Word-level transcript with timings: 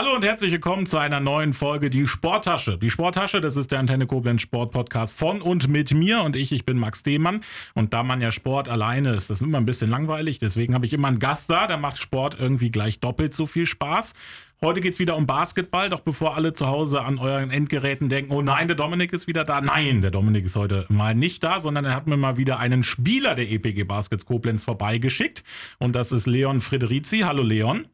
Hallo 0.00 0.14
und 0.14 0.24
herzlich 0.24 0.50
willkommen 0.52 0.86
zu 0.86 0.96
einer 0.96 1.20
neuen 1.20 1.52
Folge 1.52 1.90
Die 1.90 2.06
Sporttasche. 2.06 2.78
Die 2.78 2.88
Sporttasche, 2.88 3.42
das 3.42 3.58
ist 3.58 3.70
der 3.70 3.80
Antenne 3.80 4.06
Koblenz 4.06 4.40
Sport 4.40 4.70
Podcast 4.70 5.14
von 5.14 5.42
und 5.42 5.68
mit 5.68 5.92
mir 5.92 6.22
und 6.22 6.36
ich, 6.36 6.52
ich 6.52 6.64
bin 6.64 6.78
Max 6.78 7.02
Demann. 7.02 7.42
Und 7.74 7.92
da 7.92 8.02
man 8.02 8.22
ja 8.22 8.32
Sport 8.32 8.70
alleine 8.70 9.10
ist, 9.10 9.28
das 9.28 9.42
ist 9.42 9.46
immer 9.46 9.58
ein 9.58 9.66
bisschen 9.66 9.90
langweilig, 9.90 10.38
deswegen 10.38 10.72
habe 10.72 10.86
ich 10.86 10.94
immer 10.94 11.08
einen 11.08 11.18
Gast 11.18 11.50
da, 11.50 11.66
der 11.66 11.76
macht 11.76 11.98
Sport 11.98 12.34
irgendwie 12.40 12.70
gleich 12.70 12.98
doppelt 13.00 13.34
so 13.34 13.44
viel 13.44 13.66
Spaß. 13.66 14.14
Heute 14.62 14.80
geht 14.80 14.94
es 14.94 15.00
wieder 15.00 15.18
um 15.18 15.26
Basketball, 15.26 15.90
doch 15.90 16.00
bevor 16.00 16.34
alle 16.34 16.54
zu 16.54 16.66
Hause 16.66 17.02
an 17.02 17.18
euren 17.18 17.50
Endgeräten 17.50 18.08
denken, 18.08 18.32
oh 18.32 18.40
nein, 18.40 18.68
der 18.68 18.78
Dominik 18.78 19.12
ist 19.12 19.26
wieder 19.26 19.44
da. 19.44 19.60
Nein, 19.60 20.00
der 20.00 20.10
Dominik 20.10 20.46
ist 20.46 20.56
heute 20.56 20.86
mal 20.88 21.14
nicht 21.14 21.44
da, 21.44 21.60
sondern 21.60 21.84
er 21.84 21.94
hat 21.94 22.06
mir 22.06 22.16
mal 22.16 22.38
wieder 22.38 22.58
einen 22.58 22.84
Spieler 22.84 23.34
der 23.34 23.50
EPG 23.50 23.84
Baskets 23.84 24.24
Koblenz 24.24 24.62
vorbeigeschickt. 24.62 25.44
Und 25.78 25.94
das 25.94 26.10
ist 26.10 26.26
Leon 26.26 26.60
Frederici. 26.60 27.18
Hallo 27.18 27.42
Leon. 27.42 27.86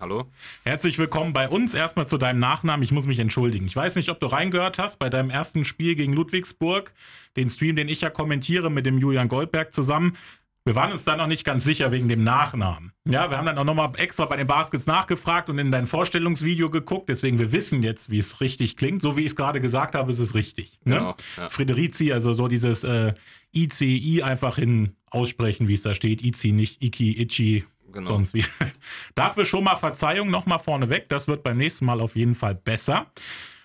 Hallo. 0.00 0.30
Herzlich 0.64 0.96
willkommen 0.98 1.32
bei 1.32 1.48
uns. 1.48 1.74
Erstmal 1.74 2.06
zu 2.06 2.18
deinem 2.18 2.38
Nachnamen. 2.38 2.84
Ich 2.84 2.92
muss 2.92 3.06
mich 3.06 3.18
entschuldigen. 3.18 3.66
Ich 3.66 3.74
weiß 3.74 3.96
nicht, 3.96 4.10
ob 4.10 4.20
du 4.20 4.26
reingehört 4.26 4.78
hast 4.78 5.00
bei 5.00 5.10
deinem 5.10 5.28
ersten 5.28 5.64
Spiel 5.64 5.96
gegen 5.96 6.12
Ludwigsburg, 6.12 6.92
den 7.36 7.48
Stream, 7.48 7.74
den 7.74 7.88
ich 7.88 8.02
ja 8.02 8.10
kommentiere 8.10 8.70
mit 8.70 8.86
dem 8.86 8.98
Julian 8.98 9.26
Goldberg 9.26 9.74
zusammen. 9.74 10.16
Wir 10.64 10.76
waren 10.76 10.92
uns 10.92 11.04
da 11.04 11.16
noch 11.16 11.26
nicht 11.26 11.44
ganz 11.44 11.64
sicher 11.64 11.90
wegen 11.90 12.08
dem 12.08 12.22
Nachnamen. 12.22 12.92
Ja, 13.06 13.28
wir 13.30 13.38
haben 13.38 13.46
dann 13.46 13.58
auch 13.58 13.64
nochmal 13.64 13.90
extra 13.96 14.26
bei 14.26 14.36
den 14.36 14.46
Baskets 14.46 14.86
nachgefragt 14.86 15.48
und 15.48 15.58
in 15.58 15.72
dein 15.72 15.86
Vorstellungsvideo 15.86 16.70
geguckt. 16.70 17.08
Deswegen, 17.08 17.40
wir 17.40 17.50
wissen 17.50 17.82
jetzt, 17.82 18.08
wie 18.08 18.18
es 18.18 18.40
richtig 18.40 18.76
klingt. 18.76 19.02
So 19.02 19.16
wie 19.16 19.22
ich 19.22 19.28
es 19.28 19.36
gerade 19.36 19.60
gesagt 19.60 19.96
habe, 19.96 20.12
ist 20.12 20.20
es 20.20 20.34
richtig. 20.34 20.78
Ne? 20.84 20.96
Genau, 20.96 21.16
ja. 21.38 21.48
Frederici, 21.48 22.12
also 22.12 22.34
so 22.34 22.46
dieses 22.46 22.84
äh, 22.84 23.14
ICI 23.52 24.22
einfach 24.22 24.56
hin 24.56 24.92
aussprechen, 25.10 25.66
wie 25.66 25.74
es 25.74 25.82
da 25.82 25.94
steht. 25.94 26.22
ICI, 26.22 26.52
nicht 26.52 26.82
Iki, 26.82 27.20
Ichi, 27.20 27.64
Genau. 27.98 28.10
Sonst 28.10 28.32
wie. 28.32 28.44
Dafür 29.16 29.44
schon 29.44 29.64
mal 29.64 29.74
Verzeihung 29.74 30.30
nochmal 30.30 30.60
vorneweg. 30.60 31.08
Das 31.08 31.26
wird 31.26 31.42
beim 31.42 31.58
nächsten 31.58 31.84
Mal 31.84 32.00
auf 32.00 32.14
jeden 32.14 32.34
Fall 32.34 32.54
besser. 32.54 33.06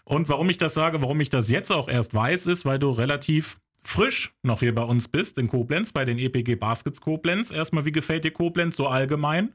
Und 0.06 0.28
warum 0.28 0.50
ich 0.50 0.58
das 0.58 0.74
sage, 0.74 1.02
warum 1.04 1.22
ich 1.22 1.30
das 1.30 1.50
jetzt 1.50 1.72
auch 1.72 1.88
erst 1.88 2.16
weiß, 2.16 2.48
ist, 2.48 2.66
weil 2.66 2.80
du 2.80 2.90
relativ 2.90 3.58
frisch 3.84 4.34
noch 4.42 4.62
hier 4.62 4.74
bei 4.74 4.82
uns 4.82 5.08
bist 5.08 5.38
in 5.38 5.48
Koblenz, 5.48 5.92
bei 5.92 6.04
den 6.04 6.18
EPG 6.18 6.56
Baskets 6.56 7.00
Koblenz. 7.00 7.52
Erstmal, 7.52 7.86
wie 7.86 7.92
gefällt 7.92 8.24
dir 8.24 8.32
Koblenz 8.32 8.76
so 8.76 8.88
allgemein? 8.88 9.54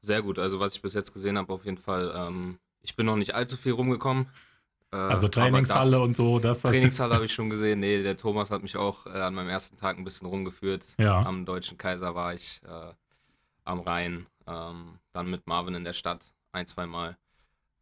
Sehr 0.00 0.22
gut. 0.22 0.38
Also, 0.38 0.58
was 0.58 0.74
ich 0.74 0.80
bis 0.80 0.94
jetzt 0.94 1.12
gesehen 1.12 1.36
habe, 1.36 1.52
auf 1.52 1.66
jeden 1.66 1.78
Fall. 1.78 2.10
Ähm, 2.16 2.58
ich 2.80 2.96
bin 2.96 3.04
noch 3.04 3.16
nicht 3.16 3.34
allzu 3.34 3.58
viel 3.58 3.72
rumgekommen. 3.72 4.28
Äh, 4.90 4.96
also 4.96 5.28
Trainingshalle 5.28 5.90
das, 5.90 6.00
und 6.00 6.16
so. 6.16 6.38
Das 6.38 6.62
Trainingshalle 6.62 7.14
habe 7.14 7.24
ich 7.26 7.34
schon 7.34 7.50
gesehen. 7.50 7.80
Nee, 7.80 8.02
der 8.02 8.16
Thomas 8.16 8.50
hat 8.50 8.62
mich 8.62 8.76
auch 8.76 9.04
äh, 9.06 9.10
an 9.10 9.34
meinem 9.34 9.50
ersten 9.50 9.76
Tag 9.76 9.98
ein 9.98 10.04
bisschen 10.04 10.26
rumgeführt. 10.26 10.86
Ja. 10.98 11.22
Am 11.26 11.44
Deutschen 11.44 11.76
Kaiser 11.76 12.14
war 12.14 12.32
ich. 12.32 12.62
Äh, 12.64 12.94
am 13.64 13.80
Rhein, 13.80 14.26
ähm, 14.46 14.98
dann 15.12 15.30
mit 15.30 15.46
Marvin 15.46 15.74
in 15.74 15.84
der 15.84 15.92
Stadt 15.92 16.32
ein, 16.52 16.66
zwei 16.66 16.86
Mal. 16.86 17.16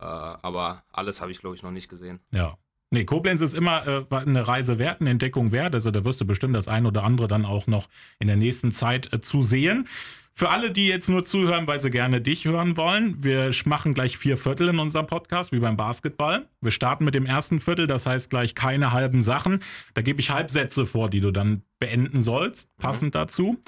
Äh, 0.01 0.05
aber 0.05 0.85
alles 0.91 1.21
habe 1.21 1.31
ich, 1.31 1.41
glaube 1.41 1.57
ich, 1.57 1.63
noch 1.63 1.71
nicht 1.71 1.89
gesehen. 1.89 2.21
Ja. 2.35 2.57
Nee, 2.91 3.07
Koblenz 3.07 3.41
ist 3.41 3.55
immer 3.55 3.87
äh, 3.87 4.15
eine 4.15 4.47
Reise 4.47 4.79
wert, 4.79 5.01
eine 5.01 5.11
Entdeckung 5.11 5.51
wert. 5.51 5.75
Also 5.75 5.91
da 5.91 6.05
wirst 6.05 6.21
du 6.21 6.27
bestimmt 6.27 6.55
das 6.55 6.69
ein 6.69 6.85
oder 6.85 7.05
andere 7.05 7.27
dann 7.27 7.47
auch 7.47 7.67
noch 7.67 7.89
in 8.19 8.27
der 8.27 8.37
nächsten 8.37 8.71
Zeit 8.71 9.11
äh, 9.13 9.21
zu 9.21 9.43
sehen. 9.43 9.89
Für 10.35 10.51
alle, 10.51 10.71
die 10.71 10.89
jetzt 10.89 11.09
nur 11.09 11.25
zuhören, 11.25 11.67
weil 11.67 11.81
sie 11.81 11.91
gerne 11.91 12.21
dich 12.21 12.47
hören 12.47 12.77
wollen, 12.77 13.23
wir 13.23 13.51
machen 13.67 13.93
gleich 13.93 14.17
vier 14.17 14.39
Viertel 14.39 14.69
in 14.69 14.79
unserem 14.79 15.07
Podcast, 15.07 15.53
wie 15.53 15.59
beim 15.59 15.77
Basketball. 15.77 16.49
Wir 16.61 16.71
starten 16.71 17.05
mit 17.05 17.15
dem 17.15 17.27
ersten 17.27 17.61
Viertel, 17.61 17.87
das 17.87 18.07
heißt 18.07 18.31
gleich 18.31 18.55
keine 18.55 18.93
halben 18.93 19.23
Sachen. 19.23 19.63
Da 19.95 20.03
gebe 20.03 20.21
ich 20.21 20.31
Halbsätze 20.31 20.87
vor, 20.87 21.11
die 21.11 21.21
du 21.21 21.33
dann 21.33 21.63
beenden 21.81 22.23
sollst, 22.23 22.75
passend 22.79 23.15
mhm. 23.15 23.19
dazu. 23.19 23.63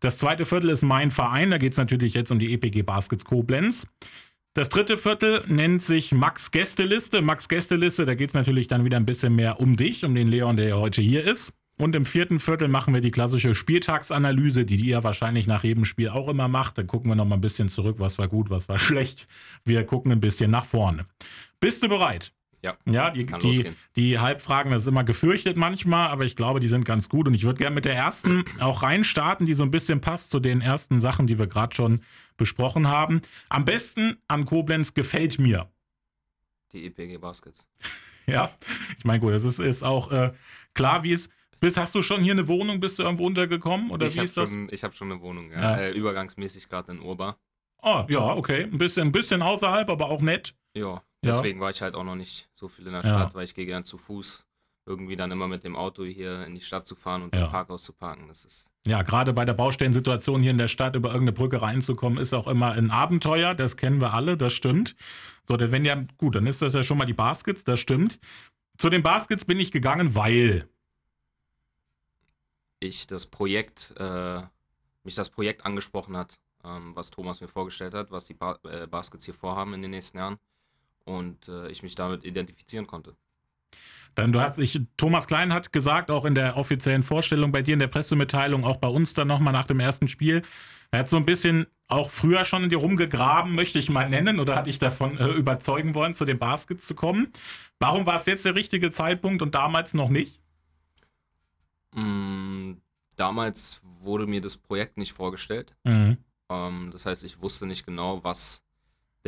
Das 0.00 0.18
zweite 0.18 0.46
Viertel 0.46 0.70
ist 0.70 0.82
mein 0.82 1.10
Verein, 1.10 1.50
da 1.50 1.58
geht 1.58 1.72
es 1.72 1.78
natürlich 1.78 2.14
jetzt 2.14 2.30
um 2.30 2.38
die 2.38 2.52
EPG 2.52 2.82
Baskets 2.82 3.24
Koblenz. 3.24 3.86
Das 4.54 4.68
dritte 4.68 4.96
Viertel 4.96 5.44
nennt 5.46 5.82
sich 5.82 6.12
Max 6.12 6.50
Gästeliste. 6.50 7.22
Max 7.22 7.48
Gästeliste, 7.48 8.06
da 8.06 8.14
geht 8.14 8.30
es 8.30 8.34
natürlich 8.34 8.66
dann 8.66 8.84
wieder 8.84 8.96
ein 8.96 9.06
bisschen 9.06 9.34
mehr 9.34 9.60
um 9.60 9.76
dich, 9.76 10.04
um 10.04 10.14
den 10.14 10.28
Leon, 10.28 10.56
der 10.56 10.68
ja 10.68 10.76
heute 10.76 11.02
hier 11.02 11.24
ist. 11.24 11.52
Und 11.78 11.94
im 11.94 12.04
vierten 12.04 12.40
Viertel 12.40 12.66
machen 12.66 12.92
wir 12.92 13.00
die 13.00 13.12
klassische 13.12 13.54
Spieltagsanalyse, 13.54 14.64
die 14.64 14.76
ihr 14.76 15.04
wahrscheinlich 15.04 15.46
nach 15.46 15.62
jedem 15.62 15.84
Spiel 15.84 16.08
auch 16.08 16.26
immer 16.26 16.48
macht. 16.48 16.76
Dann 16.76 16.88
gucken 16.88 17.08
wir 17.08 17.14
noch 17.14 17.24
mal 17.24 17.36
ein 17.36 17.40
bisschen 17.40 17.68
zurück, 17.68 17.96
was 18.00 18.18
war 18.18 18.26
gut, 18.26 18.50
was 18.50 18.68
war 18.68 18.80
schlecht. 18.80 19.28
Wir 19.64 19.84
gucken 19.84 20.10
ein 20.10 20.20
bisschen 20.20 20.50
nach 20.50 20.64
vorne. 20.64 21.06
Bist 21.60 21.84
du 21.84 21.88
bereit? 21.88 22.32
Ja, 22.62 22.76
ja 22.86 23.10
die, 23.10 23.26
die, 23.26 23.72
die, 23.94 24.18
Halbfragen, 24.18 24.72
das 24.72 24.82
ist 24.82 24.88
immer 24.88 25.04
gefürchtet 25.04 25.56
manchmal, 25.56 26.08
aber 26.08 26.24
ich 26.24 26.34
glaube, 26.34 26.58
die 26.58 26.68
sind 26.68 26.84
ganz 26.84 27.08
gut. 27.08 27.28
Und 27.28 27.34
ich 27.34 27.44
würde 27.44 27.58
gerne 27.58 27.74
mit 27.74 27.84
der 27.84 27.94
ersten 27.94 28.44
auch 28.58 28.82
reinstarten, 28.82 29.46
die 29.46 29.54
so 29.54 29.62
ein 29.62 29.70
bisschen 29.70 30.00
passt 30.00 30.30
zu 30.30 30.40
den 30.40 30.60
ersten 30.60 31.00
Sachen, 31.00 31.26
die 31.26 31.38
wir 31.38 31.46
gerade 31.46 31.74
schon 31.74 32.00
besprochen 32.36 32.88
haben. 32.88 33.20
Am 33.48 33.64
besten 33.64 34.18
an 34.26 34.44
Koblenz 34.44 34.94
gefällt 34.94 35.38
mir. 35.38 35.70
Die 36.72 36.86
EPG 36.86 37.18
Baskets. 37.18 37.66
ja, 38.26 38.50
ich 38.98 39.04
meine, 39.04 39.20
gut, 39.20 39.32
das 39.32 39.44
ist, 39.44 39.60
ist 39.60 39.84
auch 39.84 40.10
äh, 40.10 40.32
klar, 40.74 41.02
wie 41.04 41.12
es. 41.12 41.28
Bist, 41.60 41.76
hast 41.76 41.92
du 41.96 42.02
schon 42.02 42.22
hier 42.22 42.34
eine 42.34 42.46
Wohnung? 42.46 42.78
Bist 42.78 43.00
du 43.00 43.02
irgendwo 43.02 43.26
untergekommen? 43.26 43.90
Oder 43.90 44.06
ich 44.06 44.14
wie 44.14 44.20
ist 44.20 44.36
das? 44.36 44.50
Schon, 44.50 44.68
ich 44.70 44.84
habe 44.84 44.94
schon 44.94 45.10
eine 45.10 45.20
Wohnung, 45.20 45.50
ja. 45.50 45.60
ja. 45.60 45.76
Äh, 45.78 45.90
übergangsmäßig 45.90 46.68
gerade 46.68 46.92
in 46.92 47.00
Urba. 47.00 47.36
Oh, 47.82 48.04
ja, 48.08 48.34
okay. 48.34 48.62
Ein 48.62 48.78
bisschen, 48.78 49.08
ein 49.08 49.12
bisschen 49.12 49.42
außerhalb, 49.42 49.90
aber 49.90 50.08
auch 50.08 50.20
nett. 50.20 50.54
Ja, 50.74 51.02
deswegen 51.22 51.58
ja. 51.58 51.64
war 51.64 51.70
ich 51.70 51.82
halt 51.82 51.94
auch 51.94 52.04
noch 52.04 52.14
nicht 52.14 52.48
so 52.54 52.68
viel 52.68 52.86
in 52.86 52.92
der 52.92 53.00
Stadt, 53.00 53.30
ja. 53.30 53.34
weil 53.34 53.44
ich 53.44 53.54
gehe 53.54 53.66
gern 53.66 53.84
zu 53.84 53.98
Fuß. 53.98 54.44
Irgendwie 54.86 55.16
dann 55.16 55.30
immer 55.30 55.48
mit 55.48 55.64
dem 55.64 55.76
Auto 55.76 56.02
hier 56.02 56.46
in 56.46 56.54
die 56.54 56.62
Stadt 56.62 56.86
zu 56.86 56.94
fahren 56.94 57.22
und 57.22 57.34
ja. 57.34 57.44
im 57.44 57.50
Parkhaus 57.50 57.82
zu 57.82 57.92
parken. 57.92 58.26
Das 58.28 58.46
ist 58.46 58.70
ja, 58.86 59.02
gerade 59.02 59.34
bei 59.34 59.44
der 59.44 59.52
Baustellensituation 59.52 60.40
hier 60.40 60.50
in 60.50 60.56
der 60.56 60.68
Stadt 60.68 60.96
über 60.96 61.10
irgendeine 61.10 61.32
Brücke 61.32 61.60
reinzukommen, 61.60 62.18
ist 62.18 62.32
auch 62.32 62.46
immer 62.46 62.72
ein 62.72 62.90
Abenteuer. 62.90 63.54
Das 63.54 63.76
kennen 63.76 64.00
wir 64.00 64.14
alle, 64.14 64.38
das 64.38 64.54
stimmt. 64.54 64.96
So, 65.44 65.58
denn 65.58 65.72
wenn 65.72 65.84
ja, 65.84 66.02
gut, 66.16 66.36
dann 66.36 66.46
ist 66.46 66.62
das 66.62 66.72
ja 66.72 66.82
schon 66.82 66.96
mal 66.96 67.04
die 67.04 67.12
Baskets, 67.12 67.64
das 67.64 67.80
stimmt. 67.80 68.18
Zu 68.78 68.88
den 68.88 69.02
Baskets 69.02 69.44
bin 69.44 69.60
ich 69.60 69.72
gegangen, 69.72 70.14
weil 70.14 70.70
ich 72.80 73.06
das 73.06 73.26
Projekt, 73.26 73.92
äh, 73.98 74.40
mich 75.04 75.16
das 75.16 75.28
Projekt 75.28 75.66
angesprochen 75.66 76.16
hat 76.16 76.38
ähm, 76.64 76.94
was 76.94 77.10
Thomas 77.10 77.40
mir 77.40 77.48
vorgestellt 77.48 77.94
hat, 77.94 78.10
was 78.10 78.26
die 78.26 78.34
ba 78.34 78.58
äh, 78.64 78.86
Baskets 78.86 79.24
hier 79.24 79.34
vorhaben 79.34 79.74
in 79.74 79.82
den 79.82 79.90
nächsten 79.90 80.18
Jahren 80.18 80.38
und 81.08 81.48
äh, 81.48 81.68
ich 81.68 81.82
mich 81.82 81.94
damit 81.94 82.24
identifizieren 82.24 82.86
konnte. 82.86 83.16
Dann 84.14 84.32
du 84.32 84.40
hast 84.40 84.58
ich, 84.58 84.80
Thomas 84.96 85.26
Klein 85.26 85.52
hat 85.52 85.72
gesagt, 85.72 86.10
auch 86.10 86.24
in 86.24 86.34
der 86.34 86.56
offiziellen 86.56 87.02
Vorstellung 87.02 87.52
bei 87.52 87.62
dir 87.62 87.74
in 87.74 87.78
der 87.78 87.86
Pressemitteilung, 87.86 88.64
auch 88.64 88.76
bei 88.76 88.88
uns 88.88 89.14
dann 89.14 89.28
nochmal 89.28 89.52
nach 89.52 89.66
dem 89.66 89.80
ersten 89.80 90.08
Spiel, 90.08 90.42
er 90.90 91.00
hat 91.00 91.08
so 91.08 91.16
ein 91.16 91.26
bisschen 91.26 91.66
auch 91.86 92.10
früher 92.10 92.44
schon 92.44 92.64
in 92.64 92.70
dir 92.70 92.78
rumgegraben, 92.78 93.54
möchte 93.54 93.78
ich 93.78 93.88
mal 93.88 94.08
nennen, 94.08 94.40
oder 94.40 94.56
hat 94.56 94.66
dich 94.66 94.78
davon 94.78 95.16
äh, 95.18 95.28
überzeugen 95.28 95.94
wollen, 95.94 96.14
zu 96.14 96.24
den 96.24 96.38
Baskets 96.38 96.86
zu 96.86 96.94
kommen. 96.94 97.32
Warum 97.78 98.06
war 98.06 98.16
es 98.16 98.26
jetzt 98.26 98.44
der 98.44 98.54
richtige 98.54 98.90
Zeitpunkt 98.90 99.40
und 99.40 99.54
damals 99.54 99.94
noch 99.94 100.10
nicht? 100.10 100.40
Mm, 101.94 102.72
damals 103.16 103.80
wurde 104.00 104.26
mir 104.26 104.40
das 104.40 104.56
Projekt 104.56 104.96
nicht 104.96 105.12
vorgestellt. 105.12 105.74
Mhm. 105.84 106.18
Ähm, 106.50 106.90
das 106.92 107.06
heißt, 107.06 107.24
ich 107.24 107.40
wusste 107.40 107.66
nicht 107.66 107.86
genau, 107.86 108.22
was 108.24 108.64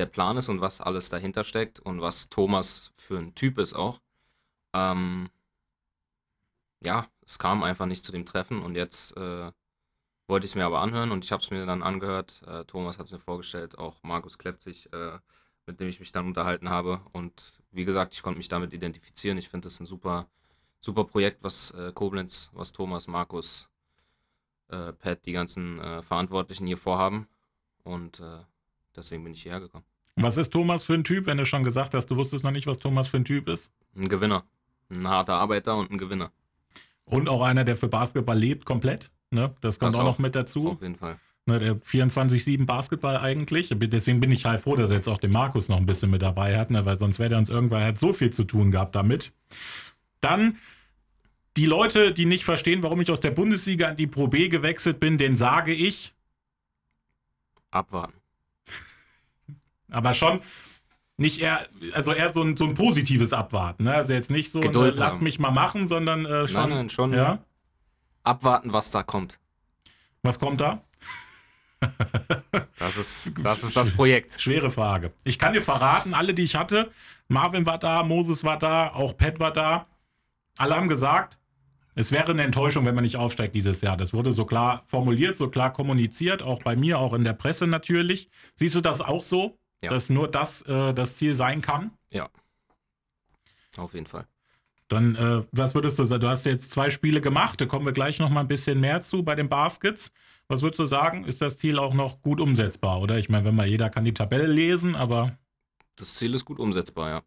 der 0.00 0.06
Plan 0.06 0.36
ist 0.38 0.48
und 0.48 0.62
was 0.62 0.80
alles 0.80 1.10
dahinter 1.10 1.44
steckt 1.44 1.78
und 1.78 2.00
was 2.00 2.30
Thomas 2.30 2.92
für 2.96 3.18
ein 3.18 3.34
Typ 3.34 3.58
ist 3.58 3.74
auch. 3.74 4.00
Ähm, 4.72 5.30
ja, 6.82 7.06
es 7.26 7.38
kam 7.38 7.62
einfach 7.62 7.86
nicht 7.86 8.04
zu 8.04 8.12
dem 8.12 8.24
Treffen 8.24 8.62
und 8.62 8.76
jetzt 8.76 9.16
äh, 9.16 9.52
wollte 10.26 10.46
ich 10.46 10.52
es 10.52 10.54
mir 10.54 10.64
aber 10.64 10.80
anhören 10.80 11.10
und 11.12 11.24
ich 11.24 11.32
habe 11.32 11.42
es 11.42 11.50
mir 11.50 11.66
dann 11.66 11.82
angehört. 11.82 12.42
Äh, 12.46 12.64
Thomas 12.64 12.98
hat 12.98 13.06
es 13.06 13.12
mir 13.12 13.18
vorgestellt, 13.18 13.78
auch 13.78 14.02
Markus 14.02 14.38
Klepzig, 14.38 14.90
äh, 14.92 15.18
mit 15.66 15.80
dem 15.80 15.88
ich 15.88 16.00
mich 16.00 16.12
dann 16.12 16.26
unterhalten 16.26 16.70
habe. 16.70 17.02
Und 17.12 17.52
wie 17.72 17.84
gesagt, 17.84 18.14
ich 18.14 18.22
konnte 18.22 18.38
mich 18.38 18.48
damit 18.48 18.72
identifizieren. 18.72 19.38
Ich 19.38 19.50
finde 19.50 19.66
das 19.66 19.80
ein 19.80 19.86
super, 19.86 20.28
super 20.80 21.04
Projekt, 21.04 21.42
was 21.42 21.72
äh, 21.72 21.92
Koblenz, 21.92 22.50
was 22.54 22.72
Thomas, 22.72 23.06
Markus 23.06 23.68
äh, 24.68 24.92
Pat, 24.94 25.26
die 25.26 25.32
ganzen 25.32 25.78
äh, 25.80 26.02
Verantwortlichen 26.02 26.66
hier 26.66 26.78
vorhaben. 26.78 27.28
Und 27.84 28.22
deswegen 28.94 29.24
bin 29.24 29.32
ich 29.32 29.42
hierher 29.42 29.60
gekommen. 29.60 29.89
Was 30.22 30.36
ist 30.36 30.50
Thomas 30.50 30.84
für 30.84 30.94
ein 30.94 31.04
Typ, 31.04 31.26
wenn 31.26 31.36
du 31.36 31.46
schon 31.46 31.64
gesagt 31.64 31.94
hast, 31.94 32.06
du 32.06 32.16
wusstest 32.16 32.44
noch 32.44 32.50
nicht, 32.50 32.66
was 32.66 32.78
Thomas 32.78 33.08
für 33.08 33.16
ein 33.16 33.24
Typ 33.24 33.48
ist? 33.48 33.70
Ein 33.96 34.08
Gewinner. 34.08 34.44
Ein 34.90 35.08
harter 35.08 35.34
Arbeiter 35.34 35.76
und 35.76 35.90
ein 35.90 35.98
Gewinner. 35.98 36.30
Und 37.04 37.28
auch 37.28 37.42
einer, 37.42 37.64
der 37.64 37.76
für 37.76 37.88
Basketball 37.88 38.38
lebt, 38.38 38.64
komplett. 38.64 39.10
Ne? 39.30 39.54
Das 39.60 39.78
kommt 39.78 39.92
das 39.92 40.00
auch, 40.00 40.04
auch 40.04 40.12
noch 40.12 40.18
mit 40.18 40.34
dazu. 40.34 40.70
Auf 40.70 40.82
jeden 40.82 40.96
Fall. 40.96 41.18
Ne, 41.46 41.58
der 41.58 41.76
24-7 41.76 42.66
Basketball 42.66 43.16
eigentlich. 43.16 43.74
Deswegen 43.74 44.20
bin 44.20 44.30
ich 44.30 44.44
halt 44.44 44.60
froh, 44.60 44.76
dass 44.76 44.90
er 44.90 44.98
jetzt 44.98 45.08
auch 45.08 45.18
den 45.18 45.32
Markus 45.32 45.68
noch 45.68 45.78
ein 45.78 45.86
bisschen 45.86 46.10
mit 46.10 46.22
dabei 46.22 46.58
hat, 46.58 46.70
ne? 46.70 46.84
weil 46.84 46.96
sonst 46.96 47.18
wäre 47.18 47.34
er 47.34 47.38
uns 47.38 47.48
irgendwann 47.48 47.82
halt 47.82 47.98
so 47.98 48.12
viel 48.12 48.30
zu 48.30 48.44
tun 48.44 48.70
gehabt 48.70 48.94
damit. 48.94 49.32
Dann 50.20 50.58
die 51.56 51.66
Leute, 51.66 52.12
die 52.12 52.26
nicht 52.26 52.44
verstehen, 52.44 52.82
warum 52.82 53.00
ich 53.00 53.10
aus 53.10 53.20
der 53.20 53.30
Bundesliga 53.30 53.88
in 53.88 53.96
die 53.96 54.06
Pro 54.06 54.28
B 54.28 54.48
gewechselt 54.48 55.00
bin, 55.00 55.18
den 55.18 55.34
sage 55.34 55.72
ich. 55.72 56.12
Abwarten. 57.70 58.19
Aber 59.90 60.14
schon 60.14 60.40
nicht 61.20 61.40
eher, 61.40 61.66
also 61.92 62.12
eher 62.12 62.32
so 62.32 62.42
ein, 62.42 62.56
so 62.56 62.64
ein 62.64 62.74
positives 62.74 63.32
Abwarten. 63.32 63.84
Ne? 63.84 63.94
Also 63.94 64.14
jetzt 64.14 64.30
nicht 64.30 64.50
so, 64.50 64.60
Geduld 64.60 64.94
ne, 64.94 65.00
lass 65.00 65.20
mich 65.20 65.38
mal 65.38 65.50
machen, 65.50 65.86
sondern 65.86 66.24
äh, 66.24 66.48
schon. 66.48 66.62
Nein, 66.62 66.70
nein, 66.70 66.88
schon. 66.88 67.12
Ja? 67.12 67.38
Abwarten, 68.24 68.72
was 68.72 68.90
da 68.90 69.02
kommt. 69.02 69.38
Was 70.22 70.38
kommt 70.38 70.60
da? 70.60 70.82
Das 72.78 72.96
ist, 72.96 73.32
das 73.42 73.62
ist 73.62 73.76
das 73.76 73.90
Projekt. 73.90 74.40
Schwere 74.40 74.70
Frage. 74.70 75.12
Ich 75.24 75.38
kann 75.38 75.52
dir 75.52 75.62
verraten, 75.62 76.14
alle, 76.14 76.32
die 76.32 76.42
ich 76.42 76.56
hatte, 76.56 76.90
Marvin 77.28 77.66
war 77.66 77.78
da, 77.78 78.02
Moses 78.02 78.42
war 78.42 78.58
da, 78.58 78.88
auch 78.88 79.16
Pat 79.16 79.38
war 79.38 79.52
da. 79.52 79.86
Alle 80.56 80.74
haben 80.74 80.88
gesagt, 80.88 81.38
es 81.94 82.12
wäre 82.12 82.32
eine 82.32 82.42
Enttäuschung, 82.42 82.86
wenn 82.86 82.94
man 82.94 83.04
nicht 83.04 83.16
aufsteigt 83.16 83.54
dieses 83.54 83.82
Jahr. 83.82 83.96
Das 83.98 84.14
wurde 84.14 84.32
so 84.32 84.46
klar 84.46 84.82
formuliert, 84.86 85.36
so 85.36 85.48
klar 85.48 85.72
kommuniziert, 85.72 86.42
auch 86.42 86.62
bei 86.62 86.76
mir, 86.76 86.98
auch 86.98 87.12
in 87.12 87.24
der 87.24 87.34
Presse 87.34 87.66
natürlich. 87.66 88.30
Siehst 88.54 88.74
du 88.74 88.80
das 88.80 89.00
auch 89.02 89.22
so, 89.22 89.58
ja. 89.82 89.90
dass 89.90 90.10
nur 90.10 90.28
das 90.28 90.62
äh, 90.62 90.92
das 90.94 91.14
Ziel 91.14 91.34
sein 91.34 91.60
kann? 91.60 91.92
Ja. 92.10 92.28
Auf 93.76 93.94
jeden 93.94 94.06
Fall. 94.06 94.26
Dann, 94.88 95.14
äh, 95.14 95.44
was 95.52 95.74
würdest 95.74 95.98
du 96.00 96.04
sagen? 96.04 96.20
Du 96.20 96.28
hast 96.28 96.46
jetzt 96.46 96.72
zwei 96.72 96.90
Spiele 96.90 97.20
gemacht, 97.20 97.60
da 97.60 97.66
kommen 97.66 97.86
wir 97.86 97.92
gleich 97.92 98.18
noch 98.18 98.28
mal 98.28 98.40
ein 98.40 98.48
bisschen 98.48 98.80
mehr 98.80 99.00
zu 99.02 99.22
bei 99.22 99.36
den 99.36 99.48
Baskets. 99.48 100.10
Was 100.48 100.62
würdest 100.62 100.80
du 100.80 100.84
sagen? 100.84 101.24
Ist 101.24 101.40
das 101.40 101.58
Ziel 101.58 101.78
auch 101.78 101.94
noch 101.94 102.22
gut 102.22 102.40
umsetzbar? 102.40 103.00
Oder 103.00 103.18
ich 103.18 103.28
meine, 103.28 103.44
wenn 103.44 103.54
man 103.54 103.68
jeder 103.68 103.88
kann 103.88 104.04
die 104.04 104.14
Tabelle 104.14 104.48
lesen, 104.48 104.96
aber. 104.96 105.38
Das 105.94 106.16
Ziel 106.16 106.34
ist 106.34 106.44
gut 106.44 106.58
umsetzbar, 106.58 107.08
ja. 107.10 107.22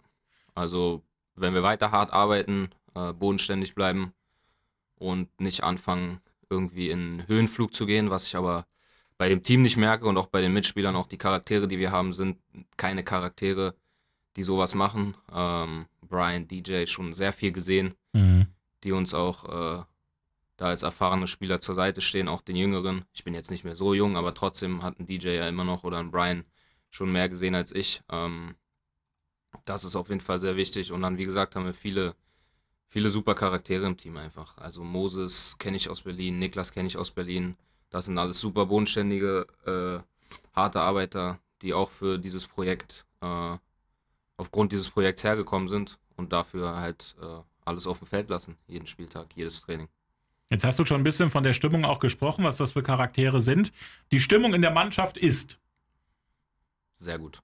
Also, 0.55 1.03
wenn 1.35 1.53
wir 1.53 1.63
weiter 1.63 1.91
hart 1.91 2.11
arbeiten, 2.11 2.69
äh, 2.95 3.13
bodenständig 3.13 3.75
bleiben 3.75 4.13
und 4.95 5.39
nicht 5.39 5.63
anfangen, 5.63 6.19
irgendwie 6.49 6.89
in 6.89 7.25
Höhenflug 7.27 7.73
zu 7.73 7.85
gehen, 7.85 8.09
was 8.09 8.27
ich 8.27 8.35
aber 8.35 8.65
bei 9.17 9.29
dem 9.29 9.43
Team 9.43 9.61
nicht 9.61 9.77
merke 9.77 10.05
und 10.05 10.17
auch 10.17 10.27
bei 10.27 10.41
den 10.41 10.53
Mitspielern, 10.53 10.95
auch 10.95 11.07
die 11.07 11.17
Charaktere, 11.17 11.67
die 11.67 11.79
wir 11.79 11.91
haben, 11.91 12.13
sind 12.13 12.37
keine 12.77 13.03
Charaktere, 13.03 13.75
die 14.35 14.43
sowas 14.43 14.75
machen. 14.75 15.15
Ähm, 15.31 15.87
Brian, 16.01 16.47
DJ 16.47 16.85
schon 16.85 17.13
sehr 17.13 17.33
viel 17.33 17.51
gesehen, 17.51 17.95
mhm. 18.13 18.47
die 18.83 18.91
uns 18.91 19.13
auch 19.13 19.45
äh, 19.45 19.83
da 20.57 20.65
als 20.65 20.83
erfahrene 20.83 21.27
Spieler 21.27 21.61
zur 21.61 21.75
Seite 21.75 22.01
stehen, 22.01 22.27
auch 22.27 22.41
den 22.41 22.55
Jüngeren. 22.55 23.05
Ich 23.13 23.23
bin 23.23 23.33
jetzt 23.33 23.51
nicht 23.51 23.63
mehr 23.63 23.75
so 23.75 23.93
jung, 23.93 24.17
aber 24.17 24.33
trotzdem 24.33 24.83
hat 24.83 24.99
ein 24.99 25.07
DJ 25.07 25.29
ja 25.29 25.47
immer 25.47 25.63
noch 25.63 25.83
oder 25.83 25.99
ein 25.99 26.11
Brian 26.11 26.45
schon 26.89 27.11
mehr 27.11 27.29
gesehen 27.29 27.55
als 27.55 27.71
ich. 27.71 28.01
Ähm, 28.09 28.55
das 29.65 29.83
ist 29.83 29.95
auf 29.95 30.09
jeden 30.09 30.21
Fall 30.21 30.39
sehr 30.39 30.55
wichtig. 30.55 30.91
Und 30.91 31.01
dann, 31.01 31.17
wie 31.17 31.25
gesagt, 31.25 31.55
haben 31.55 31.65
wir 31.65 31.73
viele, 31.73 32.15
viele 32.89 33.09
super 33.09 33.33
Charaktere 33.33 33.85
im 33.85 33.97
Team 33.97 34.17
einfach. 34.17 34.57
Also 34.57 34.83
Moses 34.83 35.55
kenne 35.57 35.77
ich 35.77 35.89
aus 35.89 36.01
Berlin, 36.01 36.39
Niklas 36.39 36.71
kenne 36.71 36.87
ich 36.87 36.97
aus 36.97 37.11
Berlin. 37.11 37.55
Das 37.93 38.05
sind 38.05 38.17
alles 38.17 38.41
super 38.41 38.65
bodenständige, 38.65 39.45
äh, 39.67 40.03
harte 40.55 40.81
Arbeiter, 40.81 41.37
die 41.61 41.75
auch 41.75 41.91
für 41.91 42.17
dieses 42.17 42.47
Projekt, 42.47 43.05
äh, 43.21 43.57
aufgrund 44.35 44.71
dieses 44.71 44.89
Projekts 44.89 45.23
hergekommen 45.23 45.67
sind 45.67 45.99
und 46.15 46.33
dafür 46.33 46.75
halt 46.75 47.15
äh, 47.21 47.41
alles 47.63 47.85
auf 47.85 47.99
dem 47.99 48.07
Feld 48.07 48.31
lassen, 48.31 48.57
jeden 48.65 48.87
Spieltag, 48.87 49.27
jedes 49.35 49.61
Training. 49.61 49.89
Jetzt 50.49 50.63
hast 50.63 50.79
du 50.79 50.85
schon 50.85 51.01
ein 51.01 51.03
bisschen 51.03 51.29
von 51.29 51.43
der 51.43 51.53
Stimmung 51.53 51.85
auch 51.85 51.99
gesprochen, 51.99 52.43
was 52.43 52.57
das 52.57 52.71
für 52.71 52.81
Charaktere 52.81 53.43
sind. 53.43 53.71
Die 54.11 54.19
Stimmung 54.19 54.55
in 54.55 54.63
der 54.63 54.71
Mannschaft 54.71 55.15
ist. 55.15 55.59
Sehr 56.95 57.19
gut. 57.19 57.43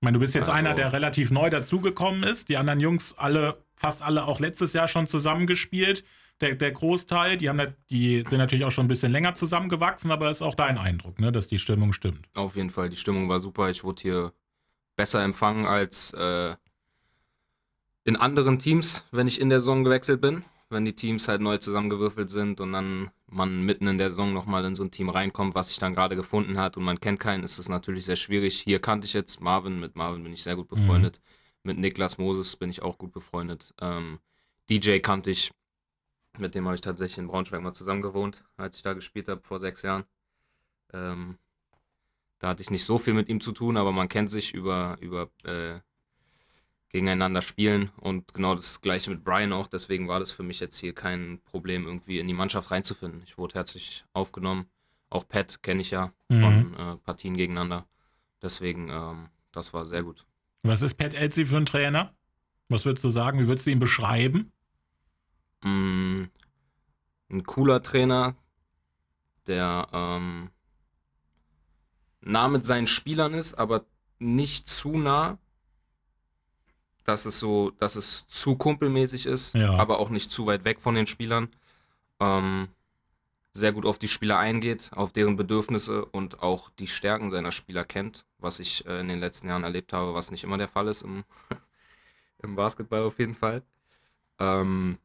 Ich 0.00 0.02
meine, 0.06 0.14
du 0.14 0.20
bist 0.20 0.34
jetzt 0.34 0.48
also, 0.48 0.52
einer, 0.52 0.72
der 0.72 0.94
relativ 0.94 1.30
neu 1.30 1.50
dazugekommen 1.50 2.22
ist. 2.22 2.48
Die 2.48 2.56
anderen 2.56 2.80
Jungs, 2.80 3.12
alle, 3.18 3.62
fast 3.76 4.00
alle 4.00 4.24
auch 4.24 4.40
letztes 4.40 4.72
Jahr 4.72 4.88
schon 4.88 5.06
zusammengespielt. 5.06 6.02
Der, 6.40 6.56
der 6.56 6.72
Großteil, 6.72 7.36
die, 7.36 7.48
haben, 7.48 7.74
die 7.90 8.24
sind 8.26 8.38
natürlich 8.38 8.64
auch 8.64 8.72
schon 8.72 8.86
ein 8.86 8.88
bisschen 8.88 9.12
länger 9.12 9.34
zusammengewachsen, 9.34 10.10
aber 10.10 10.26
das 10.26 10.38
ist 10.38 10.42
auch 10.42 10.56
dein 10.56 10.78
Eindruck, 10.78 11.20
ne, 11.20 11.30
dass 11.30 11.46
die 11.46 11.58
Stimmung 11.58 11.92
stimmt. 11.92 12.28
Auf 12.34 12.56
jeden 12.56 12.70
Fall, 12.70 12.88
die 12.88 12.96
Stimmung 12.96 13.28
war 13.28 13.38
super. 13.38 13.70
Ich 13.70 13.84
wurde 13.84 14.02
hier 14.02 14.32
besser 14.96 15.22
empfangen 15.22 15.64
als 15.64 16.12
äh, 16.12 16.56
in 18.04 18.16
anderen 18.16 18.58
Teams, 18.58 19.04
wenn 19.12 19.28
ich 19.28 19.40
in 19.40 19.48
der 19.48 19.60
Saison 19.60 19.84
gewechselt 19.84 20.20
bin 20.20 20.44
wenn 20.74 20.84
die 20.84 20.94
Teams 20.94 21.28
halt 21.28 21.40
neu 21.40 21.56
zusammengewürfelt 21.56 22.28
sind 22.28 22.60
und 22.60 22.72
dann 22.72 23.10
man 23.26 23.64
mitten 23.64 23.86
in 23.86 23.98
der 23.98 24.10
Saison 24.10 24.32
nochmal 24.32 24.64
in 24.64 24.74
so 24.74 24.82
ein 24.82 24.90
Team 24.90 25.08
reinkommt, 25.08 25.54
was 25.54 25.70
sich 25.70 25.78
dann 25.78 25.94
gerade 25.94 26.16
gefunden 26.16 26.58
hat 26.58 26.76
und 26.76 26.84
man 26.84 27.00
kennt 27.00 27.20
keinen, 27.20 27.44
ist 27.44 27.58
das 27.58 27.68
natürlich 27.68 28.04
sehr 28.04 28.16
schwierig. 28.16 28.60
Hier 28.60 28.80
kannte 28.80 29.06
ich 29.06 29.14
jetzt 29.14 29.40
Marvin, 29.40 29.80
mit 29.80 29.96
Marvin 29.96 30.22
bin 30.22 30.32
ich 30.32 30.42
sehr 30.42 30.56
gut 30.56 30.68
befreundet. 30.68 31.20
Mhm. 31.22 31.68
Mit 31.70 31.78
Niklas 31.78 32.18
Moses 32.18 32.56
bin 32.56 32.68
ich 32.68 32.82
auch 32.82 32.98
gut 32.98 33.12
befreundet. 33.12 33.72
Ähm, 33.80 34.18
DJ 34.68 34.98
kannte 34.98 35.30
ich, 35.30 35.52
mit 36.38 36.54
dem 36.54 36.64
habe 36.66 36.74
ich 36.74 36.80
tatsächlich 36.80 37.18
in 37.18 37.28
Braunschweig 37.28 37.62
mal 37.62 37.72
zusammen 37.72 38.02
gewohnt, 38.02 38.44
als 38.56 38.76
ich 38.76 38.82
da 38.82 38.92
gespielt 38.92 39.28
habe 39.28 39.42
vor 39.42 39.58
sechs 39.58 39.82
Jahren. 39.82 40.04
Ähm, 40.92 41.38
da 42.38 42.48
hatte 42.48 42.62
ich 42.62 42.70
nicht 42.70 42.84
so 42.84 42.98
viel 42.98 43.14
mit 43.14 43.28
ihm 43.28 43.40
zu 43.40 43.52
tun, 43.52 43.76
aber 43.76 43.92
man 43.92 44.08
kennt 44.08 44.30
sich 44.30 44.52
über, 44.52 44.96
über 45.00 45.30
äh, 45.44 45.80
gegeneinander 46.90 47.42
spielen. 47.42 47.90
Und 48.00 48.34
genau 48.34 48.54
das 48.54 48.80
gleiche 48.80 49.10
mit 49.10 49.24
Brian 49.24 49.52
auch. 49.52 49.66
Deswegen 49.66 50.08
war 50.08 50.20
das 50.20 50.30
für 50.30 50.42
mich 50.42 50.60
jetzt 50.60 50.78
hier 50.78 50.94
kein 50.94 51.40
Problem, 51.44 51.86
irgendwie 51.86 52.18
in 52.18 52.28
die 52.28 52.34
Mannschaft 52.34 52.70
reinzufinden. 52.70 53.22
Ich 53.24 53.38
wurde 53.38 53.54
herzlich 53.54 54.04
aufgenommen. 54.12 54.66
Auch 55.10 55.26
Pat 55.26 55.62
kenne 55.62 55.80
ich 55.80 55.90
ja 55.90 56.12
mhm. 56.28 56.40
von 56.40 56.74
äh, 56.74 56.96
Partien 56.98 57.36
gegeneinander. 57.36 57.86
Deswegen, 58.42 58.90
ähm, 58.90 59.28
das 59.52 59.72
war 59.72 59.84
sehr 59.86 60.02
gut. 60.02 60.26
Was 60.62 60.82
ist 60.82 60.94
Pat 60.94 61.14
Elsie 61.14 61.44
für 61.44 61.56
ein 61.56 61.66
Trainer? 61.66 62.14
Was 62.68 62.84
würdest 62.84 63.04
du 63.04 63.10
sagen? 63.10 63.38
Wie 63.38 63.46
würdest 63.46 63.66
du 63.66 63.70
ihn 63.70 63.78
beschreiben? 63.78 64.52
Mm, 65.64 66.22
ein 67.30 67.44
cooler 67.44 67.82
Trainer, 67.82 68.36
der 69.46 69.88
ähm, 69.92 70.50
nah 72.20 72.48
mit 72.48 72.64
seinen 72.64 72.86
Spielern 72.86 73.34
ist, 73.34 73.54
aber 73.54 73.84
nicht 74.18 74.68
zu 74.68 74.96
nah 74.96 75.38
dass 77.04 77.26
es 77.26 77.38
so, 77.38 77.70
dass 77.78 77.96
es 77.96 78.26
zu 78.26 78.56
kumpelmäßig 78.56 79.26
ist, 79.26 79.54
ja. 79.54 79.74
aber 79.74 80.00
auch 80.00 80.10
nicht 80.10 80.30
zu 80.30 80.46
weit 80.46 80.64
weg 80.64 80.80
von 80.80 80.94
den 80.94 81.06
Spielern. 81.06 81.48
Ähm, 82.18 82.68
sehr 83.52 83.72
gut 83.72 83.86
auf 83.86 83.98
die 83.98 84.08
Spieler 84.08 84.38
eingeht, 84.38 84.90
auf 84.92 85.12
deren 85.12 85.36
Bedürfnisse 85.36 86.04
und 86.06 86.42
auch 86.42 86.70
die 86.70 86.88
Stärken 86.88 87.30
seiner 87.30 87.52
Spieler 87.52 87.84
kennt, 87.84 88.24
was 88.38 88.58
ich 88.58 88.84
äh, 88.86 89.00
in 89.00 89.08
den 89.08 89.20
letzten 89.20 89.48
Jahren 89.48 89.62
erlebt 89.62 89.92
habe, 89.92 90.14
was 90.14 90.30
nicht 90.30 90.42
immer 90.42 90.58
der 90.58 90.66
Fall 90.66 90.88
ist 90.88 91.02
im, 91.02 91.24
im 92.42 92.56
Basketball 92.56 93.04
auf 93.04 93.18
jeden 93.18 93.34
Fall. 93.34 93.62
Ähm, 94.40 94.98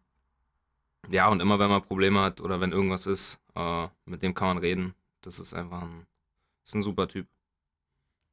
ja, 1.10 1.28
und 1.30 1.42
immer 1.42 1.60
wenn 1.60 1.70
man 1.70 1.82
Probleme 1.82 2.22
hat 2.22 2.42
oder 2.42 2.60
wenn 2.62 2.72
irgendwas 2.72 3.06
ist, 3.08 3.40
äh, 3.56 3.88
mit 4.06 4.22
dem 4.22 4.34
kann 4.34 4.50
man 4.50 4.58
reden. 4.58 4.94
Das 5.22 5.40
ist 5.40 5.54
einfach 5.54 5.84
ein, 5.84 6.06
ist 6.66 6.76
ein 6.76 6.82
super 6.82 7.08
Typ. 7.08 7.28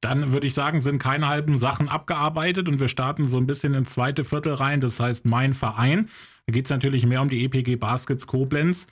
Dann 0.01 0.33
würde 0.33 0.47
ich 0.47 0.55
sagen, 0.55 0.81
sind 0.81 0.99
keine 0.99 1.27
halben 1.27 1.57
Sachen 1.57 1.89
abgearbeitet 1.89 2.69
und 2.69 2.81
wir 2.81 2.89
starten 2.89 3.27
so 3.27 3.39
ein 3.39 3.47
bisschen 3.47 3.75
ins 3.75 3.93
zweite 3.93 4.25
Viertel 4.25 4.55
rein. 4.55 4.81
Das 4.81 5.01
heißt, 5.01 5.25
mein 5.25 5.55
Verein. 5.55 6.11
Da 6.47 6.53
geht 6.53 6.67
es 6.67 6.71
natürlich 6.71 7.07
mehr 7.07 7.23
um 7.23 7.29
die 7.29 7.45
EPG 7.45 7.77
Baskets 7.77 8.27
Koblenz. 8.27 8.87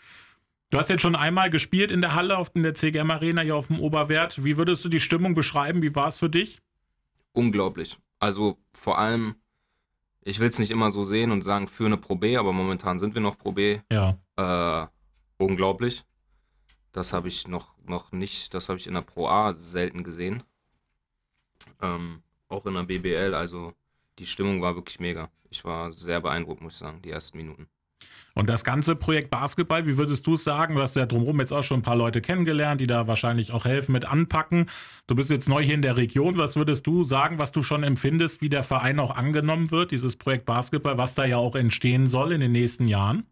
Du 0.71 0.79
hast 0.79 0.89
jetzt 0.89 1.03
schon 1.03 1.15
einmal 1.15 1.51
gespielt 1.51 1.91
in 1.91 2.01
der 2.01 2.15
Halle, 2.15 2.37
auf 2.37 2.51
in 2.55 2.63
der 2.63 2.75
CGM 2.75 3.11
Arena 3.11 3.43
hier 3.43 3.55
auf 3.55 3.69
dem 3.69 3.79
Oberwert. 3.79 4.43
Wie 4.43 4.57
würdest 4.57 4.85
du 4.85 4.89
die 4.89 4.99
Stimmung 4.99 5.35
beschreiben? 5.35 5.83
Wie 5.83 5.95
war 5.95 6.09
es 6.09 6.19
für 6.19 6.31
dich? 6.31 6.61
Unglaublich. 7.33 7.99
Also 8.19 8.59
vor 8.73 8.99
allem, 8.99 9.37
ich 10.25 10.41
will 10.41 10.49
es 10.49 10.59
nicht 10.59 10.71
immer 10.71 10.91
so 10.91 11.03
sehen 11.03 11.31
und 11.31 11.43
sagen 11.43 11.69
für 11.69 11.87
eine 11.87 11.99
Pro 11.99 12.17
B, 12.17 12.37
aber 12.37 12.53
momentan 12.53 12.99
sind 12.99 13.15
wir 13.15 13.21
noch 13.21 13.39
Pro 13.39 13.53
B. 13.53 13.81
Ja. 13.93 14.19
Äh, 14.37 14.87
unglaublich. 15.37 16.05
Das 16.93 17.13
habe 17.13 17.29
ich 17.29 17.47
noch, 17.47 17.75
noch 17.85 18.13
nicht, 18.13 18.55
das 18.55 18.69
habe 18.69 18.79
ich 18.79 18.87
in 18.87 18.95
der 18.95 19.03
Pro 19.03 19.29
A 19.29 19.53
selten 19.53 20.03
gesehen. 20.03 20.43
Ähm, 21.83 22.23
auch 22.49 22.65
in 22.67 22.75
der 22.75 22.85
BBL, 22.85 23.35
also 23.35 23.75
die 24.19 24.27
Stimmung 24.27 24.63
war 24.63 24.77
wirklich 24.77 24.99
mega. 25.01 25.31
Ich 25.51 25.65
war 25.65 25.93
sehr 25.93 26.21
beeindruckt, 26.21 26.63
muss 26.63 26.75
ich 26.75 26.79
sagen, 26.79 27.03
die 27.03 27.11
ersten 27.11 27.37
Minuten. 27.37 27.69
Und 28.35 28.49
das 28.49 28.65
ganze 28.65 28.97
Projekt 28.97 29.31
Basketball, 29.31 29.87
wie 29.87 29.97
würdest 29.97 30.27
du 30.27 30.35
es 30.35 30.45
sagen? 30.45 30.75
Du 30.75 30.81
hast 30.81 30.97
ja 30.97 31.07
drumherum 31.07 31.41
jetzt 31.41 31.53
auch 31.53 31.63
schon 31.63 31.81
ein 31.81 31.83
paar 31.83 31.97
Leute 31.97 32.21
kennengelernt, 32.21 32.81
die 32.81 32.87
da 32.87 33.07
wahrscheinlich 33.07 33.53
auch 33.53 33.65
helfen 33.65 33.93
mit 33.93 34.05
anpacken. 34.05 34.67
Du 35.07 35.15
bist 35.15 35.31
jetzt 35.31 35.49
neu 35.49 35.63
hier 35.63 35.75
in 35.75 35.83
der 35.83 35.97
Region. 35.97 36.37
Was 36.37 36.57
würdest 36.57 36.87
du 36.87 37.05
sagen, 37.05 37.39
was 37.39 37.53
du 37.53 37.63
schon 37.63 37.83
empfindest, 37.83 38.41
wie 38.41 38.49
der 38.49 38.65
Verein 38.65 38.99
auch 38.99 39.15
angenommen 39.15 39.71
wird, 39.71 39.93
dieses 39.93 40.17
Projekt 40.17 40.47
Basketball, 40.47 40.99
was 40.99 41.15
da 41.15 41.25
ja 41.25 41.37
auch 41.37 41.55
entstehen 41.55 42.09
soll 42.09 42.33
in 42.33 42.41
den 42.41 42.53
nächsten 42.53 42.89
Jahren? 42.89 43.27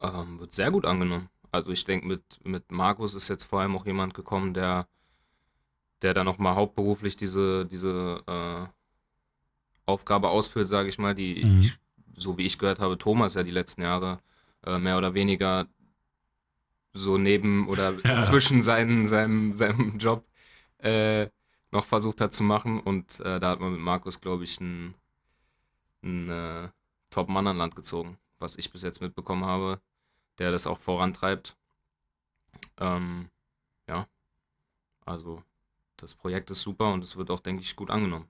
Ähm, 0.00 0.40
wird 0.40 0.54
sehr 0.54 0.70
gut 0.70 0.86
angenommen. 0.86 1.28
Also 1.52 1.72
ich 1.72 1.84
denke, 1.84 2.06
mit, 2.06 2.22
mit 2.44 2.72
Markus 2.72 3.14
ist 3.14 3.28
jetzt 3.28 3.44
vor 3.44 3.60
allem 3.60 3.76
auch 3.76 3.84
jemand 3.84 4.14
gekommen, 4.14 4.54
der 4.54 4.86
der 6.02 6.14
dann 6.14 6.26
nochmal 6.26 6.54
hauptberuflich 6.54 7.16
diese, 7.16 7.66
diese 7.66 8.22
äh, 8.26 8.66
Aufgabe 9.86 10.28
ausführt, 10.28 10.68
sage 10.68 10.88
ich 10.88 10.98
mal, 10.98 11.14
die, 11.14 11.44
mhm. 11.44 11.60
ich, 11.60 11.78
so 12.20 12.38
wie 12.38 12.46
ich 12.46 12.58
gehört 12.58 12.80
habe, 12.80 12.98
Thomas 12.98 13.34
ja 13.34 13.42
die 13.42 13.50
letzten 13.50 13.82
Jahre 13.82 14.20
äh, 14.64 14.78
mehr 14.78 14.98
oder 14.98 15.14
weniger 15.14 15.66
so 16.92 17.18
neben 17.18 17.68
oder 17.68 17.98
ja. 18.04 18.20
zwischen 18.20 18.62
seinen, 18.62 19.06
seinem, 19.06 19.54
seinem 19.54 19.98
Job 19.98 20.24
äh, 20.78 21.28
noch 21.70 21.84
versucht 21.84 22.20
hat 22.20 22.34
zu 22.34 22.42
machen. 22.42 22.80
Und 22.80 23.20
äh, 23.20 23.40
da 23.40 23.50
hat 23.50 23.60
man 23.60 23.72
mit 23.72 23.80
Markus, 23.80 24.20
glaube 24.20 24.44
ich, 24.44 24.60
einen, 24.60 24.94
einen 26.02 26.30
äh, 26.30 26.68
Top-Mann 27.10 27.46
an 27.46 27.56
Land 27.56 27.76
gezogen, 27.76 28.18
was 28.38 28.56
ich 28.56 28.70
bis 28.70 28.82
jetzt 28.82 29.00
mitbekommen 29.00 29.44
habe, 29.44 29.80
der 30.38 30.50
das 30.50 30.66
auch 30.66 30.78
vorantreibt. 30.78 31.56
Ähm, 32.78 33.30
ja, 33.88 34.06
also 35.04 35.42
das 35.96 36.14
Projekt 36.14 36.50
ist 36.50 36.62
super 36.62 36.92
und 36.92 37.04
es 37.04 37.16
wird 37.16 37.30
auch, 37.30 37.40
denke 37.40 37.62
ich, 37.62 37.76
gut 37.76 37.90
angenommen. 37.90 38.28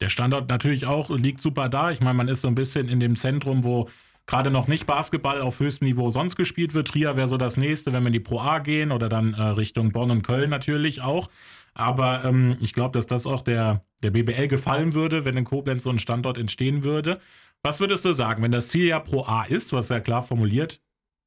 Der 0.00 0.08
Standort 0.08 0.48
natürlich 0.48 0.86
auch 0.86 1.10
liegt 1.10 1.40
super 1.40 1.68
da. 1.68 1.90
Ich 1.90 2.00
meine, 2.00 2.14
man 2.14 2.28
ist 2.28 2.42
so 2.42 2.48
ein 2.48 2.54
bisschen 2.54 2.88
in 2.88 3.00
dem 3.00 3.16
Zentrum, 3.16 3.64
wo 3.64 3.88
gerade 4.26 4.50
noch 4.50 4.68
nicht 4.68 4.86
Basketball 4.86 5.40
auf 5.40 5.60
höchstem 5.60 5.88
Niveau 5.88 6.10
sonst 6.10 6.36
gespielt 6.36 6.74
wird. 6.74 6.88
Trier 6.88 7.16
wäre 7.16 7.28
so 7.28 7.36
das 7.36 7.56
nächste, 7.56 7.92
wenn 7.92 8.02
wir 8.02 8.08
in 8.08 8.12
die 8.12 8.20
Pro 8.20 8.40
A 8.40 8.58
gehen 8.58 8.92
oder 8.92 9.08
dann 9.08 9.34
äh, 9.34 9.42
Richtung 9.42 9.92
Bonn 9.92 10.10
und 10.10 10.22
Köln 10.22 10.50
natürlich 10.50 11.00
auch. 11.00 11.30
Aber 11.74 12.24
ähm, 12.24 12.56
ich 12.60 12.72
glaube, 12.72 12.98
dass 12.98 13.06
das 13.06 13.26
auch 13.26 13.42
der, 13.42 13.84
der 14.02 14.10
BBL 14.10 14.48
gefallen 14.48 14.94
würde, 14.94 15.24
wenn 15.24 15.36
in 15.36 15.44
Koblenz 15.44 15.82
so 15.84 15.90
ein 15.90 15.98
Standort 15.98 16.38
entstehen 16.38 16.82
würde. 16.82 17.20
Was 17.62 17.80
würdest 17.80 18.04
du 18.04 18.12
sagen, 18.12 18.42
wenn 18.42 18.52
das 18.52 18.68
Ziel 18.68 18.86
ja 18.86 18.98
Pro 18.98 19.24
A 19.24 19.44
ist, 19.44 19.72
was 19.72 19.88
ja 19.88 20.00
klar 20.00 20.22
formuliert 20.22 20.80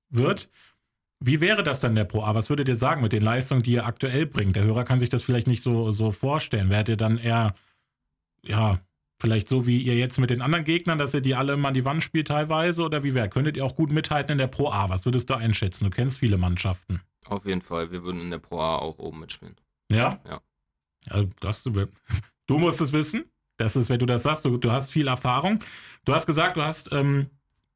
wird? 0.10 0.50
Wie 1.20 1.42
wäre 1.42 1.64
das 1.64 1.82
dann 1.82 1.96
der 1.96 2.06
Pro 2.06 2.24
A? 2.24 2.34
Was 2.34 2.50
würdet 2.50 2.70
ihr 2.70 2.76
sagen 2.76 3.02
mit 3.02 3.12
den 3.12 3.24
Leistungen, 3.24 3.62
die 3.62 3.74
ihr 3.74 3.86
aktuell 3.86 4.26
bringt? 4.26 4.56
Der 4.56 4.64
Hörer 4.64 4.86
kann 4.86 5.00
sich 5.00 5.10
das 5.10 5.24
vielleicht 5.24 5.48
nicht 5.48 5.62
so, 5.62 5.92
so 5.92 6.12
vorstellen. 6.12 6.70
Wärt 6.70 6.90
ihr 6.90 6.98
dann 6.98 7.18
eher, 7.18 7.56
ja, 8.44 8.80
vielleicht 9.20 9.48
so 9.48 9.66
wie 9.66 9.82
ihr 9.82 9.96
jetzt 9.96 10.18
mit 10.18 10.30
den 10.30 10.42
anderen 10.42 10.66
Gegnern, 10.66 10.98
dass 10.98 11.14
ihr 11.14 11.22
die 11.22 11.36
alle 11.36 11.54
immer 11.54 11.70
an 11.70 11.74
die 11.74 11.86
Wand 11.86 12.04
spielt 12.04 12.28
teilweise? 12.28 12.84
Oder 12.84 13.04
wie 13.04 13.14
wäre? 13.14 13.30
Könntet 13.30 13.58
ihr 13.58 13.66
auch 13.66 13.76
gut 13.76 13.92
mithalten 13.92 14.34
in 14.34 14.38
der 14.38 14.48
Pro 14.48 14.70
A? 14.70 14.90
Was 14.90 15.06
würdest 15.06 15.30
du 15.30 15.36
einschätzen? 15.36 15.86
Du 15.86 15.90
kennst 15.90 16.20
viele 16.20 16.38
Mannschaften. 16.38 17.02
Auf 17.26 17.46
jeden 17.46 17.62
Fall. 17.62 17.92
Wir 17.92 18.04
würden 18.04 18.22
in 18.22 18.32
der 18.32 18.40
Pro 18.40 18.60
A 18.60 18.78
auch 18.78 18.98
oben 18.98 19.20
mitspielen. 19.20 19.56
Ja? 19.92 20.20
Ja. 20.28 20.42
Also, 21.10 21.30
das, 21.40 21.64
du 22.48 22.58
musst 22.58 22.82
es 22.82 22.94
wissen. 22.94 23.26
Das 23.58 23.76
ist, 23.76 23.90
wenn 23.90 24.00
du 24.00 24.06
das 24.06 24.24
sagst, 24.24 24.46
du, 24.46 24.58
du 24.58 24.72
hast 24.72 24.90
viel 24.90 25.08
Erfahrung. 25.08 25.60
Du 26.06 26.14
hast 26.14 26.26
gesagt, 26.26 26.56
du 26.56 26.64
hast 26.64 26.92
ähm, 26.94 27.28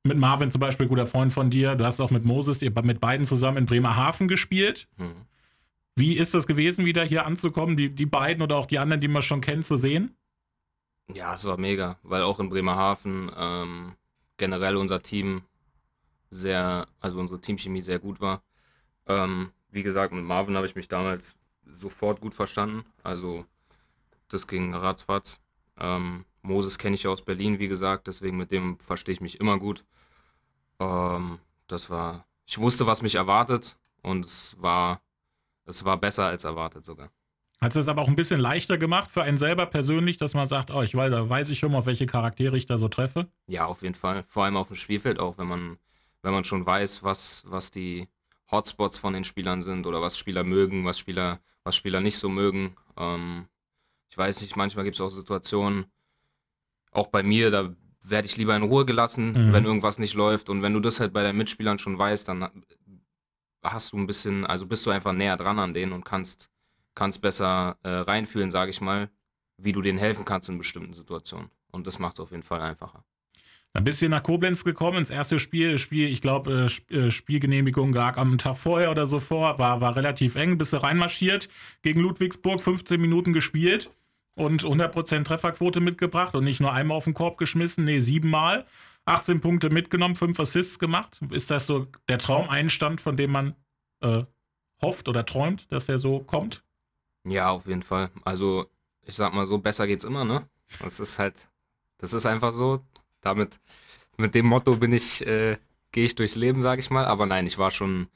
mit 0.03 0.17
Marvin 0.17 0.49
zum 0.49 0.61
Beispiel, 0.61 0.87
guter 0.87 1.07
Freund 1.07 1.33
von 1.33 1.49
dir, 1.49 1.75
du 1.75 1.85
hast 1.85 1.99
auch 1.99 2.11
mit 2.11 2.23
Moses, 2.23 2.61
ihr 2.61 2.71
mit 2.83 3.01
beiden 3.01 3.25
zusammen 3.25 3.57
in 3.57 3.65
Bremerhaven 3.65 4.29
gespielt. 4.29 4.87
Mhm. 4.97 5.25
Wie 5.95 6.17
ist 6.17 6.33
das 6.33 6.47
gewesen, 6.47 6.85
wieder 6.85 7.03
hier 7.03 7.25
anzukommen, 7.25 7.77
die, 7.77 7.89
die 7.89 8.05
beiden 8.05 8.41
oder 8.41 8.55
auch 8.55 8.65
die 8.65 8.79
anderen, 8.79 9.01
die 9.01 9.07
man 9.09 9.21
schon 9.21 9.41
kennt, 9.41 9.65
zu 9.65 9.77
sehen? 9.77 10.15
Ja, 11.13 11.33
es 11.33 11.45
war 11.45 11.57
mega, 11.57 11.97
weil 12.03 12.23
auch 12.23 12.39
in 12.39 12.49
Bremerhaven 12.49 13.31
ähm, 13.35 13.95
generell 14.37 14.77
unser 14.77 15.01
Team 15.01 15.43
sehr, 16.31 16.87
also 16.99 17.19
unsere 17.19 17.39
Teamchemie 17.39 17.81
sehr 17.81 17.99
gut 17.99 18.19
war. 18.19 18.41
Ähm, 19.07 19.51
wie 19.69 19.83
gesagt, 19.83 20.13
mit 20.13 20.23
Marvin 20.23 20.55
habe 20.55 20.65
ich 20.65 20.75
mich 20.75 20.87
damals 20.87 21.35
sofort 21.65 22.19
gut 22.19 22.33
verstanden. 22.33 22.83
Also 23.03 23.45
das 24.29 24.47
ging 24.47 24.73
ratzfatz. 24.73 25.39
Ähm, 25.77 26.25
Moses 26.41 26.77
kenne 26.77 26.95
ich 26.95 27.03
ja 27.03 27.11
aus 27.11 27.21
Berlin, 27.21 27.59
wie 27.59 27.67
gesagt, 27.67 28.07
deswegen 28.07 28.37
mit 28.37 28.51
dem 28.51 28.79
verstehe 28.79 29.13
ich 29.13 29.21
mich 29.21 29.39
immer 29.39 29.59
gut. 29.59 29.85
Ähm, 30.79 31.39
das 31.67 31.89
war, 31.89 32.25
ich 32.45 32.59
wusste, 32.59 32.87
was 32.87 33.01
mich 33.01 33.15
erwartet 33.15 33.77
und 34.01 34.25
es 34.25 34.55
war, 34.59 35.01
es 35.65 35.85
war 35.85 35.97
besser 35.97 36.25
als 36.25 36.43
erwartet 36.43 36.85
sogar. 36.85 37.09
Hat 37.63 37.73
es 37.77 37.87
aber 37.87 38.01
auch 38.01 38.09
ein 38.09 38.17
bisschen 38.17 38.41
leichter 38.41 38.77
gemacht 38.77 39.09
für 39.09 39.23
einen 39.23 39.37
selber 39.37 39.65
persönlich, 39.65 40.17
dass 40.17 40.33
man 40.33 40.49
sagt, 40.49 40.69
oh, 40.69 40.81
ich 40.81 40.95
weiß, 40.95 41.09
da 41.11 41.29
weiß 41.29 41.47
ich 41.47 41.59
schon 41.59 41.71
mal, 41.71 41.77
auf 41.77 41.85
welche 41.85 42.05
Charaktere 42.05 42.57
ich 42.57 42.65
da 42.65 42.77
so 42.77 42.89
treffe? 42.89 43.29
Ja, 43.47 43.67
auf 43.67 43.83
jeden 43.83 43.95
Fall. 43.95 44.25
Vor 44.27 44.43
allem 44.43 44.57
auf 44.57 44.67
dem 44.67 44.75
Spielfeld 44.75 45.17
auch, 45.17 45.37
wenn 45.37 45.47
man, 45.47 45.77
wenn 46.23 46.33
man 46.33 46.43
schon 46.43 46.65
weiß, 46.65 47.03
was, 47.03 47.45
was 47.47 47.71
die 47.71 48.09
Hotspots 48.51 48.97
von 48.97 49.13
den 49.13 49.23
Spielern 49.23 49.61
sind 49.61 49.87
oder 49.87 50.01
was 50.01 50.17
Spieler 50.17 50.43
mögen, 50.43 50.83
was 50.83 50.99
Spieler, 50.99 51.39
was 51.63 51.77
Spieler 51.77 52.01
nicht 52.01 52.17
so 52.17 52.27
mögen. 52.27 52.75
Ähm, 52.97 53.47
ich 54.09 54.17
weiß 54.17 54.41
nicht, 54.41 54.57
manchmal 54.57 54.83
gibt 54.83 54.97
es 54.97 55.01
auch 55.01 55.07
Situationen, 55.07 55.85
auch 56.91 57.07
bei 57.07 57.23
mir, 57.23 57.49
da 57.49 57.73
werde 58.03 58.27
ich 58.27 58.35
lieber 58.35 58.57
in 58.57 58.63
Ruhe 58.63 58.85
gelassen, 58.85 59.31
mhm. 59.31 59.53
wenn 59.53 59.63
irgendwas 59.63 59.99
nicht 59.99 60.15
läuft. 60.15 60.49
Und 60.49 60.63
wenn 60.63 60.73
du 60.73 60.81
das 60.81 60.99
halt 60.99 61.13
bei 61.13 61.23
deinen 61.23 61.37
Mitspielern 61.37 61.79
schon 61.79 61.97
weißt, 61.97 62.27
dann 62.27 62.61
hast 63.63 63.93
du 63.93 63.97
ein 63.97 64.05
bisschen, 64.05 64.45
also 64.45 64.65
bist 64.65 64.85
du 64.85 64.89
einfach 64.89 65.13
näher 65.13 65.37
dran 65.37 65.59
an 65.59 65.73
denen 65.73 65.93
und 65.93 66.03
kannst, 66.03 66.49
kannst 66.95 67.21
besser 67.21 67.77
äh, 67.83 67.89
reinfühlen, 67.89 68.51
sage 68.51 68.71
ich 68.71 68.81
mal, 68.81 69.09
wie 69.57 69.71
du 69.71 69.81
denen 69.81 69.99
helfen 69.99 70.25
kannst 70.25 70.49
in 70.49 70.57
bestimmten 70.57 70.93
Situationen. 70.93 71.49
Und 71.71 71.87
das 71.87 71.99
macht 71.99 72.13
es 72.13 72.19
auf 72.19 72.31
jeden 72.31 72.43
Fall 72.43 72.61
einfacher. 72.61 73.03
Dann 73.73 73.83
bist 73.83 74.03
du 74.03 74.07
nach 74.07 74.21
Koblenz 74.21 74.63
gekommen, 74.63 74.99
ins 74.99 75.09
erste 75.09 75.39
Spiel. 75.39 75.79
Spiel 75.79 76.07
ich 76.07 76.21
glaube, 76.21 76.69
äh, 76.91 76.95
äh, 76.95 77.11
Spielgenehmigung 77.11 77.91
lag 77.91 78.17
am 78.17 78.37
Tag 78.37 78.57
vorher 78.57 78.91
oder 78.91 79.07
so 79.07 79.19
vor, 79.19 79.57
war, 79.57 79.81
war 79.81 79.95
relativ 79.95 80.35
eng. 80.35 80.59
Bist 80.59 80.73
du 80.73 80.77
reinmarschiert 80.77 81.49
gegen 81.81 81.99
Ludwigsburg, 81.99 82.61
15 82.61 83.01
Minuten 83.01 83.33
gespielt 83.33 83.89
und 84.35 84.63
100% 84.63 85.23
Trefferquote 85.23 85.79
mitgebracht 85.79 86.35
und 86.35 86.43
nicht 86.43 86.59
nur 86.59 86.71
einmal 86.71 86.97
auf 86.97 87.05
den 87.05 87.15
Korb 87.15 87.37
geschmissen, 87.37 87.85
nee, 87.85 87.99
siebenmal. 87.99 88.65
18 89.05 89.41
Punkte 89.41 89.69
mitgenommen, 89.69 90.15
5 90.15 90.39
Assists 90.39 90.79
gemacht. 90.79 91.19
Ist 91.31 91.51
das 91.51 91.67
so 91.67 91.87
der 92.07 92.19
Traumeinstand, 92.19 93.01
von 93.01 93.17
dem 93.17 93.31
man 93.31 93.55
äh, 94.01 94.23
hofft 94.81 95.09
oder 95.09 95.25
träumt, 95.25 95.71
dass 95.71 95.87
der 95.87 95.97
so 95.97 96.19
kommt? 96.19 96.62
Ja, 97.25 97.51
auf 97.51 97.67
jeden 97.67 97.83
Fall. 97.83 98.11
Also, 98.25 98.69
ich 99.03 99.15
sag 99.15 99.33
mal 99.33 99.47
so, 99.47 99.57
besser 99.57 99.87
geht's 99.87 100.03
immer, 100.03 100.25
ne? 100.25 100.47
Das 100.79 100.99
ist 100.99 101.19
halt, 101.19 101.47
das 101.97 102.13
ist 102.13 102.25
einfach 102.25 102.51
so. 102.51 102.81
Damit, 103.21 103.59
mit 104.17 104.35
dem 104.35 104.45
Motto 104.45 104.75
bin 104.75 104.91
ich, 104.93 105.25
äh, 105.25 105.57
gehe 105.91 106.05
ich 106.05 106.15
durchs 106.15 106.35
Leben, 106.35 106.61
sag 106.61 106.79
ich 106.79 106.89
mal. 106.89 107.05
Aber 107.05 107.25
nein, 107.25 107.47
ich 107.47 107.57
war 107.57 107.71
schon, 107.71 108.07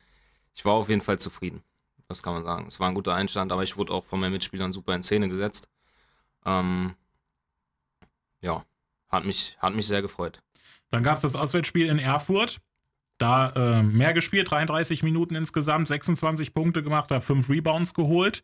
ich 0.53 0.65
war 0.65 0.73
auf 0.73 0.89
jeden 0.89 1.01
Fall 1.01 1.19
zufrieden. 1.19 1.63
Das 2.07 2.23
kann 2.23 2.33
man 2.33 2.43
sagen. 2.43 2.65
Es 2.67 2.79
war 2.79 2.87
ein 2.89 2.95
guter 2.95 3.13
Einstand, 3.13 3.51
aber 3.51 3.63
ich 3.63 3.77
wurde 3.77 3.93
auch 3.93 4.05
von 4.05 4.19
meinen 4.19 4.33
Mitspielern 4.33 4.71
super 4.73 4.95
in 4.95 5.03
Szene 5.03 5.29
gesetzt. 5.29 5.69
Ähm, 6.45 6.95
ja, 8.41 8.65
hat 9.09 9.25
mich, 9.25 9.57
hat 9.59 9.75
mich 9.75 9.87
sehr 9.87 10.01
gefreut. 10.01 10.41
Dann 10.89 11.03
gab 11.03 11.15
es 11.15 11.21
das 11.21 11.35
Auswärtsspiel 11.35 11.87
in 11.87 11.99
Erfurt. 11.99 12.59
Da 13.17 13.49
äh, 13.55 13.83
mehr 13.83 14.13
gespielt, 14.13 14.51
33 14.51 15.01
Minuten 15.01 15.35
insgesamt, 15.35 15.87
26 15.87 16.53
Punkte 16.53 16.83
gemacht, 16.83 17.09
da 17.09 17.19
fünf 17.19 17.49
Rebounds 17.49 17.93
geholt. 17.93 18.43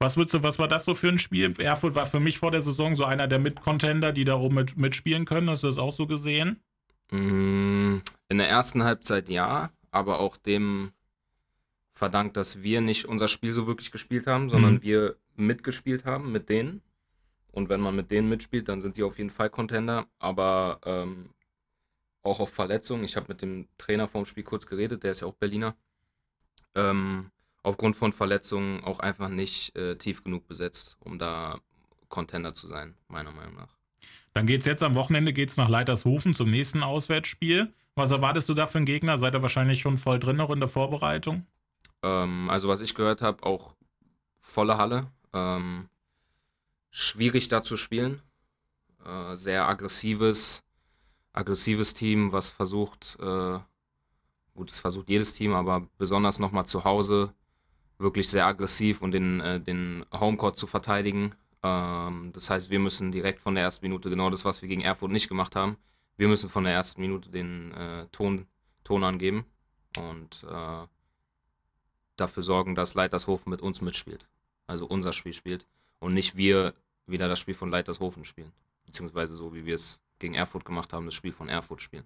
Was, 0.00 0.16
würdest 0.16 0.34
du, 0.34 0.42
was 0.42 0.58
war 0.58 0.68
das 0.68 0.84
so 0.84 0.94
für 0.94 1.08
ein 1.08 1.18
Spiel? 1.18 1.52
Erfurt 1.60 1.94
war 1.94 2.06
für 2.06 2.20
mich 2.20 2.38
vor 2.38 2.52
der 2.52 2.62
Saison 2.62 2.94
so 2.94 3.04
einer 3.04 3.26
der 3.26 3.40
Mitcontender, 3.40 4.12
die 4.12 4.24
da 4.24 4.36
oben 4.36 4.54
mit, 4.54 4.76
mitspielen 4.76 5.24
können. 5.24 5.50
Hast 5.50 5.64
du 5.64 5.66
das 5.66 5.78
auch 5.78 5.92
so 5.92 6.06
gesehen? 6.06 6.60
Mm, 7.10 7.98
in 8.28 8.38
der 8.38 8.48
ersten 8.48 8.84
Halbzeit 8.84 9.28
ja, 9.28 9.70
aber 9.90 10.20
auch 10.20 10.36
dem 10.36 10.92
verdankt, 11.94 12.36
dass 12.36 12.62
wir 12.62 12.80
nicht 12.80 13.06
unser 13.06 13.26
Spiel 13.26 13.52
so 13.52 13.66
wirklich 13.66 13.90
gespielt 13.90 14.28
haben, 14.28 14.48
sondern 14.48 14.74
mhm. 14.74 14.82
wir 14.82 15.16
mitgespielt 15.34 16.04
haben 16.04 16.30
mit 16.30 16.48
denen. 16.48 16.80
Und 17.50 17.68
wenn 17.68 17.80
man 17.80 17.96
mit 17.96 18.12
denen 18.12 18.28
mitspielt, 18.28 18.68
dann 18.68 18.80
sind 18.80 18.94
sie 18.94 19.02
auf 19.02 19.18
jeden 19.18 19.30
Fall 19.30 19.50
Contender. 19.50 20.06
Aber 20.20 20.80
ähm, 20.84 21.30
auch 22.22 22.38
auf 22.38 22.52
Verletzungen. 22.52 23.02
Ich 23.04 23.16
habe 23.16 23.26
mit 23.28 23.42
dem 23.42 23.66
Trainer 23.78 24.06
vom 24.06 24.26
Spiel 24.26 24.44
kurz 24.44 24.66
geredet, 24.66 25.02
der 25.02 25.10
ist 25.10 25.20
ja 25.20 25.26
auch 25.26 25.34
Berliner. 25.34 25.74
Ähm, 26.76 27.32
aufgrund 27.68 27.96
von 27.96 28.12
Verletzungen 28.12 28.82
auch 28.82 28.98
einfach 28.98 29.28
nicht 29.28 29.76
äh, 29.76 29.96
tief 29.96 30.24
genug 30.24 30.48
besetzt, 30.48 30.96
um 31.00 31.18
da 31.18 31.58
Contender 32.08 32.54
zu 32.54 32.66
sein, 32.66 32.94
meiner 33.08 33.30
Meinung 33.30 33.56
nach. 33.56 33.76
Dann 34.32 34.46
geht 34.46 34.60
es 34.60 34.66
jetzt 34.66 34.82
am 34.82 34.94
Wochenende 34.94 35.34
geht's 35.34 35.58
nach 35.58 35.68
Leitershofen 35.68 36.32
zum 36.32 36.50
nächsten 36.50 36.82
Auswärtsspiel. 36.82 37.72
Was 37.94 38.10
erwartest 38.10 38.48
du 38.48 38.54
da 38.54 38.66
für 38.66 38.78
einen 38.78 38.86
Gegner? 38.86 39.18
Seid 39.18 39.34
ihr 39.34 39.42
wahrscheinlich 39.42 39.80
schon 39.80 39.98
voll 39.98 40.18
drin 40.18 40.36
noch 40.36 40.50
in 40.50 40.60
der 40.60 40.68
Vorbereitung? 40.68 41.46
Ähm, 42.02 42.48
also 42.48 42.68
was 42.68 42.80
ich 42.80 42.94
gehört 42.94 43.20
habe, 43.20 43.42
auch 43.42 43.74
volle 44.40 44.78
Halle. 44.78 45.08
Ähm, 45.34 45.88
schwierig 46.90 47.48
da 47.48 47.62
zu 47.62 47.76
spielen. 47.76 48.22
Äh, 49.04 49.36
sehr 49.36 49.68
aggressives, 49.68 50.64
aggressives 51.34 51.92
Team, 51.92 52.32
was 52.32 52.50
versucht, 52.50 53.18
äh, 53.20 53.58
gut, 54.54 54.70
es 54.70 54.78
versucht 54.78 55.10
jedes 55.10 55.34
Team, 55.34 55.52
aber 55.52 55.86
besonders 55.98 56.38
nochmal 56.38 56.66
zu 56.66 56.84
Hause 56.84 57.34
wirklich 57.98 58.28
sehr 58.28 58.46
aggressiv 58.46 59.02
und 59.02 59.12
den, 59.12 59.40
äh, 59.40 59.60
den 59.60 60.04
Homecourt 60.12 60.56
zu 60.56 60.66
verteidigen. 60.66 61.34
Ähm, 61.62 62.30
das 62.32 62.50
heißt, 62.50 62.70
wir 62.70 62.78
müssen 62.78 63.12
direkt 63.12 63.40
von 63.40 63.54
der 63.54 63.64
ersten 63.64 63.84
Minute, 63.84 64.10
genau 64.10 64.30
das, 64.30 64.44
was 64.44 64.62
wir 64.62 64.68
gegen 64.68 64.82
Erfurt 64.82 65.10
nicht 65.10 65.28
gemacht 65.28 65.56
haben, 65.56 65.76
wir 66.16 66.28
müssen 66.28 66.50
von 66.50 66.64
der 66.64 66.72
ersten 66.72 67.00
Minute 67.00 67.30
den 67.30 67.72
äh, 67.72 68.06
Ton, 68.12 68.46
Ton 68.84 69.04
angeben 69.04 69.46
und 69.96 70.44
äh, 70.48 70.86
dafür 72.16 72.42
sorgen, 72.42 72.74
dass 72.74 72.94
Leitershofen 72.94 73.50
mit 73.50 73.62
uns 73.62 73.80
mitspielt. 73.80 74.26
Also 74.66 74.86
unser 74.86 75.12
Spiel 75.12 75.32
spielt 75.32 75.66
und 76.00 76.14
nicht 76.14 76.36
wir 76.36 76.74
wieder 77.06 77.28
das 77.28 77.38
Spiel 77.38 77.54
von 77.54 77.70
Leitershofen 77.70 78.24
spielen. 78.24 78.52
Beziehungsweise 78.84 79.34
so, 79.34 79.54
wie 79.54 79.64
wir 79.64 79.74
es 79.74 80.00
gegen 80.18 80.34
Erfurt 80.34 80.64
gemacht 80.64 80.92
haben, 80.92 81.06
das 81.06 81.14
Spiel 81.14 81.32
von 81.32 81.48
Erfurt 81.48 81.82
spielen. 81.82 82.04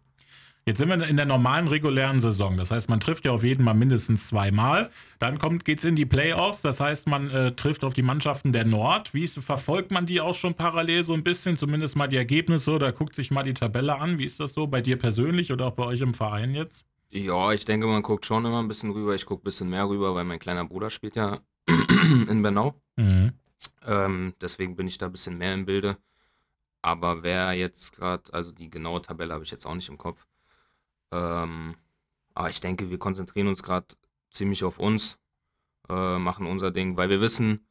Jetzt 0.64 0.78
sind 0.78 0.88
wir 0.88 1.09
in 1.09 1.16
der 1.16 1.26
normalen 1.26 1.66
regulären 1.66 2.21
Saison. 2.21 2.57
Das 2.57 2.71
heißt, 2.71 2.88
man 2.88 3.00
trifft 3.00 3.25
ja 3.25 3.33
auf 3.33 3.42
jeden 3.42 3.64
Mal 3.64 3.75
mindestens 3.75 4.28
zweimal. 4.28 4.90
Dann 5.19 5.38
geht 5.59 5.81
es 5.81 5.85
in 5.85 5.97
die 5.97 6.07
Playoffs. 6.07 6.62
Das 6.62 6.78
heißt, 6.78 7.09
man 7.09 7.31
äh, 7.31 7.52
trifft 7.52 7.83
auf 7.83 7.95
die 7.95 8.02
Mannschaften 8.02 8.52
der 8.52 8.64
Nord. 8.64 9.12
Wie 9.12 9.25
ist, 9.25 9.40
verfolgt 9.40 9.90
man 9.90 10.07
die 10.07 10.21
auch 10.21 10.35
schon 10.35 10.54
parallel 10.54 11.02
so 11.02 11.14
ein 11.14 11.25
bisschen? 11.25 11.57
Zumindest 11.57 11.97
mal 11.97 12.07
die 12.07 12.16
Ergebnisse 12.16 12.71
oder 12.71 12.92
guckt 12.92 13.16
sich 13.16 13.33
mal 13.33 13.42
die 13.42 13.54
Tabelle 13.54 13.99
an. 13.99 14.19
Wie 14.21 14.25
ist 14.25 14.38
das 14.38 14.52
so 14.52 14.69
bei 14.69 14.81
dir 14.81 14.97
persönlich 14.97 15.50
oder 15.50 15.66
auch 15.66 15.73
bei 15.73 15.85
euch 15.85 16.00
im 16.00 16.14
Verein 16.14 16.54
jetzt? 16.54 16.85
Ja, 17.11 17.52
ich 17.52 17.64
denke, 17.64 17.88
man 17.88 18.02
guckt 18.02 18.25
schon 18.25 18.45
immer 18.45 18.61
ein 18.61 18.69
bisschen 18.69 18.92
rüber. 18.92 19.16
Ich 19.16 19.26
gucke 19.26 19.42
ein 19.42 19.45
bisschen 19.45 19.69
mehr 19.69 19.88
rüber, 19.88 20.14
weil 20.14 20.25
mein 20.25 20.38
kleiner 20.38 20.64
Bruder 20.64 20.90
spielt 20.90 21.16
ja 21.16 21.40
in 21.66 22.40
Bernau. 22.40 22.81
Mhm. 22.95 23.33
Ähm, 23.85 24.35
deswegen 24.40 24.76
bin 24.76 24.87
ich 24.87 24.97
da 24.97 25.07
ein 25.07 25.12
bisschen 25.12 25.38
mehr 25.38 25.54
im 25.54 25.66
Bilde. 25.66 25.97
Aber 26.83 27.25
wer 27.25 27.52
jetzt 27.52 27.97
gerade, 27.97 28.33
also 28.33 28.52
die 28.52 28.71
genaue 28.71 29.02
Tabelle 29.02 29.35
habe 29.35 29.45
ich 29.45 29.50
jetzt 29.50 29.66
auch 29.66 29.75
nicht 29.75 29.88
im 29.88 29.99
Kopf. 29.99 30.25
Ähm, 31.12 31.76
aber 32.35 32.50
ich 32.50 32.61
denke, 32.61 32.90
wir 32.90 32.99
konzentrieren 32.99 33.47
uns 33.47 33.62
gerade 33.62 33.87
ziemlich 34.31 34.64
auf 34.64 34.78
uns, 34.78 35.19
äh, 35.88 36.19
machen 36.19 36.47
unser 36.47 36.71
Ding, 36.71 36.97
weil 36.97 37.11
wir 37.11 37.21
wissen, 37.21 37.66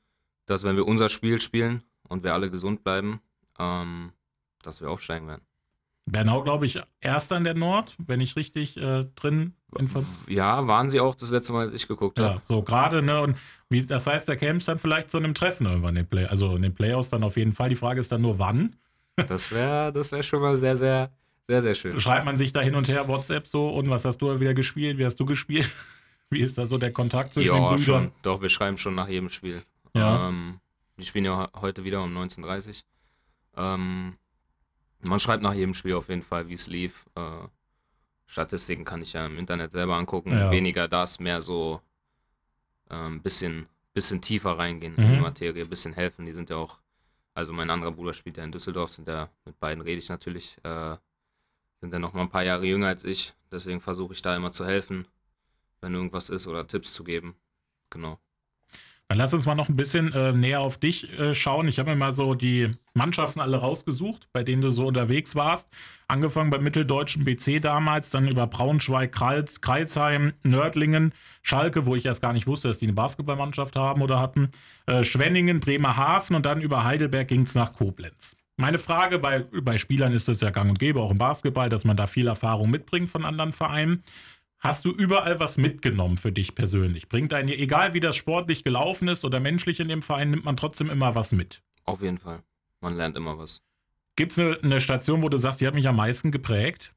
dass 0.45 0.63
wenn 0.63 0.75
wir 0.75 0.87
unser 0.87 1.09
Spiel 1.09 1.41
spielen 1.41 1.83
und 2.07 2.23
wir 2.23 2.33
alle 2.33 2.51
gesund 2.51 2.83
bleiben, 2.83 3.21
ähm, 3.59 4.13
dass 4.61 4.81
wir 4.81 4.89
aufsteigen 4.89 5.27
werden. 5.27 5.45
Bernau, 6.05 6.43
glaube 6.43 6.65
ich, 6.65 6.79
erster 6.99 7.37
in 7.37 7.43
der 7.43 7.53
Nord, 7.53 7.95
wenn 7.99 8.21
ich 8.21 8.35
richtig 8.35 8.75
äh, 8.75 9.05
drin 9.15 9.53
bin. 9.71 9.89
Ja, 10.27 10.67
waren 10.67 10.89
sie 10.89 10.99
auch 10.99 11.15
das 11.15 11.29
letzte 11.29 11.53
Mal, 11.53 11.67
als 11.67 11.73
ich 11.73 11.87
geguckt 11.87 12.19
habe. 12.19 12.35
Ja, 12.35 12.41
so 12.47 12.61
gerade, 12.63 13.01
ne? 13.01 13.21
Und 13.21 13.37
wie, 13.69 13.85
das 13.85 14.07
heißt, 14.07 14.27
käme 14.37 14.57
es 14.57 14.65
dann 14.65 14.79
vielleicht 14.79 15.11
zu 15.11 15.17
einem 15.17 15.33
Treffen 15.33 15.65
irgendwann 15.67 15.95
in 15.95 16.03
den 16.03 16.07
Play, 16.07 16.25
also 16.25 16.55
in 16.55 16.63
den 16.63 16.73
Playoffs 16.73 17.09
dann 17.09 17.23
auf 17.23 17.37
jeden 17.37 17.53
Fall. 17.53 17.69
Die 17.69 17.75
Frage 17.75 17.99
ist 17.99 18.11
dann 18.11 18.21
nur, 18.21 18.39
wann. 18.39 18.75
Das 19.27 19.51
wäre 19.51 19.93
das 19.93 20.11
wär 20.11 20.23
schon 20.23 20.41
mal 20.41 20.57
sehr, 20.57 20.77
sehr, 20.77 21.11
sehr, 21.51 21.61
sehr 21.61 21.75
schön. 21.75 21.99
Schreibt 21.99 22.25
man 22.25 22.37
sich 22.37 22.53
da 22.53 22.61
hin 22.61 22.75
und 22.75 22.87
her 22.87 23.09
WhatsApp 23.09 23.45
so 23.45 23.67
und 23.69 23.89
was 23.89 24.05
hast 24.05 24.19
du 24.19 24.39
wieder 24.39 24.53
gespielt? 24.53 24.97
Wie 24.97 25.05
hast 25.05 25.17
du 25.17 25.25
gespielt? 25.25 25.69
Wie 26.29 26.39
ist 26.39 26.57
da 26.57 26.65
so 26.65 26.77
der 26.77 26.93
Kontakt 26.93 27.33
zwischen 27.33 27.53
ja, 27.53 27.59
den 27.59 27.75
Brüdern? 27.75 28.03
Schon. 28.03 28.11
Doch, 28.21 28.41
wir 28.41 28.47
schreiben 28.47 28.77
schon 28.77 28.95
nach 28.95 29.09
jedem 29.09 29.27
Spiel. 29.27 29.63
Ja. 29.93 30.29
Ähm, 30.29 30.61
die 30.97 31.05
spielen 31.05 31.25
ja 31.25 31.49
heute 31.59 31.83
wieder 31.83 32.01
um 32.01 32.17
19.30 32.17 32.69
Uhr. 32.69 33.63
Ähm, 33.63 34.15
man 35.01 35.19
schreibt 35.19 35.43
nach 35.43 35.53
jedem 35.53 35.73
Spiel 35.73 35.95
auf 35.95 36.07
jeden 36.07 36.21
Fall, 36.21 36.47
wie 36.47 36.53
es 36.53 36.67
lief. 36.67 37.05
Äh, 37.15 37.47
Statistiken 38.27 38.85
kann 38.85 39.01
ich 39.01 39.11
ja 39.11 39.25
im 39.25 39.37
Internet 39.37 39.71
selber 39.71 39.97
angucken. 39.97 40.31
Ja. 40.31 40.51
Weniger 40.51 40.87
das, 40.87 41.19
mehr 41.19 41.41
so 41.41 41.81
ein 42.87 43.13
ähm, 43.13 43.21
bisschen, 43.21 43.67
bisschen 43.93 44.21
tiefer 44.21 44.51
reingehen 44.51 44.93
mhm. 44.93 45.03
in 45.03 45.13
die. 45.15 45.19
Materie, 45.19 45.63
ein 45.63 45.69
bisschen 45.69 45.93
helfen. 45.93 46.25
Die 46.25 46.31
sind 46.31 46.49
ja 46.49 46.55
auch, 46.55 46.79
also 47.33 47.51
mein 47.51 47.69
anderer 47.69 47.91
Bruder 47.91 48.13
spielt 48.13 48.37
ja 48.37 48.45
in 48.45 48.53
Düsseldorf, 48.53 48.91
sind 48.91 49.09
ja, 49.09 49.27
mit 49.43 49.59
beiden 49.59 49.81
rede 49.81 49.99
ich 49.99 50.07
natürlich, 50.07 50.55
äh, 50.63 50.95
sind 51.81 51.91
ja 51.91 51.99
noch 51.99 52.13
mal 52.13 52.21
ein 52.21 52.29
paar 52.29 52.43
Jahre 52.43 52.65
jünger 52.65 52.87
als 52.87 53.03
ich. 53.03 53.33
Deswegen 53.51 53.81
versuche 53.81 54.13
ich 54.13 54.21
da 54.21 54.35
immer 54.35 54.51
zu 54.51 54.65
helfen, 54.65 55.07
wenn 55.81 55.93
irgendwas 55.93 56.29
ist 56.29 56.47
oder 56.47 56.67
Tipps 56.67 56.93
zu 56.93 57.03
geben. 57.03 57.35
Genau. 57.89 58.19
Dann 59.09 59.17
lass 59.17 59.33
uns 59.33 59.45
mal 59.45 59.55
noch 59.55 59.67
ein 59.67 59.75
bisschen 59.75 60.13
äh, 60.13 60.31
näher 60.31 60.61
auf 60.61 60.77
dich 60.77 61.11
äh, 61.19 61.35
schauen. 61.35 61.67
Ich 61.67 61.79
habe 61.79 61.89
mir 61.89 61.97
mal 61.97 62.13
so 62.13 62.33
die 62.33 62.71
Mannschaften 62.93 63.41
alle 63.41 63.57
rausgesucht, 63.57 64.29
bei 64.31 64.41
denen 64.41 64.61
du 64.61 64.69
so 64.69 64.85
unterwegs 64.85 65.35
warst. 65.35 65.67
Angefangen 66.07 66.49
beim 66.49 66.63
mitteldeutschen 66.63 67.25
BC 67.25 67.59
damals, 67.61 68.09
dann 68.09 68.29
über 68.29 68.47
Braunschweig, 68.47 69.11
Kreis, 69.11 69.59
Kreisheim, 69.59 70.31
Nördlingen, 70.43 71.13
Schalke, 71.41 71.85
wo 71.85 71.97
ich 71.97 72.05
erst 72.05 72.21
gar 72.21 72.31
nicht 72.31 72.47
wusste, 72.47 72.69
dass 72.69 72.77
die 72.77 72.85
eine 72.85 72.93
Basketballmannschaft 72.93 73.75
haben 73.75 74.01
oder 74.01 74.21
hatten, 74.21 74.51
äh, 74.85 75.03
Schwenningen, 75.03 75.59
Bremerhaven 75.59 76.37
und 76.37 76.45
dann 76.45 76.61
über 76.61 76.85
Heidelberg 76.85 77.27
ging 77.27 77.41
es 77.41 77.53
nach 77.53 77.73
Koblenz. 77.73 78.37
Meine 78.57 78.79
Frage, 78.79 79.17
bei, 79.17 79.43
bei 79.43 79.77
Spielern 79.77 80.13
ist 80.13 80.29
es 80.29 80.41
ja 80.41 80.49
gang 80.49 80.69
und 80.69 80.79
gäbe, 80.79 81.01
auch 81.01 81.11
im 81.11 81.17
Basketball, 81.17 81.69
dass 81.69 81.85
man 81.85 81.97
da 81.97 82.07
viel 82.07 82.27
Erfahrung 82.27 82.69
mitbringt 82.69 83.09
von 83.09 83.25
anderen 83.25 83.53
Vereinen. 83.53 84.03
Hast 84.59 84.85
du 84.85 84.91
überall 84.91 85.39
was 85.39 85.57
mitgenommen 85.57 86.17
für 86.17 86.31
dich 86.31 86.53
persönlich? 86.53 87.09
Bringt 87.09 87.33
einen, 87.33 87.49
egal 87.49 87.95
wie 87.95 87.99
das 87.99 88.15
sportlich 88.15 88.63
gelaufen 88.63 89.07
ist 89.07 89.25
oder 89.25 89.39
menschlich 89.39 89.79
in 89.79 89.87
dem 89.87 90.03
Verein, 90.03 90.29
nimmt 90.29 90.45
man 90.45 90.55
trotzdem 90.55 90.89
immer 90.91 91.15
was 91.15 91.31
mit? 91.31 91.63
Auf 91.85 92.03
jeden 92.03 92.19
Fall. 92.19 92.43
Man 92.79 92.95
lernt 92.95 93.17
immer 93.17 93.39
was. 93.39 93.63
Gibt 94.15 94.33
es 94.33 94.39
eine, 94.39 94.59
eine, 94.61 94.79
Station, 94.79 95.23
wo 95.23 95.29
du 95.29 95.39
sagst, 95.39 95.61
die 95.61 95.67
hat 95.67 95.73
mich 95.73 95.87
am 95.87 95.95
meisten 95.95 96.31
geprägt? 96.31 96.93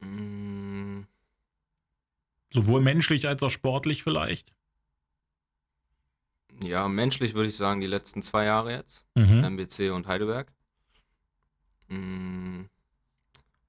Mm. 0.00 1.02
Sowohl 2.50 2.82
menschlich 2.82 3.26
als 3.26 3.42
auch 3.42 3.50
sportlich 3.50 4.02
vielleicht? 4.02 4.52
Ja, 6.62 6.88
menschlich 6.88 7.34
würde 7.34 7.48
ich 7.48 7.56
sagen, 7.56 7.80
die 7.80 7.86
letzten 7.86 8.22
zwei 8.22 8.44
Jahre 8.44 8.72
jetzt. 8.72 9.06
Mhm. 9.14 9.44
MBC 9.44 9.90
und 9.90 10.06
Heidelberg. 10.06 10.52
Mm. 11.88 12.64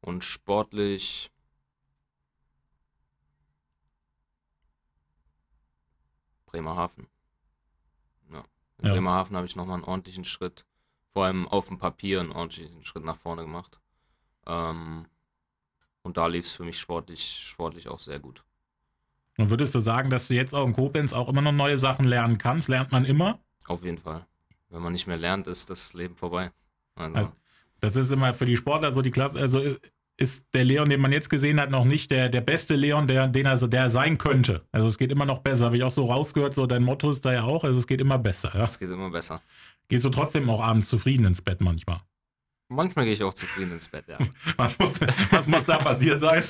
Und 0.02 0.24
sportlich 0.24 1.32
Bremerhaven. 6.46 7.08
Ja. 8.32 8.44
In 8.80 8.88
ja. 8.88 8.94
Bremerhaven 8.94 9.36
habe 9.36 9.46
ich 9.46 9.56
nochmal 9.56 9.76
einen 9.76 9.84
ordentlichen 9.84 10.26
Schritt, 10.26 10.66
vor 11.12 11.26
allem 11.26 11.48
auf 11.48 11.68
dem 11.68 11.78
Papier 11.78 12.20
einen 12.20 12.32
ordentlichen 12.32 12.84
Schritt 12.86 13.04
nach 13.04 13.18
vorne 13.18 13.44
gemacht. 13.44 13.80
Ähm, 14.48 15.06
und 16.02 16.18
da 16.18 16.28
lief 16.28 16.46
es 16.46 16.54
für 16.54 16.64
mich 16.64 16.80
sportlich, 16.80 17.40
sportlich 17.44 17.88
auch 17.88 18.00
sehr 18.00 18.20
gut. 18.20 18.44
Und 19.40 19.50
würdest 19.50 19.74
du 19.74 19.80
sagen, 19.80 20.10
dass 20.10 20.28
du 20.28 20.34
jetzt 20.34 20.54
auch 20.54 20.68
in 20.68 20.74
Koblenz 20.74 21.14
auch 21.14 21.30
immer 21.30 21.42
noch 21.42 21.54
neue 21.54 21.78
Sachen 21.78 22.04
lernen 22.04 22.38
kannst? 22.38 22.68
Lernt 22.68 22.92
man 22.92 23.06
immer? 23.06 23.40
Auf 23.68 23.84
jeden 23.86 23.98
Fall. 23.98 24.26
Wenn 24.70 24.82
man 24.82 24.92
nicht 24.92 25.08
mehr 25.08 25.16
lernt, 25.16 25.48
ist 25.48 25.70
das 25.70 25.94
Leben 25.94 26.18
vorbei. 26.18 26.52
Also. 26.96 27.16
Also, 27.16 27.32
das 27.80 27.96
ist 27.96 28.12
immer 28.12 28.34
für 28.34 28.46
die 28.46 28.58
Sportler 28.58 28.92
so 28.92 29.02
die 29.02 29.12
Klasse. 29.12 29.40
Also 29.40 29.78
ist 30.18 30.46
der 30.54 30.66
Leon, 30.66 30.90
den 30.90 31.00
man 31.00 31.14
jetzt 31.14 31.30
gesehen 31.30 31.62
hat, 31.62 31.70
noch 31.70 31.86
nicht 31.86 32.12
der, 32.12 32.28
der 32.28 32.42
beste 32.42 32.76
Leon, 32.76 33.08
der, 33.08 33.30
den 33.30 33.48
also 33.48 33.68
der 33.68 33.90
sein 33.90 34.18
könnte. 34.18 34.66
Also 34.74 34.90
es 34.90 34.98
geht 34.98 35.10
immer 35.10 35.26
noch 35.26 35.40
besser. 35.40 35.68
Habe 35.68 35.78
ich 35.78 35.84
auch 35.84 35.92
so 35.92 36.08
rausgehört, 36.08 36.54
so 36.54 36.66
dein 36.66 36.84
Motto 36.84 37.10
ist 37.10 37.24
da 37.24 37.32
ja 37.32 37.44
auch, 37.44 37.64
also 37.64 37.80
es 37.80 37.88
geht 37.88 38.02
immer 38.02 38.20
besser. 38.20 38.52
Ja? 38.54 38.64
Es 38.64 38.78
geht 38.78 38.90
immer 38.90 39.10
besser. 39.10 39.42
Gehst 39.88 40.04
du 40.04 40.10
trotzdem 40.10 40.50
auch 40.50 40.62
abends 40.62 40.90
zufrieden 40.90 41.26
ins 41.26 41.42
Bett 41.42 41.62
manchmal? 41.62 42.02
Manchmal 42.68 43.06
gehe 43.06 43.14
ich 43.14 43.24
auch 43.24 43.34
zufrieden 43.34 43.72
ins 43.72 43.88
Bett, 43.88 44.04
ja. 44.10 44.18
was, 44.58 44.78
muss, 44.78 45.00
was 45.32 45.48
muss 45.48 45.64
da 45.64 45.78
passiert 45.78 46.20
sein? 46.20 46.44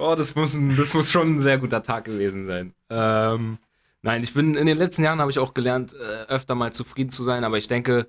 Oh, 0.00 0.14
das 0.14 0.34
muss, 0.34 0.54
ein, 0.54 0.76
das 0.76 0.94
muss 0.94 1.10
schon 1.10 1.34
ein 1.34 1.40
sehr 1.40 1.58
guter 1.58 1.82
Tag 1.82 2.04
gewesen 2.06 2.46
sein. 2.46 2.74
Ähm, 2.88 3.58
nein, 4.00 4.22
ich 4.22 4.32
bin 4.32 4.54
in 4.54 4.66
den 4.66 4.78
letzten 4.78 5.02
Jahren 5.02 5.20
habe 5.20 5.30
ich 5.30 5.38
auch 5.38 5.52
gelernt, 5.52 5.92
äh, 5.92 6.24
öfter 6.26 6.54
mal 6.54 6.72
zufrieden 6.72 7.10
zu 7.10 7.22
sein, 7.22 7.44
aber 7.44 7.58
ich 7.58 7.68
denke, 7.68 8.08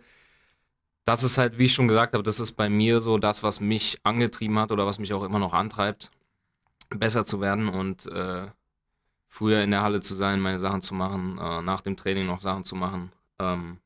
das 1.03 1.23
ist 1.23 1.37
halt, 1.37 1.59
wie 1.59 1.65
ich 1.65 1.73
schon 1.73 1.89
gesagt 1.89 2.13
habe, 2.13 2.23
das 2.23 2.39
ist 2.39 2.53
bei 2.53 2.69
mir 2.69 3.01
so 3.01 3.17
das, 3.17 3.43
was 3.43 3.59
mich 3.59 3.99
angetrieben 4.03 4.57
hat 4.57 4.71
oder 4.71 4.85
was 4.85 4.99
mich 4.99 5.13
auch 5.13 5.23
immer 5.23 5.39
noch 5.39 5.53
antreibt, 5.53 6.11
besser 6.89 7.25
zu 7.25 7.41
werden 7.41 7.67
und 7.67 8.05
äh, 8.05 8.47
früher 9.27 9.61
in 9.61 9.71
der 9.71 9.81
Halle 9.81 9.99
zu 9.99 10.13
sein, 10.15 10.39
meine 10.39 10.59
Sachen 10.59 10.81
zu 10.81 10.93
machen, 10.95 11.39
äh, 11.39 11.61
nach 11.61 11.81
dem 11.81 11.97
Training 11.97 12.25
noch 12.25 12.39
Sachen 12.39 12.63
zu 12.63 12.77
machen. 12.77 13.11
Ähm, 13.37 13.79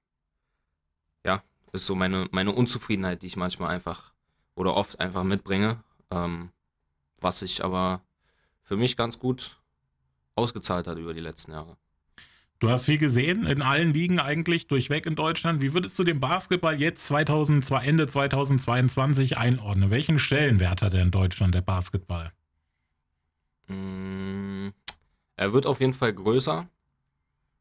ja, 1.26 1.42
ist 1.74 1.88
so 1.88 1.96
meine, 1.96 2.28
meine 2.32 2.52
Unzufriedenheit, 2.52 3.24
die 3.24 3.28
ich 3.28 3.36
manchmal 3.36 3.72
einfach 3.72 4.14
oder 4.54 4.76
oft 4.76 5.00
einfach 5.00 5.24
mitbringe, 5.24 5.84
ähm, 6.12 6.52
was 7.26 7.40
sich 7.40 7.64
aber 7.64 8.04
für 8.62 8.78
mich 8.78 8.96
ganz 8.96 9.18
gut 9.18 9.60
ausgezahlt 10.36 10.86
hat 10.86 11.00
über 11.00 11.16
die 11.16 11.22
letzten 11.22 11.54
Jahre. 11.54 11.76
Du 12.60 12.70
hast 12.70 12.86
viel 12.86 13.00
gesehen, 13.00 13.48
in 13.48 13.64
allen 13.64 13.94
Ligen 13.94 14.20
eigentlich, 14.20 14.68
durchweg 14.68 15.08
in 15.08 15.16
Deutschland. 15.16 15.60
Wie 15.60 15.74
würdest 15.74 15.98
du 15.98 16.04
den 16.04 16.20
Basketball 16.20 16.80
jetzt 16.80 17.08
2002, 17.08 17.84
Ende 17.84 18.06
2022 18.06 19.38
einordnen? 19.38 19.90
Welchen 19.90 20.20
Stellenwert 20.20 20.84
hat 20.84 20.94
er 20.94 21.02
in 21.02 21.10
Deutschland, 21.10 21.56
der 21.56 21.62
Basketball? 21.62 22.32
Mm, 23.68 24.70
er 25.36 25.52
wird 25.52 25.66
auf 25.66 25.80
jeden 25.82 25.94
Fall 25.94 26.14
größer. 26.14 26.70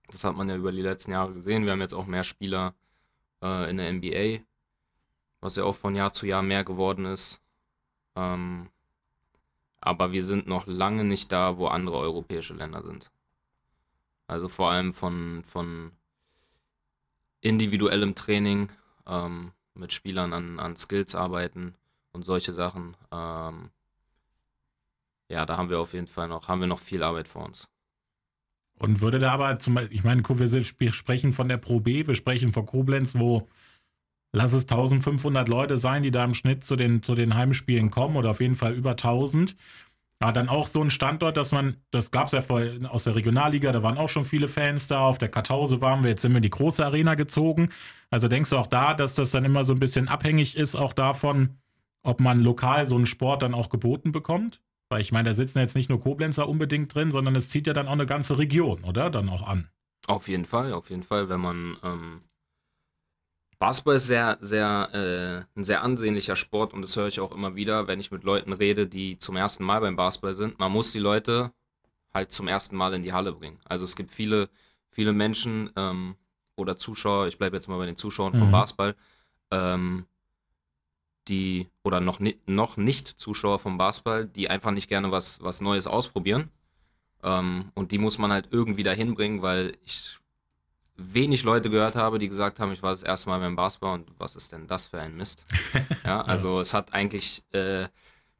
Das 0.09 0.25
hat 0.25 0.37
man 0.37 0.51
ja 0.51 0.57
über 0.57 0.73
die 0.73 0.83
letzten 0.83 1.13
Jahre 1.13 1.33
gesehen. 1.33 1.65
Wir 1.65 1.73
haben 1.73 1.81
jetzt 1.81 1.95
auch 1.95 2.07
mehr 2.07 2.25
Spieler 2.25 2.75
äh, 3.43 3.71
in 3.71 3.79
der 3.79 3.91
NBA, 3.91 4.45
was 5.41 5.57
ja 5.57 5.65
auch 5.65 5.75
von 5.75 5.97
Jahr 5.97 6.13
zu 6.13 6.27
Jahr 6.27 6.43
mehr 6.43 6.65
geworden 6.65 7.07
ist. 7.07 7.41
Ähm, 8.15 8.69
aber 9.85 10.13
wir 10.13 10.25
sind 10.25 10.47
noch 10.47 10.67
lange 10.67 11.05
nicht 11.05 11.31
da, 11.31 11.59
wo 11.59 11.67
andere 11.67 11.99
europäische 11.99 12.55
Länder 12.55 12.83
sind. 12.83 13.11
Also 14.27 14.49
vor 14.49 14.71
allem 14.71 14.93
von, 14.93 15.45
von 15.47 15.93
individuellem 17.43 18.15
Training, 18.15 18.71
ähm, 19.07 19.53
mit 19.75 19.93
Spielern 19.93 20.33
an, 20.33 20.59
an 20.59 20.77
Skills 20.77 21.15
arbeiten 21.15 21.75
und 22.13 22.25
solche 22.25 22.53
Sachen. 22.53 22.97
Ähm, 23.13 23.71
ja, 25.29 25.45
da 25.45 25.57
haben 25.57 25.69
wir 25.69 25.81
auf 25.81 25.93
jeden 25.93 26.07
Fall 26.07 26.29
noch, 26.29 26.49
haben 26.49 26.61
wir 26.61 26.69
noch 26.69 26.81
viel 26.81 27.03
Arbeit 27.03 27.29
vor 27.29 27.45
uns. 27.45 27.69
Und 28.79 29.01
würde 29.01 29.19
da 29.19 29.33
aber 29.33 29.59
zum 29.59 29.75
Beispiel, 29.75 29.97
ich 29.97 30.05
meine, 30.05 30.23
wir 30.23 30.93
sprechen 30.93 31.33
von 31.33 31.49
der 31.49 31.59
Pro 31.59 31.81
B, 31.81 32.07
wir 32.07 32.15
sprechen 32.15 32.53
von 32.53 32.67
Koblenz, 32.67 33.15
wo 33.15 33.49
lass 34.35 34.53
es 34.53 34.65
1500 34.65 35.49
Leute 35.49 35.79
sein, 35.79 36.03
die 36.03 36.11
da 36.11 36.25
im 36.25 36.35
Schnitt 36.35 36.65
zu 36.65 36.77
den, 36.77 37.03
zu 37.03 37.15
den 37.15 37.35
Heimspielen 37.35 37.91
kommen 37.91 38.17
oder 38.17 38.31
auf 38.31 38.41
jeden 38.41 38.57
Fall 38.57 38.75
über 38.75 38.91
1000. 38.91 39.57
War 40.21 40.33
dann 40.33 40.49
auch 40.49 40.67
so 40.67 40.81
ein 40.81 40.91
Standort, 40.91 41.37
dass 41.37 41.53
man, 41.53 41.77
das 41.91 42.11
gab 42.11 42.27
es 42.27 42.33
ja 42.33 42.41
vorher 42.41 42.93
aus 42.93 43.05
der 43.05 43.15
Regionalliga, 43.15 43.73
da 43.73 43.83
waren 43.83 43.99
auch 43.99 44.09
schon 44.09 44.25
viele 44.25 44.49
Fans 44.49 44.87
da, 44.87 45.01
auf 45.01 45.19
der 45.19 45.29
Kartause 45.29 45.81
waren 45.81 46.03
wir, 46.03 46.11
jetzt 46.11 46.23
sind 46.23 46.33
wir 46.33 46.39
in 46.39 46.43
die 46.43 46.51
große 46.51 46.85
Arena 46.85 47.15
gezogen. 47.15 47.71
Also 48.11 48.29
denkst 48.29 48.51
du 48.51 48.57
auch 48.57 48.67
da, 48.67 48.95
dass 48.95 49.15
das 49.15 49.31
dann 49.31 49.45
immer 49.45 49.65
so 49.65 49.73
ein 49.73 49.81
bisschen 49.81 50.09
abhängig 50.09 50.57
ist, 50.57 50.77
auch 50.77 50.93
davon, 50.93 51.59
ob 52.03 52.21
man 52.21 52.41
lokal 52.43 52.87
so 52.87 52.97
einen 52.97 53.07
Sport 53.07 53.43
dann 53.43 53.55
auch 53.55 53.69
geboten 53.69 54.13
bekommt? 54.13 54.61
Weil 54.89 55.01
ich 55.01 55.13
meine, 55.13 55.31
da 55.31 55.35
sitzen 55.35 55.59
jetzt 55.59 55.77
nicht 55.77 55.91
nur 55.91 56.01
Koblenzer 56.01 56.49
unbedingt 56.49 56.95
drin, 56.95 57.11
sondern 57.11 57.37
es 57.37 57.49
zieht 57.49 57.67
ja 57.67 57.73
dann 57.73 57.89
auch 57.89 57.93
eine 57.93 58.07
ganze 58.07 58.39
Region, 58.39 58.85
oder? 58.85 59.11
Dann 59.11 59.29
auch 59.29 59.47
an. 59.47 59.69
Auf 60.07 60.29
jeden 60.29 60.45
Fall, 60.45 60.73
auf 60.73 60.91
jeden 60.91 61.03
Fall, 61.03 61.29
wenn 61.29 61.41
man 61.41 61.77
ähm, 61.83 62.21
Basketball 63.65 63.95
ist 63.95 64.09
sehr, 64.09 64.37
sehr, 64.43 64.91
äh, 64.93 65.59
ein 65.59 65.65
sehr 65.65 65.83
ansehnlicher 65.83 66.37
Sport 66.37 66.75
und 66.75 66.83
das 66.83 66.97
höre 66.97 67.07
ich 67.07 67.19
auch 67.19 67.33
immer 67.33 67.57
wieder, 67.57 67.87
wenn 67.87 67.99
ich 67.99 68.11
mit 68.11 68.23
Leuten 68.23 68.53
rede, 68.53 68.87
die 68.87 69.19
zum 69.19 69.37
ersten 69.37 69.65
Mal 69.65 69.81
beim 69.81 69.97
Basketball 69.97 70.35
sind. 70.35 70.59
Man 70.59 70.71
muss 70.71 70.93
die 70.93 70.99
Leute 70.99 71.51
halt 72.13 72.31
zum 72.31 72.47
ersten 72.47 72.77
Mal 72.77 72.93
in 72.93 73.03
die 73.03 73.15
Halle 73.15 73.33
bringen. 73.33 73.59
Also 73.65 73.85
es 73.85 73.97
gibt 73.97 74.11
viele, 74.11 74.51
viele 74.91 75.15
Menschen 75.15 75.71
ähm, 75.77 76.17
oder 76.57 76.77
Zuschauer, 76.77 77.27
ich 77.27 77.39
bleibe 77.39 77.57
jetzt 77.57 77.67
mal 77.67 77.79
bei 77.79 77.87
den 77.87 77.97
Zuschauern 77.97 78.35
mhm. 78.35 78.39
vom 78.41 78.51
Basketball, 78.51 78.97
ähm, 79.51 80.05
die 81.29 81.71
oder 81.85 82.01
noch, 82.01 82.21
ni 82.21 82.39
noch 82.45 82.77
nicht 82.77 83.09
Zuschauer 83.09 83.59
vom 83.59 83.79
Basketball, 83.79 84.27
die 84.27 84.51
einfach 84.51 84.73
nicht 84.73 84.91
gerne 84.91 85.11
was, 85.11 85.43
was 85.43 85.63
Neues 85.63 85.87
ausprobieren. 85.87 86.51
Ähm, 87.23 87.73
und 87.73 87.93
die 87.93 87.99
muss 87.99 88.19
man 88.19 88.31
halt 88.31 88.49
irgendwie 88.51 88.83
dahin 88.83 89.15
bringen, 89.15 89.41
weil 89.41 89.73
ich 89.87 90.19
wenig 90.97 91.43
Leute 91.43 91.71
gehört 91.71 91.97
habe, 91.97 92.19
die 92.19 92.29
gesagt 92.29 92.61
haben, 92.61 92.73
ich 92.73 92.83
war 92.83 92.93
das 92.93 93.03
erste 93.03 93.29
Mal 93.29 93.41
beim 93.41 93.57
Basketball 93.57 93.95
und 93.95 94.11
was 94.19 94.37
ist 94.37 94.53
denn 94.53 94.67
das 94.67 94.87
für 94.87 95.01
ein 95.01 95.17
Mist? 95.17 95.45
ja, 96.05 96.21
also 96.21 96.57
ja. 96.57 96.61
es 96.61 96.75
hat 96.75 96.93
eigentlich 96.95 97.43
äh, 97.53 97.89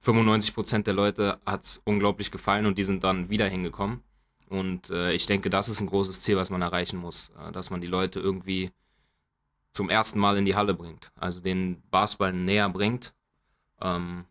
95% 0.05 0.83
der 0.83 0.95
Leute 0.95 1.39
hat 1.47 1.65
es 1.65 1.83
unglaublich 1.85 2.31
gefallen 2.31 2.67
und 2.67 2.79
die 2.79 2.85
sind 2.85 3.05
dann 3.05 3.31
wieder 3.31 3.49
hingekommen. 3.49 4.03
Und 4.49 4.91
äh, 4.91 5.13
ich 5.13 5.27
denke, 5.27 5.51
das 5.51 5.69
ist 5.69 5.81
ein 5.81 5.87
großes 5.87 6.21
Ziel, 6.21 6.37
was 6.37 6.51
man 6.51 6.63
erreichen 6.63 6.99
muss, 6.99 7.33
äh, 7.41 7.51
dass 7.53 7.71
man 7.71 7.81
die 7.81 7.87
Leute 7.87 8.21
irgendwie 8.21 8.71
zum 9.73 9.91
ersten 9.91 10.21
Mal 10.21 10.37
in 10.37 10.45
die 10.45 10.55
Halle 10.55 10.75
bringt, 10.75 11.11
also 11.17 11.41
den 11.41 11.83
Basketball 11.91 12.33
näher 12.33 12.69
bringt. 12.69 13.13
Ähm, 13.81 14.27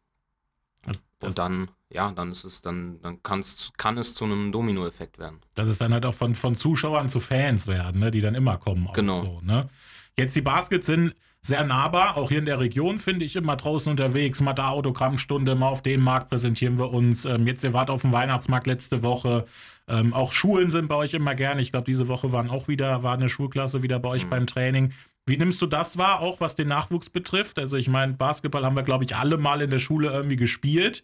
also 0.86 1.02
und 1.22 1.38
dann, 1.38 1.72
ja, 1.94 2.12
dann 2.12 2.32
ist 2.32 2.44
es, 2.44 2.62
dann, 2.62 3.00
dann 3.02 3.22
kann's, 3.24 3.72
kann 3.78 3.98
es 3.98 4.14
zu 4.14 4.26
einem 4.26 4.52
Dominoeffekt 4.52 5.20
werden. 5.20 5.40
Dass 5.56 5.68
es 5.68 5.78
dann 5.78 5.94
halt 5.94 6.06
auch 6.06 6.14
von, 6.14 6.36
von 6.36 6.56
Zuschauern 6.56 7.10
zu 7.10 7.20
Fans 7.20 7.68
werden, 7.68 8.02
ne, 8.02 8.12
die 8.12 8.22
dann 8.22 8.36
immer 8.36 8.58
kommen. 8.58 8.90
Genau. 8.94 9.22
So, 9.22 9.42
ne? 9.42 9.70
Jetzt 10.18 10.36
die 10.36 10.42
Baskets 10.42 10.86
sind 10.86 11.16
sehr 11.46 11.66
nahbar, 11.66 12.16
auch 12.16 12.30
hier 12.30 12.40
in 12.40 12.46
der 12.46 12.62
Region 12.62 13.00
finde 13.00 13.26
ich 13.26 13.36
immer 13.36 13.58
draußen 13.58 13.92
unterwegs. 13.92 14.42
Mal 14.42 14.54
da 14.54 14.70
Autogrammstunde, 14.70 15.56
mal 15.56 15.68
auf 15.68 15.82
dem 15.82 16.02
Markt 16.02 16.30
präsentieren 16.30 16.80
wir 16.80 16.92
uns. 16.92 17.26
Ähm, 17.26 17.46
jetzt, 17.46 17.64
ihr 17.66 17.74
wart 17.74 17.90
auf 17.90 18.02
dem 18.02 18.14
Weihnachtsmarkt 18.14 18.66
letzte 18.66 19.04
Woche. 19.04 19.46
Ähm, 19.90 20.14
auch 20.14 20.32
Schulen 20.32 20.70
sind 20.70 20.88
bei 20.88 20.96
euch 20.96 21.14
immer 21.14 21.36
gerne. 21.36 21.62
Ich 21.62 21.72
glaube, 21.72 21.86
diese 21.86 22.08
Woche 22.08 22.32
waren 22.32 22.50
auch 22.50 22.70
wieder, 22.70 23.04
war 23.04 23.16
eine 23.16 23.28
Schulklasse 23.28 23.84
wieder 23.84 24.00
bei 24.00 24.10
euch 24.10 24.26
mhm. 24.26 24.30
beim 24.30 24.48
Training. 24.48 24.94
Wie 25.26 25.38
nimmst 25.38 25.62
du 25.62 25.68
das 25.68 25.98
wahr, 25.98 26.22
auch 26.22 26.40
was 26.40 26.56
den 26.56 26.70
Nachwuchs 26.70 27.10
betrifft? 27.10 27.60
Also 27.60 27.76
ich 27.76 27.90
meine, 27.90 28.14
Basketball 28.14 28.66
haben 28.66 28.78
wir, 28.78 28.84
glaube 28.84 29.04
ich, 29.04 29.16
alle 29.16 29.38
mal 29.38 29.62
in 29.62 29.70
der 29.70 29.80
Schule 29.80 30.12
irgendwie 30.12 30.38
gespielt. 30.38 31.04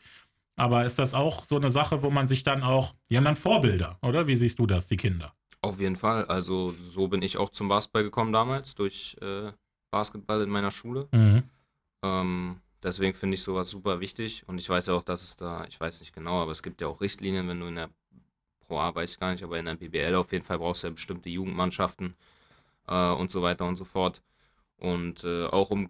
Aber 0.60 0.86
ist 0.86 1.00
das 1.00 1.14
auch 1.14 1.46
so 1.46 1.56
eine 1.56 1.72
Sache, 1.72 2.04
wo 2.04 2.10
man 2.10 2.28
sich 2.28 2.44
dann 2.44 2.64
auch, 2.64 2.94
die 3.10 3.18
haben 3.18 3.26
dann 3.26 3.36
Vorbilder, 3.36 3.98
oder? 4.02 4.28
Wie 4.28 4.36
siehst 4.36 4.60
du 4.60 4.68
das, 4.68 4.88
die 4.88 4.98
Kinder? 4.98 5.34
Auf 5.62 5.80
jeden 5.80 5.96
Fall. 5.96 6.26
Also 6.26 6.72
so 6.72 7.08
bin 7.08 7.22
ich 7.22 7.38
auch 7.38 7.50
zum 7.50 7.68
Basketball 7.68 8.04
gekommen 8.04 8.32
damals, 8.32 8.76
durch 8.76 9.18
äh, 9.22 9.52
Basketball 9.92 10.42
in 10.42 10.50
meiner 10.50 10.72
Schule. 10.72 11.08
Mhm. 11.12 11.44
Ähm, 12.04 12.62
deswegen 12.84 13.14
finde 13.14 13.36
ich 13.36 13.44
sowas 13.44 13.70
super 13.70 14.00
wichtig. 14.00 14.44
Und 14.48 14.58
ich 14.58 14.70
weiß 14.70 14.88
ja 14.88 14.94
auch, 14.94 15.04
dass 15.04 15.24
es 15.24 15.36
da, 15.36 15.66
ich 15.66 15.80
weiß 15.80 16.00
nicht 16.00 16.14
genau, 16.14 16.42
aber 16.42 16.52
es 16.52 16.64
gibt 16.64 16.82
ja 16.82 16.88
auch 16.88 17.02
Richtlinien, 17.02 17.48
wenn 17.48 17.60
du 17.60 17.68
in 17.68 17.76
der 17.76 17.90
Pro 18.60 18.80
A, 18.80 18.94
weiß 18.94 19.14
ich 19.14 19.20
gar 19.20 19.32
nicht, 19.32 19.44
aber 19.44 19.60
in 19.60 19.66
der 19.66 19.76
BBL 19.76 20.16
auf 20.16 20.32
jeden 20.32 20.46
Fall 20.46 20.60
brauchst 20.60 20.84
du 20.84 20.88
ja 20.88 20.94
bestimmte 20.94 21.30
Jugendmannschaften 21.30 22.16
äh, 22.88 23.12
und 23.12 23.32
so 23.32 23.42
weiter 23.42 23.66
und 23.66 23.76
so 23.76 23.86
fort. 23.86 24.22
Und 24.78 25.24
äh, 25.26 25.46
auch 25.48 25.72
um 25.72 25.90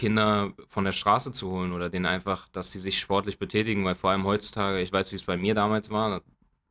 Kinder 0.00 0.54
von 0.66 0.86
der 0.86 0.92
Straße 0.92 1.30
zu 1.30 1.50
holen 1.50 1.72
oder 1.72 1.90
denen 1.90 2.06
einfach, 2.06 2.48
dass 2.48 2.70
die 2.70 2.78
sich 2.78 2.98
sportlich 2.98 3.38
betätigen, 3.38 3.84
weil 3.84 3.94
vor 3.94 4.08
allem 4.08 4.24
heutzutage, 4.24 4.80
ich 4.80 4.90
weiß, 4.90 5.12
wie 5.12 5.16
es 5.16 5.24
bei 5.24 5.36
mir 5.36 5.54
damals 5.54 5.90
war, 5.90 6.22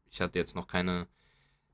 ich 0.09 0.19
hatte 0.19 0.39
jetzt 0.39 0.55
noch 0.55 0.65
keine, 0.65 1.05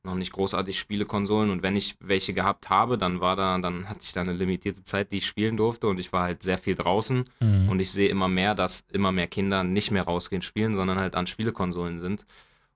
noch 0.04 0.16
nicht 0.16 0.34
großartig 0.34 0.78
Spielekonsolen 0.78 1.50
und 1.50 1.64
wenn 1.64 1.78
ich 1.78 1.96
welche 2.02 2.34
gehabt 2.34 2.70
habe, 2.70 2.98
dann 2.98 3.22
war 3.22 3.38
da, 3.38 3.58
dann 3.58 3.88
hatte 3.88 4.02
ich 4.04 4.12
da 4.12 4.20
eine 4.20 4.34
limitierte 4.34 4.84
Zeit, 4.84 5.14
die 5.14 5.20
ich 5.20 5.26
spielen 5.26 5.56
durfte 5.56 5.88
und 5.88 5.98
ich 5.98 6.12
war 6.12 6.24
halt 6.24 6.44
sehr 6.44 6.58
viel 6.58 6.76
draußen 6.76 7.24
mhm. 7.40 7.70
und 7.70 7.80
ich 7.80 7.90
sehe 7.90 8.10
immer 8.10 8.28
mehr, 8.28 8.54
dass 8.54 8.84
immer 8.92 9.14
mehr 9.14 9.28
Kinder 9.28 9.64
nicht 9.64 9.92
mehr 9.92 10.04
rausgehen 10.04 10.42
spielen, 10.42 10.74
sondern 10.74 11.00
halt 11.00 11.16
an 11.16 11.26
Spielekonsolen 11.26 12.02
sind 12.02 12.26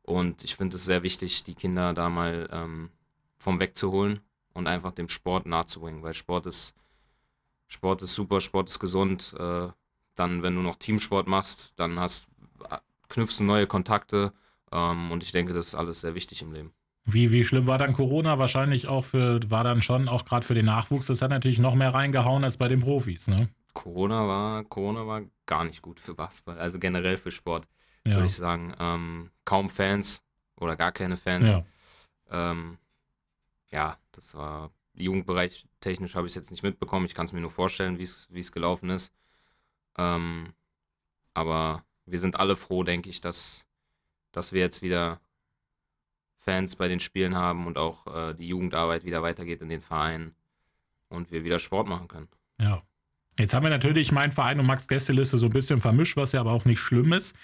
und 0.04 0.46
ich 0.46 0.56
finde 0.56 0.78
es 0.78 0.86
sehr 0.86 1.04
wichtig, 1.04 1.44
die 1.44 1.56
Kinder 1.56 1.94
da 1.94 2.10
mal 2.10 2.48
ähm, 2.54 2.92
vom 3.40 3.60
Weg 3.60 3.78
zu 3.78 3.92
holen 3.92 4.22
und 4.54 4.68
einfach 4.68 4.92
dem 4.92 5.10
Sport 5.10 5.48
nahezubringen, 5.48 6.02
weil 6.02 6.14
Sport 6.14 6.46
ist, 6.46 6.76
Sport 7.70 8.02
ist 8.02 8.16
super, 8.16 8.42
Sport 8.42 8.70
ist 8.70 8.80
gesund. 8.80 9.34
Äh, 9.40 9.68
dann, 10.16 10.44
wenn 10.44 10.56
du 10.56 10.62
noch 10.62 10.76
Teamsport 10.76 11.28
machst, 11.28 11.80
dann 11.80 12.00
hast, 12.00 12.28
knüpfst 13.08 13.40
du 13.40 13.44
neue 13.46 13.68
Kontakte 13.68 14.34
ähm, 14.72 15.12
und 15.12 15.24
ich 15.24 15.32
denke, 15.32 15.54
das 15.54 15.68
ist 15.68 15.76
alles 15.76 16.02
sehr 16.02 16.16
wichtig 16.16 16.42
im 16.42 16.52
Leben. 16.52 16.74
Wie, 17.06 17.32
wie 17.32 17.44
schlimm 17.44 17.68
war 17.68 17.78
dann 17.78 17.94
Corona? 17.94 18.38
Wahrscheinlich 18.38 18.88
auch 18.88 19.06
für, 19.06 19.40
war 19.50 19.64
dann 19.64 19.82
schon 19.82 20.08
auch 20.10 20.26
gerade 20.26 20.46
für 20.46 20.54
den 20.54 20.66
Nachwuchs, 20.66 21.08
das 21.08 21.22
hat 21.22 21.32
natürlich 21.32 21.60
noch 21.60 21.74
mehr 21.74 21.94
reingehauen 21.94 22.44
als 22.44 22.58
bei 22.58 22.68
den 22.68 22.82
Profis, 22.82 23.28
ne? 23.28 23.50
Corona 23.74 24.28
war, 24.28 24.64
Corona 24.66 25.08
war 25.08 25.22
gar 25.46 25.64
nicht 25.64 25.82
gut 25.82 26.00
für 26.00 26.14
Basketball, 26.14 26.60
also 26.60 26.80
generell 26.80 27.18
für 27.18 27.32
Sport, 27.32 27.68
ja. 28.06 28.16
würde 28.16 28.26
ich 28.26 28.36
sagen. 28.36 28.76
Ähm, 28.80 29.32
kaum 29.46 29.70
Fans 29.70 30.22
oder 30.58 30.76
gar 30.76 30.92
keine 30.92 31.18
Fans. 31.18 31.52
Ja. 31.52 31.64
Ähm, 32.30 32.78
ja, 33.72 33.98
das 34.12 34.36
war 34.36 34.72
Jugendbereich 34.96 35.66
technisch 35.82 36.16
habe 36.16 36.28
ich 36.28 36.32
es 36.32 36.36
jetzt 36.36 36.52
nicht 36.52 36.64
mitbekommen. 36.64 37.06
Ich 37.06 37.16
kann 37.16 37.26
es 37.26 37.34
mir 37.34 37.42
nur 37.42 37.50
vorstellen, 37.50 38.00
wie 38.00 38.04
es 38.04 38.52
gelaufen 38.52 38.90
ist. 38.90 39.14
Ähm, 39.98 40.54
aber 41.34 41.84
wir 42.06 42.20
sind 42.20 42.40
alle 42.40 42.56
froh, 42.56 42.84
denke 42.84 43.10
ich, 43.10 43.22
dass, 43.22 43.66
dass 44.32 44.52
wir 44.52 44.62
jetzt 44.62 44.82
wieder 44.82 45.20
Fans 46.40 46.76
bei 46.76 46.88
den 46.88 47.00
Spielen 47.00 47.36
haben 47.36 47.68
und 47.68 47.78
auch 47.78 48.08
äh, 48.08 48.34
die 48.34 48.48
Jugendarbeit 48.48 49.04
wieder 49.06 49.22
weitergeht 49.22 49.62
in 49.62 49.70
den 49.70 49.82
Vereinen 49.82 50.34
und 51.10 51.32
wir 51.32 51.44
wieder 51.44 51.60
Sport 51.60 51.88
machen 51.88 52.08
können. 52.08 52.30
Ja. 52.60 52.82
Jetzt 53.38 53.54
haben 53.54 53.64
wir 53.64 53.70
natürlich 53.70 54.12
meinen 54.12 54.32
Verein 54.32 54.60
und 54.60 54.66
Max 54.66 54.88
Gästeliste 54.88 55.38
so 55.38 55.48
ein 55.48 55.54
bisschen 55.54 55.80
vermischt, 55.80 56.18
was 56.18 56.34
ja 56.34 56.42
aber 56.42 56.52
auch 56.52 56.66
nicht 56.66 56.80
schlimm 56.80 57.14
ist. 57.14 57.36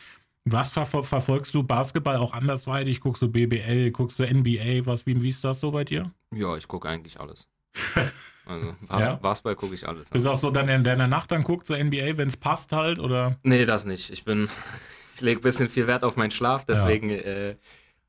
Was 0.47 0.71
ver 0.71 0.85
verfolgst 0.85 1.55
du 1.55 1.63
Basketball 1.63 2.17
auch 2.17 2.31
andersweitig? 2.31 3.01
Guckst 3.01 3.21
du 3.21 3.29
BBL, 3.29 3.91
guckst 3.91 4.19
du 4.19 4.23
NBA? 4.23 4.85
Was, 4.85 5.05
wie, 5.07 5.19
wie 5.19 5.29
ist 5.29 5.43
das 5.43 5.59
so 5.59 5.71
bei 5.71 5.83
dir? 5.83 6.11
Ja, 6.31 6.55
ich 6.55 6.67
gucke 6.67 6.87
eigentlich 6.87 7.19
alles. 7.19 7.47
Also 8.47 8.75
Bas 8.87 9.05
ja? 9.05 9.15
Basketball 9.15 9.55
gucke 9.55 9.73
ich 9.73 9.87
alles. 9.87 10.07
Bist 10.09 10.23
du 10.23 10.29
auch 10.29 10.35
so 10.35 10.51
dann 10.51 10.69
in 10.69 10.83
deiner 10.83 11.07
Nacht 11.07 11.31
dann 11.31 11.43
guckt, 11.43 11.65
so 11.65 11.75
NBA, 11.75 12.17
wenn 12.17 12.27
es 12.27 12.37
passt 12.37 12.71
halt, 12.73 12.99
oder? 12.99 13.37
Nee, 13.41 13.65
das 13.65 13.85
nicht. 13.85 14.11
Ich 14.11 14.23
bin, 14.23 14.47
ich 15.15 15.21
lege 15.21 15.39
ein 15.39 15.41
bisschen 15.41 15.67
viel 15.67 15.87
Wert 15.87 16.03
auf 16.03 16.15
meinen 16.15 16.29
Schlaf, 16.29 16.63
deswegen, 16.63 17.09
ja. 17.09 17.15
äh, 17.15 17.55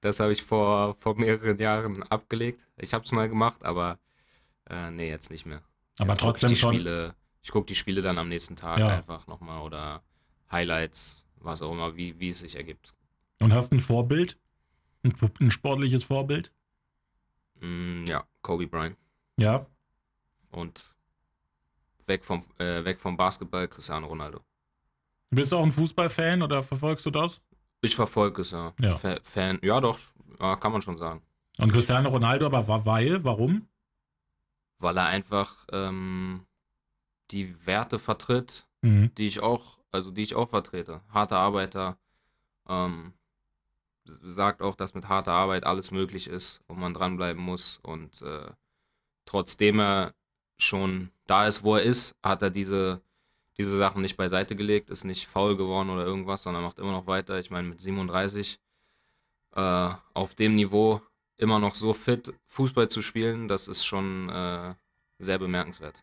das 0.03 0.21
habe 0.21 0.33
ich 0.33 0.43
vor, 0.43 0.97
vor 1.01 1.17
mehreren 1.17 1.59
Jahren 1.59 2.03
abgelegt. 2.03 2.67
Ich 2.77 2.93
habe 2.93 3.03
es 3.03 3.13
mal 3.13 3.31
gemacht, 3.31 3.65
aber 3.65 3.99
äh, 4.69 4.91
nee, 4.91 5.09
jetzt 5.09 5.31
nicht 5.31 5.47
mehr. 5.47 5.63
Aber 5.99 6.11
jetzt 6.11 6.21
trotzdem 6.21 6.53
ich 6.53 6.61
schon. 6.61 6.75
Spiele, 6.75 7.15
ich 7.43 7.51
gucke 7.51 7.67
die 7.67 7.75
Spiele 7.75 8.03
dann 8.03 8.19
am 8.19 8.29
nächsten 8.29 8.57
Tag 8.57 8.79
ja. 8.79 8.89
einfach 8.89 9.27
nochmal 9.27 9.63
oder 9.63 10.03
Highlights 10.53 11.26
was 11.41 11.63
auch 11.63 11.73
immer, 11.73 11.97
wie, 11.97 12.19
wie 12.19 12.31
es 12.31 12.41
sich 12.41 12.57
ergibt. 12.57 12.95
Und 13.41 13.53
hast 13.53 13.73
ein 13.73 13.81
Vorbild? 13.81 14.39
Ein, 15.03 15.15
ein 15.41 15.51
sportliches 15.51 16.05
Vorbild? 16.05 16.53
Mm, 17.61 18.05
ja, 18.05 18.25
Kobe 18.43 18.67
Bryant. 18.67 18.97
Ja. 19.37 19.67
Und 20.51 20.93
weg 22.07 22.25
vom, 22.25 22.45
äh, 22.59 22.85
weg 22.85 23.01
vom 23.01 23.17
Basketball 23.17 23.69
Cristiano 23.69 24.07
Ronaldo. 24.07 24.41
Bist 25.31 25.53
du 25.53 25.57
auch 25.57 25.65
ein 25.65 25.73
Fußballfan 25.73 26.43
oder 26.43 26.63
verfolgst 26.63 27.05
du 27.07 27.11
das? 27.11 27.41
Ich 27.81 27.95
verfolge 27.95 28.43
es, 28.43 28.53
ja. 28.53 28.73
ja. 28.81 28.97
Fan, 29.23 29.59
ja 29.63 29.81
doch, 29.81 29.99
ja, 30.41 30.57
kann 30.57 30.73
man 30.73 30.83
schon 30.83 30.97
sagen. 30.97 31.23
Und 31.59 31.73
Cristiano 31.73 32.09
Ronaldo, 32.09 32.47
aber 32.47 32.85
weil, 32.85 33.25
warum? 33.25 33.69
Weil 34.79 34.97
er 34.99 35.07
einfach 35.07 35.67
ähm, 35.73 36.47
die 37.31 37.67
Werte 37.67 37.99
vertritt, 37.99 38.67
mhm. 38.83 39.15
die 39.17 39.27
ich 39.27 39.41
auch 39.41 39.79
also 39.97 40.11
die 40.11 40.23
ich 40.23 40.35
auch 40.35 40.51
vertrete. 40.51 41.01
Harter 41.09 41.39
Arbeiter 41.39 41.97
ähm, 42.69 43.15
sagt 44.05 44.63
auch, 44.63 44.77
dass 44.77 44.95
mit 44.95 45.09
harter 45.09 45.33
Arbeit 45.33 45.65
alles 45.65 45.91
möglich 45.91 46.29
ist 46.29 46.61
und 46.69 46.79
man 46.79 46.95
dranbleiben 46.95 47.43
muss. 47.43 47.81
Und 47.83 48.21
äh, 48.23 48.51
trotzdem 49.25 49.81
er 49.81 50.15
schon 50.59 51.11
da 51.27 51.47
ist, 51.47 51.65
wo 51.65 51.77
er 51.77 51.83
ist, 51.83 52.15
hat 52.23 52.43
er 52.43 52.51
diese, 52.51 53.01
diese 53.59 53.77
Sachen 53.77 54.03
nicht 54.03 54.17
beiseite 54.19 54.55
gelegt, 54.55 54.91
ist 54.91 55.05
nicht 55.05 55.27
faul 55.27 55.57
geworden 55.57 55.91
oder 55.91 56.05
irgendwas, 56.05 56.43
sondern 56.43 56.63
macht 56.63 56.79
immer 56.79 56.93
noch 56.93 57.07
weiter. 57.07 57.39
Ich 57.39 57.51
meine, 57.51 57.69
mit 57.69 57.81
37 57.81 58.61
äh, 59.55 59.91
auf 60.13 60.35
dem 60.35 60.57
Niveau 60.57 61.01
immer 61.39 61.59
noch 61.59 61.75
so 61.75 61.95
fit 61.95 62.35
Fußball 62.47 62.89
zu 62.89 63.01
spielen, 63.01 63.49
das 63.49 63.67
ist 63.67 63.85
schon 63.85 64.29
äh, 64.29 64.75
sehr 65.19 65.39
bemerkenswert. 65.39 65.97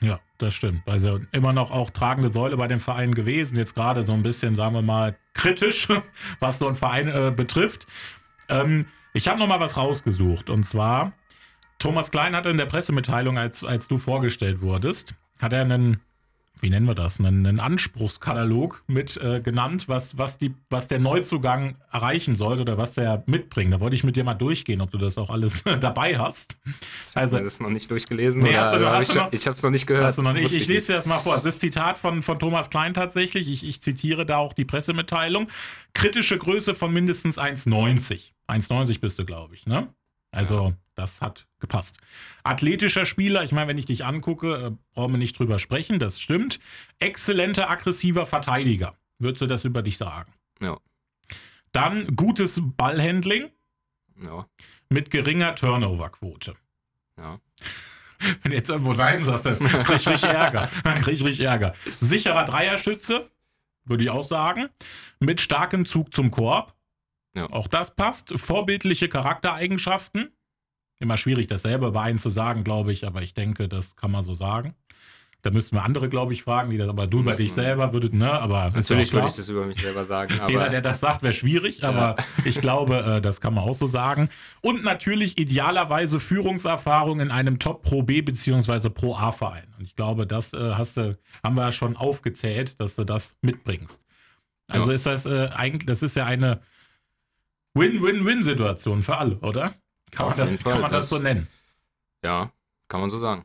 Ja, 0.00 0.20
das 0.38 0.54
stimmt. 0.54 0.82
Also 0.86 1.20
immer 1.32 1.52
noch 1.52 1.70
auch 1.70 1.90
tragende 1.90 2.28
Säule 2.28 2.56
bei 2.56 2.68
dem 2.68 2.78
Verein 2.78 3.14
gewesen. 3.14 3.56
Jetzt 3.56 3.74
gerade 3.74 4.04
so 4.04 4.12
ein 4.12 4.22
bisschen, 4.22 4.54
sagen 4.54 4.74
wir 4.74 4.82
mal, 4.82 5.16
kritisch, 5.34 5.88
was 6.40 6.58
so 6.58 6.68
ein 6.68 6.76
Verein 6.76 7.08
äh, 7.08 7.32
betrifft. 7.34 7.86
Ähm, 8.48 8.86
ich 9.12 9.28
habe 9.28 9.38
noch 9.38 9.48
mal 9.48 9.60
was 9.60 9.76
rausgesucht. 9.76 10.50
Und 10.50 10.64
zwar, 10.64 11.12
Thomas 11.78 12.10
Klein 12.10 12.36
hatte 12.36 12.50
in 12.50 12.56
der 12.56 12.66
Pressemitteilung, 12.66 13.38
als, 13.38 13.64
als 13.64 13.88
du 13.88 13.98
vorgestellt 13.98 14.60
wurdest, 14.60 15.14
hat 15.40 15.52
er 15.52 15.62
einen 15.62 16.00
wie 16.62 16.70
nennen 16.70 16.86
wir 16.86 16.94
das, 16.94 17.20
einen, 17.20 17.46
einen 17.46 17.60
Anspruchskatalog 17.60 18.82
mit 18.86 19.16
äh, 19.16 19.40
genannt, 19.40 19.88
was, 19.88 20.18
was, 20.18 20.38
die, 20.38 20.54
was 20.70 20.88
der 20.88 20.98
Neuzugang 20.98 21.76
erreichen 21.92 22.34
sollte 22.34 22.62
oder 22.62 22.78
was 22.78 22.94
der 22.94 23.22
mitbringt. 23.26 23.72
Da 23.72 23.80
wollte 23.80 23.96
ich 23.96 24.04
mit 24.04 24.16
dir 24.16 24.24
mal 24.24 24.34
durchgehen, 24.34 24.80
ob 24.80 24.90
du 24.90 24.98
das 24.98 25.18
auch 25.18 25.30
alles 25.30 25.62
dabei 25.80 26.18
hast. 26.18 26.56
Also, 27.14 27.36
ich 27.36 27.40
habe 27.40 27.44
das 27.44 27.60
noch 27.60 27.70
nicht 27.70 27.90
durchgelesen. 27.90 28.42
Nee, 28.42 28.56
hast 28.56 28.74
du, 28.74 28.90
hast 28.90 29.08
ich, 29.08 29.40
ich 29.40 29.46
habe 29.46 29.56
es 29.56 29.62
noch 29.62 29.70
nicht 29.70 29.86
gehört. 29.86 30.04
Hast 30.04 30.18
du 30.18 30.22
noch 30.22 30.32
nicht? 30.32 30.52
Ich, 30.52 30.62
ich 30.62 30.68
lese 30.68 30.88
dir 30.88 30.96
das 30.96 31.06
mal 31.06 31.18
vor. 31.18 31.34
Das 31.34 31.44
ist 31.44 31.60
Zitat 31.60 31.98
von, 31.98 32.22
von 32.22 32.38
Thomas 32.38 32.70
Klein 32.70 32.94
tatsächlich. 32.94 33.48
Ich, 33.48 33.64
ich 33.64 33.82
zitiere 33.82 34.26
da 34.26 34.38
auch 34.38 34.52
die 34.52 34.64
Pressemitteilung. 34.64 35.48
Kritische 35.94 36.38
Größe 36.38 36.74
von 36.74 36.92
mindestens 36.92 37.38
1,90. 37.38 38.32
1,90 38.48 39.00
bist 39.00 39.18
du, 39.18 39.24
glaube 39.24 39.54
ich, 39.54 39.66
ne? 39.66 39.88
Also, 40.30 40.74
das 40.94 41.20
hat 41.20 41.46
gepasst. 41.58 41.98
Athletischer 42.44 43.04
Spieler, 43.04 43.44
ich 43.44 43.52
meine, 43.52 43.68
wenn 43.68 43.78
ich 43.78 43.86
dich 43.86 44.04
angucke, 44.04 44.66
äh, 44.66 44.70
brauchen 44.92 45.12
wir 45.12 45.18
nicht 45.18 45.38
drüber 45.38 45.58
sprechen, 45.58 45.98
das 45.98 46.20
stimmt. 46.20 46.60
Exzellenter, 46.98 47.70
aggressiver 47.70 48.26
Verteidiger. 48.26 48.94
Würdest 49.18 49.42
du 49.42 49.46
das 49.46 49.64
über 49.64 49.82
dich 49.82 49.96
sagen? 49.96 50.32
Ja. 50.60 50.78
Dann 51.72 52.16
gutes 52.16 52.60
Ballhandling. 52.62 53.50
Ja. 54.22 54.46
Mit 54.88 55.10
geringer 55.10 55.54
Turnoverquote. 55.54 56.54
Ja. 57.16 57.38
Wenn 58.42 58.50
du 58.50 58.56
jetzt 58.56 58.70
irgendwo 58.70 58.92
rein 58.92 59.24
sagst, 59.24 59.46
dann 59.46 59.58
krieg 59.58 59.96
ich 60.00 60.08
richtig 60.08 60.24
Ärger. 60.24 60.68
Dann 60.84 61.00
krieg 61.00 61.14
ich 61.14 61.24
richtig 61.24 61.46
Ärger. 61.46 61.74
Sicherer 62.00 62.44
Dreierschütze, 62.44 63.30
würde 63.84 64.02
ich 64.02 64.10
auch 64.10 64.24
sagen. 64.24 64.68
Mit 65.20 65.40
starkem 65.40 65.84
Zug 65.84 66.12
zum 66.12 66.32
Korb. 66.32 66.74
Ja. 67.34 67.50
Auch 67.50 67.68
das 67.68 67.94
passt. 67.94 68.32
Vorbildliche 68.38 69.08
Charaktereigenschaften. 69.08 70.32
Immer 71.00 71.16
schwierig, 71.16 71.46
das 71.46 71.62
selber 71.62 71.92
bei 71.92 72.02
einem 72.02 72.18
zu 72.18 72.28
sagen, 72.28 72.64
glaube 72.64 72.92
ich, 72.92 73.06
aber 73.06 73.22
ich 73.22 73.34
denke, 73.34 73.68
das 73.68 73.94
kann 73.94 74.10
man 74.10 74.24
so 74.24 74.34
sagen. 74.34 74.74
Da 75.42 75.50
müssten 75.52 75.76
wir 75.76 75.84
andere, 75.84 76.08
glaube 76.08 76.32
ich, 76.32 76.42
fragen, 76.42 76.70
die 76.70 76.78
das 76.78 76.88
aber 76.88 77.06
du 77.06 77.22
bei 77.22 77.30
dich 77.30 77.52
selber 77.52 77.92
würdest, 77.92 78.12
ne? 78.12 78.28
Aber 78.28 78.72
natürlich 78.74 79.12
würde 79.12 79.28
ich 79.28 79.34
das 79.34 79.48
über 79.48 79.66
mich 79.66 79.80
selber 79.80 80.02
sagen. 80.02 80.34
Jeder, 80.48 80.68
der 80.68 80.80
das 80.80 80.98
sagt, 80.98 81.22
wäre 81.22 81.32
schwierig, 81.32 81.84
aber 81.84 82.16
ja. 82.18 82.24
ich 82.44 82.60
glaube, 82.60 82.98
äh, 82.98 83.20
das 83.20 83.40
kann 83.40 83.54
man 83.54 83.62
auch 83.62 83.74
so 83.74 83.86
sagen. 83.86 84.30
Und 84.62 84.82
natürlich 84.82 85.38
idealerweise 85.38 86.18
Führungserfahrung 86.18 87.20
in 87.20 87.30
einem 87.30 87.60
Top 87.60 87.84
Pro 87.84 88.02
B 88.02 88.20
bzw. 88.20 88.90
Pro 88.90 89.14
A 89.14 89.30
Verein. 89.30 89.72
Und 89.78 89.84
ich 89.84 89.94
glaube, 89.94 90.26
das 90.26 90.52
äh, 90.54 90.72
hast 90.74 90.96
du, 90.96 91.16
haben 91.44 91.54
wir 91.54 91.62
ja 91.62 91.72
schon 91.72 91.96
aufgezählt, 91.96 92.80
dass 92.80 92.96
du 92.96 93.04
das 93.04 93.36
mitbringst. 93.40 94.02
Also 94.72 94.88
ja. 94.88 94.94
ist 94.96 95.06
das 95.06 95.24
äh, 95.24 95.50
eigentlich, 95.54 95.86
das 95.86 96.02
ist 96.02 96.16
ja 96.16 96.26
eine 96.26 96.60
Win-Win-Win-Situation 97.78 99.02
für 99.02 99.16
alle, 99.16 99.38
oder? 99.38 99.72
Kann, 100.10 100.28
man 100.28 100.36
das, 100.36 100.62
kann 100.62 100.80
man 100.80 100.90
das, 100.90 101.08
das 101.08 101.10
so 101.10 101.18
nennen? 101.18 101.48
Ja, 102.24 102.50
kann 102.88 103.00
man 103.00 103.10
so 103.10 103.18
sagen. 103.18 103.44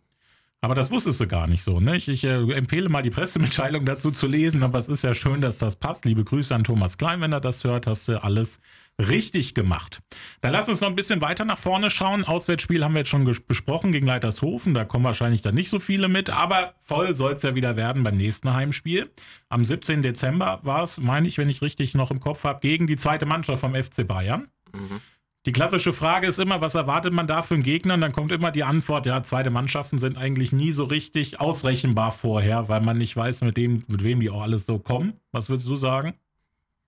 Aber 0.62 0.76
das 0.76 0.90
wusstest 0.92 1.20
du 1.20 1.28
gar 1.28 1.46
nicht 1.48 1.62
so. 1.62 1.82
Ne? 1.82 1.98
Ich, 1.98 2.08
ich 2.08 2.24
äh, 2.24 2.54
empfehle 2.54 2.88
mal 2.88 3.04
die 3.04 3.10
Pressemitteilung 3.10 3.86
dazu 3.86 4.12
zu 4.12 4.28
lesen, 4.28 4.64
aber 4.64 4.80
es 4.80 4.88
ist 4.88 5.04
ja 5.04 5.14
schön, 5.14 5.42
dass 5.42 5.58
das 5.58 5.76
passt. 5.76 6.06
Liebe 6.06 6.24
Grüße 6.24 6.56
an 6.56 6.64
Thomas 6.64 6.98
Klein, 6.98 7.20
wenn 7.20 7.34
er 7.34 7.42
das 7.42 7.66
hört, 7.66 7.86
hast 7.86 8.08
du 8.08 8.24
alles 8.24 8.62
richtig 9.00 9.54
gemacht. 9.56 10.02
Dann 10.42 10.52
lass 10.52 10.70
uns 10.70 10.82
noch 10.82 10.90
ein 10.90 10.96
bisschen 10.96 11.22
weiter 11.22 11.46
nach 11.46 11.58
vorne 11.58 11.90
schauen. 11.90 12.24
Auswärtsspiel 12.24 12.84
haben 12.84 12.94
wir 12.94 13.00
jetzt 13.00 13.10
schon 13.10 13.26
besprochen 13.48 13.92
gegen 13.92 14.06
Leitershofen. 14.06 14.74
Da 14.74 14.86
kommen 14.86 15.04
wahrscheinlich 15.04 15.42
dann 15.42 15.56
nicht 15.56 15.70
so 15.70 15.80
viele 15.80 16.08
mit, 16.10 16.30
aber 16.30 16.76
voll 16.82 17.16
soll 17.16 17.34
es 17.34 17.44
ja 17.44 17.56
wieder 17.56 17.76
werden 17.76 18.04
beim 18.04 18.18
nächsten 18.18 18.54
Heimspiel. 18.54 19.12
Am 19.50 19.66
17. 19.66 20.02
Dezember 20.02 20.60
war 20.64 20.84
es, 20.84 21.00
meine 21.00 21.28
ich, 21.28 21.38
wenn 21.38 21.50
ich 21.50 21.62
richtig 21.62 21.96
noch 21.96 22.12
im 22.12 22.20
Kopf 22.20 22.44
habe, 22.44 22.60
gegen 22.60 22.88
die 22.88 22.98
zweite 22.98 23.26
Mannschaft 23.26 23.62
vom 23.62 23.76
FC 23.76 24.08
Bayern. 24.08 24.48
Mhm. 24.74 25.02
Die 25.46 25.52
klassische 25.52 25.92
Frage 25.92 26.28
ist 26.28 26.40
immer, 26.40 26.62
was 26.62 26.76
erwartet 26.76 27.12
man 27.12 27.28
da 27.28 27.42
für 27.42 27.56
einen 27.56 27.64
Gegner? 27.64 27.96
Und 27.96 28.02
dann 28.02 28.14
kommt 28.14 28.32
immer 28.32 28.52
die 28.52 28.64
Antwort, 28.64 29.06
ja, 29.06 29.22
zweite 29.24 29.50
Mannschaften 29.50 29.98
sind 29.98 30.18
eigentlich 30.18 30.54
nie 30.54 30.72
so 30.72 30.86
richtig 30.86 31.42
ausrechenbar 31.42 32.14
vorher, 32.14 32.70
weil 32.70 32.80
man 32.80 32.98
nicht 32.98 33.18
weiß, 33.18 33.42
mit, 33.42 33.58
dem, 33.58 33.84
mit 33.90 34.04
wem 34.04 34.22
die 34.22 34.30
auch 34.30 34.42
alles 34.42 34.66
so 34.66 34.80
kommen. 34.80 35.20
Was 35.34 35.50
würdest 35.50 35.68
du 35.68 35.76
sagen? 35.76 36.14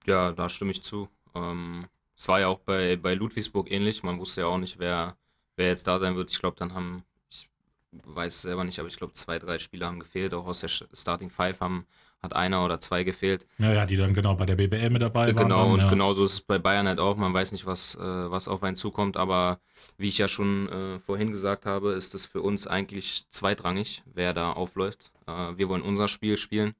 Ja, 0.05 0.31
da 0.31 0.47
stimme 0.47 0.71
ich 0.71 0.83
zu. 0.83 1.09
Ähm, 1.35 1.87
es 2.17 2.27
war 2.27 2.39
ja 2.39 2.47
auch 2.47 2.59
bei, 2.59 2.95
bei 2.95 3.13
Ludwigsburg 3.13 3.71
ähnlich. 3.71 4.03
Man 4.03 4.19
wusste 4.19 4.41
ja 4.41 4.47
auch 4.47 4.57
nicht, 4.57 4.79
wer, 4.79 5.17
wer 5.57 5.67
jetzt 5.67 5.87
da 5.87 5.99
sein 5.99 6.15
wird. 6.15 6.31
Ich 6.31 6.39
glaube, 6.39 6.55
dann 6.57 6.73
haben, 6.73 7.03
ich 7.29 7.49
weiß 7.91 8.35
es 8.35 8.41
selber 8.43 8.63
nicht, 8.63 8.79
aber 8.79 8.87
ich 8.87 8.97
glaube, 8.97 9.13
zwei, 9.13 9.37
drei 9.37 9.59
Spieler 9.59 9.87
haben 9.87 9.99
gefehlt. 9.99 10.33
Auch 10.33 10.45
aus 10.45 10.61
der 10.61 10.69
Starting 10.69 11.29
Five 11.29 11.59
haben, 11.59 11.85
hat 12.21 12.33
einer 12.33 12.63
oder 12.63 12.79
zwei 12.79 13.03
gefehlt. 13.03 13.45
Ja, 13.57 13.73
ja, 13.73 13.85
die 13.85 13.97
dann 13.97 14.13
genau 14.13 14.35
bei 14.35 14.45
der 14.45 14.55
BBL 14.55 14.89
mit 14.89 15.01
dabei 15.01 15.27
waren. 15.27 15.35
Genau, 15.35 15.63
dann, 15.63 15.71
und 15.73 15.79
ja. 15.79 15.89
genauso 15.89 16.23
ist 16.23 16.33
es 16.33 16.41
bei 16.41 16.57
Bayern 16.57 16.87
halt 16.87 16.99
auch. 16.99 17.17
Man 17.17 17.33
weiß 17.33 17.51
nicht, 17.51 17.65
was, 17.65 17.95
äh, 17.95 17.99
was 17.99 18.47
auf 18.47 18.63
einen 18.63 18.77
zukommt, 18.77 19.17
aber 19.17 19.59
wie 19.97 20.07
ich 20.07 20.17
ja 20.17 20.29
schon 20.29 20.69
äh, 20.69 20.99
vorhin 20.99 21.31
gesagt 21.31 21.65
habe, 21.65 21.91
ist 21.91 22.15
es 22.15 22.25
für 22.25 22.41
uns 22.41 22.65
eigentlich 22.65 23.29
zweitrangig, 23.29 24.03
wer 24.13 24.33
da 24.33 24.53
aufläuft. 24.53 25.11
Äh, 25.27 25.57
wir 25.57 25.67
wollen 25.67 25.81
unser 25.81 26.07
Spiel 26.07 26.37
spielen 26.37 26.75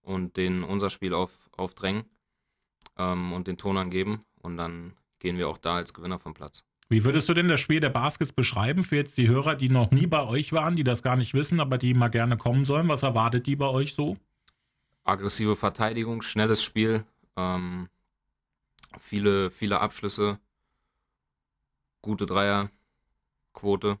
und 0.00 0.38
den 0.38 0.64
unser 0.64 0.88
Spiel 0.88 1.12
auf, 1.12 1.50
aufdrängen 1.56 2.04
ähm, 2.96 3.34
und 3.34 3.46
den 3.46 3.58
Ton 3.58 3.76
angeben 3.76 4.24
und 4.42 4.56
dann 4.56 4.94
gehen 5.18 5.38
wir 5.38 5.48
auch 5.48 5.58
da 5.58 5.76
als 5.76 5.94
Gewinner 5.94 6.18
vom 6.18 6.34
Platz. 6.34 6.64
Wie 6.88 7.04
würdest 7.04 7.28
du 7.28 7.34
denn 7.34 7.48
das 7.48 7.60
Spiel 7.60 7.80
der 7.80 7.90
Baskets 7.90 8.32
beschreiben 8.32 8.82
für 8.82 8.96
jetzt 8.96 9.18
die 9.18 9.28
Hörer, 9.28 9.56
die 9.56 9.68
noch 9.68 9.90
nie 9.90 10.06
bei 10.06 10.22
euch 10.22 10.52
waren, 10.52 10.74
die 10.74 10.84
das 10.84 11.02
gar 11.02 11.16
nicht 11.16 11.34
wissen, 11.34 11.60
aber 11.60 11.76
die 11.76 11.92
mal 11.92 12.08
gerne 12.08 12.38
kommen 12.38 12.64
sollen? 12.64 12.88
Was 12.88 13.02
erwartet 13.02 13.46
die 13.46 13.56
bei 13.56 13.66
euch 13.66 13.94
so? 13.94 14.16
aggressive 15.08 15.56
Verteidigung, 15.56 16.22
schnelles 16.22 16.62
Spiel, 16.62 17.04
ähm, 17.36 17.88
viele, 18.98 19.50
viele 19.50 19.80
Abschlüsse, 19.80 20.38
gute 22.02 22.26
Dreierquote. 22.26 23.98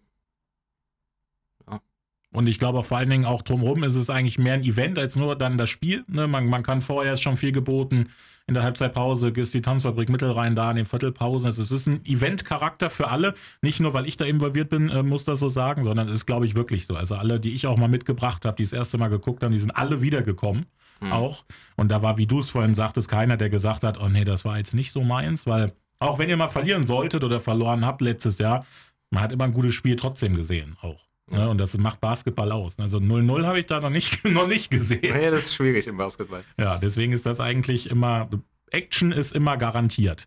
Und 2.30 2.46
ich 2.46 2.58
glaube 2.58 2.84
vor 2.84 2.98
allen 2.98 3.08
Dingen 3.08 3.24
auch 3.24 3.40
drumherum 3.40 3.84
ist 3.84 3.96
es 3.96 4.10
eigentlich 4.10 4.38
mehr 4.38 4.52
ein 4.52 4.62
Event 4.62 4.98
als 4.98 5.16
nur 5.16 5.34
dann 5.34 5.56
das 5.56 5.70
Spiel. 5.70 6.04
Ne? 6.08 6.28
Man, 6.28 6.46
man 6.46 6.62
kann 6.62 6.82
vorher 6.82 7.16
schon 7.16 7.38
viel 7.38 7.52
geboten. 7.52 8.10
In 8.48 8.54
der 8.54 8.62
Halbzeitpause 8.62 9.28
ist 9.28 9.52
die 9.52 9.60
Tanzfabrik 9.60 10.08
Mittelrhein 10.08 10.56
da, 10.56 10.70
in 10.70 10.76
den 10.76 10.86
Viertelpausen. 10.86 11.46
Also 11.46 11.60
es 11.60 11.70
ist 11.70 11.86
ein 11.86 12.02
Event-Charakter 12.06 12.88
für 12.88 13.08
alle. 13.08 13.34
Nicht 13.60 13.78
nur, 13.78 13.92
weil 13.92 14.08
ich 14.08 14.16
da 14.16 14.24
involviert 14.24 14.70
bin, 14.70 14.88
äh, 14.88 15.02
muss 15.02 15.24
das 15.24 15.40
so 15.40 15.50
sagen, 15.50 15.84
sondern 15.84 16.08
es 16.08 16.14
ist, 16.14 16.26
glaube 16.26 16.46
ich, 16.46 16.56
wirklich 16.56 16.86
so. 16.86 16.96
Also 16.96 17.14
alle, 17.14 17.40
die 17.40 17.54
ich 17.54 17.66
auch 17.66 17.76
mal 17.76 17.88
mitgebracht 17.88 18.46
habe, 18.46 18.56
die 18.56 18.62
das 18.62 18.72
erste 18.72 18.96
Mal 18.96 19.08
geguckt 19.08 19.42
haben, 19.42 19.52
die 19.52 19.58
sind 19.58 19.72
alle 19.72 20.00
wiedergekommen 20.00 20.64
mhm. 21.00 21.12
auch. 21.12 21.44
Und 21.76 21.90
da 21.90 22.00
war, 22.00 22.16
wie 22.16 22.26
du 22.26 22.40
es 22.40 22.48
vorhin 22.48 22.74
sagtest, 22.74 23.10
keiner, 23.10 23.36
der 23.36 23.50
gesagt 23.50 23.84
hat, 23.84 24.00
oh 24.00 24.08
nee, 24.08 24.24
das 24.24 24.46
war 24.46 24.56
jetzt 24.56 24.74
nicht 24.74 24.92
so 24.92 25.02
meins, 25.02 25.46
weil 25.46 25.74
auch 25.98 26.18
wenn 26.18 26.30
ihr 26.30 26.36
mal 26.38 26.48
verlieren 26.48 26.84
solltet 26.84 27.24
oder 27.24 27.40
verloren 27.40 27.84
habt 27.84 28.00
letztes 28.00 28.38
Jahr, 28.38 28.64
man 29.10 29.22
hat 29.22 29.32
immer 29.32 29.44
ein 29.44 29.52
gutes 29.52 29.74
Spiel 29.74 29.96
trotzdem 29.96 30.34
gesehen 30.34 30.76
auch. 30.80 31.07
Ja. 31.32 31.38
Ne? 31.38 31.50
Und 31.50 31.58
das 31.58 31.76
macht 31.78 32.00
Basketball 32.00 32.52
aus. 32.52 32.78
Also 32.78 32.98
0-0 32.98 33.46
habe 33.46 33.60
ich 33.60 33.66
da 33.66 33.80
noch 33.80 33.90
nicht, 33.90 34.24
noch 34.28 34.48
nicht 34.48 34.70
gesehen. 34.70 35.02
Ja, 35.02 35.30
das 35.30 35.46
ist 35.46 35.54
schwierig 35.54 35.86
im 35.86 35.96
Basketball. 35.96 36.44
Ja, 36.58 36.78
deswegen 36.78 37.12
ist 37.12 37.26
das 37.26 37.40
eigentlich 37.40 37.90
immer, 37.90 38.28
Action 38.70 39.12
ist 39.12 39.34
immer 39.34 39.56
garantiert. 39.56 40.26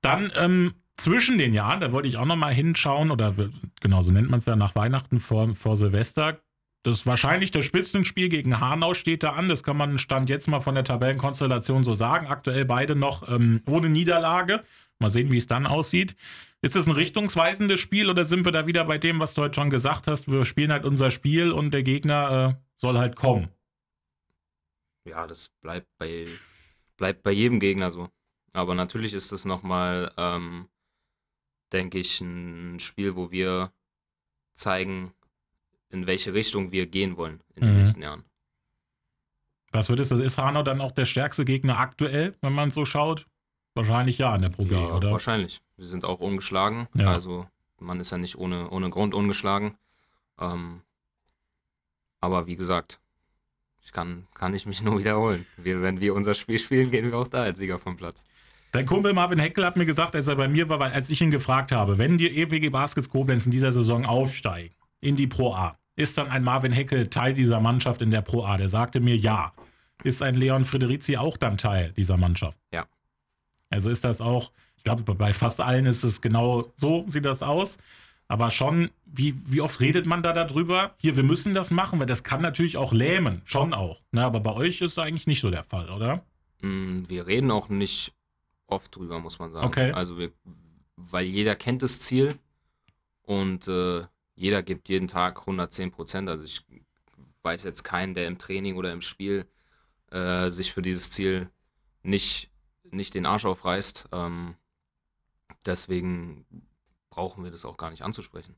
Dann 0.00 0.32
ähm, 0.36 0.74
zwischen 0.96 1.38
den 1.38 1.54
Jahren, 1.54 1.80
da 1.80 1.92
wollte 1.92 2.08
ich 2.08 2.18
auch 2.18 2.26
noch 2.26 2.36
mal 2.36 2.52
hinschauen, 2.52 3.10
oder 3.10 3.34
genau 3.80 4.02
so 4.02 4.12
nennt 4.12 4.30
man 4.30 4.38
es 4.38 4.46
ja 4.46 4.56
nach 4.56 4.74
Weihnachten 4.74 5.18
vor, 5.18 5.54
vor 5.54 5.76
Silvester, 5.76 6.38
das 6.84 6.96
ist 6.96 7.06
wahrscheinlich 7.06 7.50
das 7.50 7.64
Spitzenspiel 7.64 8.28
gegen 8.28 8.60
Hanau 8.60 8.92
steht 8.92 9.22
da 9.22 9.30
an. 9.30 9.48
Das 9.48 9.64
kann 9.64 9.76
man 9.76 9.96
Stand 9.96 10.28
jetzt 10.28 10.48
mal 10.48 10.60
von 10.60 10.74
der 10.74 10.84
Tabellenkonstellation 10.84 11.82
so 11.82 11.94
sagen. 11.94 12.26
Aktuell 12.26 12.66
beide 12.66 12.94
noch 12.94 13.26
ähm, 13.26 13.62
ohne 13.66 13.88
Niederlage. 13.88 14.62
Mal 14.98 15.10
sehen, 15.10 15.32
wie 15.32 15.38
es 15.38 15.46
dann 15.46 15.66
aussieht. 15.66 16.14
Ist 16.64 16.76
das 16.76 16.86
ein 16.86 16.92
richtungsweisendes 16.92 17.78
Spiel 17.78 18.08
oder 18.08 18.24
sind 18.24 18.46
wir 18.46 18.52
da 18.52 18.66
wieder 18.66 18.86
bei 18.86 18.96
dem, 18.96 19.20
was 19.20 19.34
du 19.34 19.42
heute 19.42 19.54
schon 19.54 19.68
gesagt 19.68 20.06
hast? 20.06 20.30
Wir 20.30 20.46
spielen 20.46 20.72
halt 20.72 20.86
unser 20.86 21.10
Spiel 21.10 21.52
und 21.52 21.72
der 21.72 21.82
Gegner 21.82 22.56
äh, 22.56 22.62
soll 22.76 22.96
halt 22.96 23.16
kommen. 23.16 23.50
Ja, 25.06 25.26
das 25.26 25.50
bleibt 25.60 25.88
bei, 25.98 26.26
bleibt 26.96 27.22
bei 27.22 27.32
jedem 27.32 27.60
Gegner 27.60 27.90
so. 27.90 28.08
Aber 28.54 28.74
natürlich 28.74 29.12
ist 29.12 29.30
das 29.30 29.44
nochmal, 29.44 30.10
ähm, 30.16 30.70
denke 31.70 31.98
ich, 31.98 32.22
ein 32.22 32.80
Spiel, 32.80 33.14
wo 33.14 33.30
wir 33.30 33.70
zeigen, 34.54 35.12
in 35.90 36.06
welche 36.06 36.32
Richtung 36.32 36.72
wir 36.72 36.86
gehen 36.86 37.18
wollen 37.18 37.42
in 37.56 37.60
den 37.60 37.72
mhm. 37.72 37.76
nächsten 37.76 38.00
Jahren. 38.00 38.24
Was 39.70 39.90
würdest 39.90 40.12
du, 40.12 40.14
ist 40.14 40.38
Hanau 40.38 40.62
dann 40.62 40.80
auch 40.80 40.92
der 40.92 41.04
stärkste 41.04 41.44
Gegner 41.44 41.78
aktuell, 41.78 42.34
wenn 42.40 42.54
man 42.54 42.70
so 42.70 42.86
schaut? 42.86 43.26
Wahrscheinlich 43.74 44.18
ja 44.18 44.34
in 44.34 44.42
der 44.42 44.50
Pro 44.50 44.62
ja, 44.62 44.94
oder? 44.94 45.10
Wahrscheinlich. 45.10 45.60
Wir 45.76 45.86
sind 45.86 46.04
auch 46.04 46.20
ungeschlagen. 46.20 46.88
Ja. 46.94 47.08
Also 47.08 47.46
man 47.80 48.00
ist 48.00 48.10
ja 48.10 48.18
nicht 48.18 48.38
ohne, 48.38 48.70
ohne 48.70 48.90
Grund 48.90 49.14
ungeschlagen. 49.14 49.76
Ähm, 50.40 50.82
aber 52.20 52.46
wie 52.46 52.56
gesagt, 52.56 53.00
ich 53.84 53.92
kann, 53.92 54.26
kann 54.34 54.54
ich 54.54 54.66
mich 54.66 54.82
nur 54.82 54.98
wiederholen. 54.98 55.44
Wir, 55.56 55.82
wenn 55.82 56.00
wir 56.00 56.14
unser 56.14 56.34
Spiel 56.34 56.58
spielen, 56.58 56.90
gehen 56.90 57.10
wir 57.10 57.18
auch 57.18 57.28
da 57.28 57.42
als 57.42 57.58
Sieger 57.58 57.78
vom 57.78 57.96
Platz. 57.96 58.24
Dein 58.72 58.86
Kumpel 58.86 59.12
Marvin 59.12 59.38
Heckel 59.38 59.64
hat 59.64 59.76
mir 59.76 59.86
gesagt, 59.86 60.16
als 60.16 60.26
er 60.26 60.34
bei 60.34 60.48
mir 60.48 60.68
war, 60.68 60.80
als 60.80 61.08
ich 61.08 61.20
ihn 61.20 61.30
gefragt 61.30 61.70
habe, 61.70 61.96
wenn 61.98 62.18
die 62.18 62.42
EPG 62.42 62.70
Baskets 62.70 63.08
Koblenz 63.08 63.46
in 63.46 63.52
dieser 63.52 63.70
Saison 63.70 64.04
aufsteigen 64.04 64.74
in 65.00 65.14
die 65.14 65.28
Pro 65.28 65.54
A, 65.54 65.78
ist 65.94 66.18
dann 66.18 66.28
ein 66.28 66.42
Marvin 66.42 66.72
Heckel 66.72 67.08
Teil 67.08 67.34
dieser 67.34 67.60
Mannschaft 67.60 68.02
in 68.02 68.10
der 68.10 68.22
Pro 68.22 68.44
A? 68.44 68.56
Der 68.56 68.68
sagte 68.68 68.98
mir 68.98 69.16
ja. 69.16 69.52
Ist 70.02 70.22
ein 70.22 70.34
Leon 70.34 70.64
Frederici 70.64 71.16
auch 71.16 71.36
dann 71.36 71.56
Teil 71.56 71.92
dieser 71.92 72.16
Mannschaft? 72.16 72.58
Ja. 72.72 72.86
Also 73.74 73.90
ist 73.90 74.04
das 74.04 74.20
auch, 74.20 74.52
ich 74.76 74.84
glaube, 74.84 75.02
bei 75.14 75.32
fast 75.32 75.60
allen 75.60 75.86
ist 75.86 76.04
es 76.04 76.20
genau 76.20 76.72
so, 76.76 77.04
sieht 77.08 77.24
das 77.24 77.42
aus. 77.42 77.78
Aber 78.26 78.50
schon, 78.50 78.90
wie, 79.04 79.34
wie 79.46 79.60
oft 79.60 79.80
redet 79.80 80.06
man 80.06 80.22
da 80.22 80.32
darüber? 80.32 80.94
Hier, 80.96 81.16
wir 81.16 81.24
müssen 81.24 81.52
das 81.52 81.70
machen, 81.70 82.00
weil 82.00 82.06
das 82.06 82.24
kann 82.24 82.40
natürlich 82.40 82.78
auch 82.78 82.92
lähmen, 82.92 83.42
schon 83.44 83.74
auch. 83.74 84.00
Ne? 84.12 84.24
Aber 84.24 84.40
bei 84.40 84.52
euch 84.52 84.80
ist 84.80 84.96
das 84.96 85.04
eigentlich 85.04 85.26
nicht 85.26 85.40
so 85.40 85.50
der 85.50 85.64
Fall, 85.64 85.90
oder? 85.90 86.24
Mm, 86.62 87.02
wir 87.08 87.26
reden 87.26 87.50
auch 87.50 87.68
nicht 87.68 88.14
oft 88.66 88.96
drüber, 88.96 89.18
muss 89.18 89.38
man 89.38 89.52
sagen. 89.52 89.66
Okay. 89.66 89.92
Also, 89.92 90.18
wir, 90.18 90.32
weil 90.96 91.26
jeder 91.26 91.54
kennt 91.54 91.82
das 91.82 92.00
Ziel 92.00 92.38
und 93.22 93.68
äh, 93.68 94.04
jeder 94.36 94.62
gibt 94.62 94.88
jeden 94.88 95.08
Tag 95.08 95.40
110 95.40 95.90
Prozent. 95.90 96.28
Also 96.28 96.44
ich 96.44 96.62
weiß 97.42 97.64
jetzt 97.64 97.82
keinen, 97.84 98.14
der 98.14 98.26
im 98.26 98.38
Training 98.38 98.76
oder 98.76 98.92
im 98.92 99.00
Spiel 99.00 99.46
äh, 100.10 100.50
sich 100.50 100.72
für 100.72 100.82
dieses 100.82 101.10
Ziel 101.10 101.50
nicht, 102.02 102.50
nicht 102.94 103.14
den 103.14 103.26
Arsch 103.26 103.44
aufreißt. 103.44 104.08
Ähm, 104.12 104.56
deswegen 105.66 106.46
brauchen 107.10 107.44
wir 107.44 107.50
das 107.50 107.64
auch 107.64 107.76
gar 107.76 107.90
nicht 107.90 108.02
anzusprechen. 108.02 108.56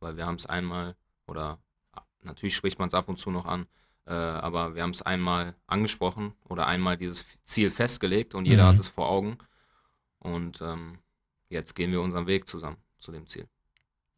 Weil 0.00 0.16
wir 0.16 0.26
haben 0.26 0.34
es 0.34 0.46
einmal, 0.46 0.96
oder 1.26 1.58
natürlich 2.22 2.56
spricht 2.56 2.78
man 2.78 2.88
es 2.88 2.94
ab 2.94 3.08
und 3.08 3.18
zu 3.18 3.30
noch 3.30 3.46
an, 3.46 3.66
äh, 4.06 4.12
aber 4.12 4.74
wir 4.74 4.82
haben 4.82 4.90
es 4.90 5.02
einmal 5.02 5.54
angesprochen 5.66 6.34
oder 6.48 6.66
einmal 6.66 6.96
dieses 6.96 7.24
Ziel 7.44 7.70
festgelegt 7.70 8.34
und 8.34 8.46
jeder 8.46 8.64
mhm. 8.64 8.68
hat 8.68 8.80
es 8.80 8.88
vor 8.88 9.08
Augen. 9.08 9.38
Und 10.18 10.60
ähm, 10.60 10.98
jetzt 11.48 11.74
gehen 11.74 11.92
wir 11.92 12.00
unseren 12.00 12.26
Weg 12.26 12.48
zusammen 12.48 12.76
zu 12.98 13.12
dem 13.12 13.26
Ziel. 13.26 13.46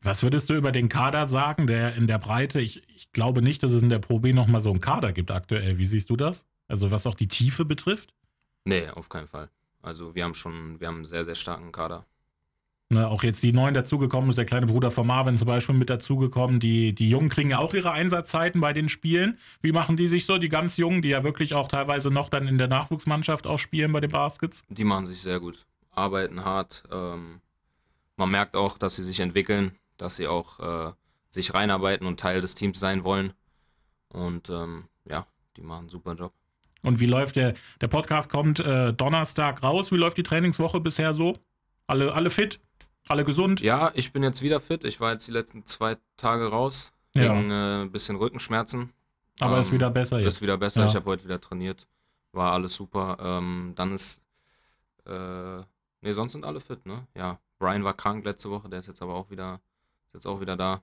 Was 0.01 0.23
würdest 0.23 0.51
du 0.51 0.55
über 0.55 0.71
den 0.71 0.91
Kader 0.91 1.27
sagen, 1.27 1.67
der 1.67 1.95
in 1.95 2.07
der 2.07 2.19
Breite, 2.19 2.61
ich, 2.61 2.87
ich 2.89 3.11
glaube 3.13 3.41
nicht, 3.41 3.63
dass 3.63 3.73
es 3.73 3.83
in 3.83 3.89
der 3.89 3.99
Pro 3.99 4.19
B 4.19 4.35
nochmal 4.35 4.61
so 4.61 4.71
einen 4.71 4.83
Kader 4.83 5.13
gibt 5.13 5.31
aktuell. 5.31 5.79
Wie 5.79 5.87
siehst 5.87 6.11
du 6.11 6.17
das? 6.17 6.47
Also 6.69 6.91
was 6.91 7.07
auch 7.07 7.15
die 7.15 7.29
Tiefe 7.29 7.65
betrifft? 7.65 8.13
Nee, 8.65 8.89
auf 8.89 9.09
keinen 9.09 9.29
Fall. 9.29 9.51
Also 9.83 10.15
wir 10.15 10.25
haben 10.25 10.35
schon, 10.35 10.81
wir 10.81 10.89
haben 10.89 10.97
einen 10.97 11.05
sehr, 11.05 11.25
sehr 11.25 11.35
starken 11.35 11.73
Kader. 11.73 12.07
Ne, 12.91 13.09
auch 13.09 13.23
jetzt 13.23 13.43
die 13.43 13.53
Neuen 13.53 13.75
dazugekommen 13.75 14.29
ist, 14.29 14.37
der 14.37 14.45
kleine 14.45 14.67
Bruder 14.67 14.91
von 14.91 15.07
Marvin 15.07 15.37
zum 15.37 15.49
Beispiel 15.49 15.75
mit 15.75 15.89
dazugekommen. 15.91 16.61
Die, 16.61 16.95
die 16.95 17.09
Jungen 17.09 17.29
kriegen 17.29 17.51
ja 17.51 17.59
auch 17.59 17.73
ihre 17.75 17.93
Einsatzzeiten 17.93 18.61
bei 18.61 18.73
den 18.73 18.89
Spielen. 18.89 19.39
Wie 19.63 19.73
machen 19.73 19.97
die 19.97 20.07
sich 20.07 20.27
so, 20.27 20.39
die 20.39 20.51
ganz 20.51 20.77
Jungen, 20.77 21.01
die 21.01 21.09
ja 21.09 21.25
wirklich 21.25 21.55
auch 21.55 21.69
teilweise 21.69 22.11
noch 22.11 22.29
dann 22.29 22.47
in 22.47 22.59
der 22.59 22.69
Nachwuchsmannschaft 22.69 23.47
auch 23.47 23.59
spielen 23.59 23.93
bei 23.93 24.01
den 24.01 24.11
Baskets? 24.11 24.63
Die 24.69 24.85
machen 24.85 25.07
sich 25.07 25.21
sehr 25.23 25.41
gut, 25.41 25.65
arbeiten 25.91 26.45
hart. 26.45 26.85
Ähm, 26.93 27.41
man 28.17 28.31
merkt 28.31 28.55
auch, 28.55 28.77
dass 28.77 28.97
sie 28.97 29.03
sich 29.03 29.21
entwickeln, 29.21 29.73
dass 29.97 30.17
sie 30.17 30.29
auch 30.29 30.61
äh, 30.61 30.93
sich 31.31 31.55
reinarbeiten 31.55 32.07
und 32.07 32.21
Teil 32.21 32.43
des 32.43 32.55
Teams 32.55 32.79
sein 32.79 33.03
wollen. 33.03 33.33
Und 34.11 34.51
ähm, 34.51 34.85
ja, 35.09 35.27
die 35.57 35.63
machen 35.63 35.81
einen 35.81 35.89
super 35.89 36.15
Job. 36.15 36.33
Und 36.85 37.01
wie 37.01 37.07
läuft 37.07 37.37
der, 37.37 37.55
der 37.81 37.89
Podcast 37.89 38.31
kommt 38.31 38.61
äh, 38.61 38.93
Donnerstag 38.93 39.63
raus. 39.63 39.91
Wie 39.91 39.97
läuft 39.97 40.19
die 40.19 40.23
Trainingswoche 40.23 40.81
bisher 40.81 41.15
so? 41.15 41.37
Alle, 41.87 42.13
alle 42.13 42.31
fit? 42.31 42.61
Alle 43.09 43.25
gesund? 43.25 43.61
Ja, 43.61 43.91
ich 43.95 44.13
bin 44.13 44.23
jetzt 44.23 44.43
wieder 44.43 44.61
fit. 44.61 44.85
Ich 44.85 45.01
war 45.01 45.13
jetzt 45.13 45.27
die 45.27 45.33
letzten 45.33 45.67
zwei 45.67 45.97
Tage 46.17 46.47
raus. 46.47 46.93
Wegen 47.15 47.51
ja. 47.51 47.83
äh, 47.83 47.87
bisschen 47.87 48.17
Rückenschmerzen. 48.17 48.93
Aber 49.41 49.55
ähm, 49.55 49.61
ist 49.61 49.73
wieder 49.73 49.91
besser 49.91 50.19
jetzt. 50.19 50.35
Ist 50.35 50.43
wieder 50.43 50.59
besser. 50.59 50.83
Ja. 50.83 50.87
Ich 50.87 50.95
habe 50.95 51.07
heute 51.07 51.25
wieder 51.25 51.41
trainiert. 51.41 51.87
War 52.33 52.53
alles 52.53 52.75
super. 52.75 53.17
Ähm, 53.21 53.73
dann 53.77 53.93
ist. 53.93 54.21
Äh, 55.07 55.11
ne, 55.11 55.65
sonst 56.13 56.33
sind 56.33 56.45
alle 56.45 56.61
fit, 56.61 56.85
ne? 56.87 57.07
Ja. 57.17 57.39
Brian 57.59 57.85
war 57.85 57.95
krank 57.95 58.25
letzte 58.25 58.51
Woche, 58.51 58.69
der 58.69 58.81
ist 58.81 58.89
jetzt 58.89 59.01
aber 59.01 59.15
auch 59.15 59.31
wieder, 59.31 59.61
ist 60.09 60.15
jetzt 60.15 60.27
auch 60.27 60.41
wieder 60.41 60.57
da. 60.57 60.83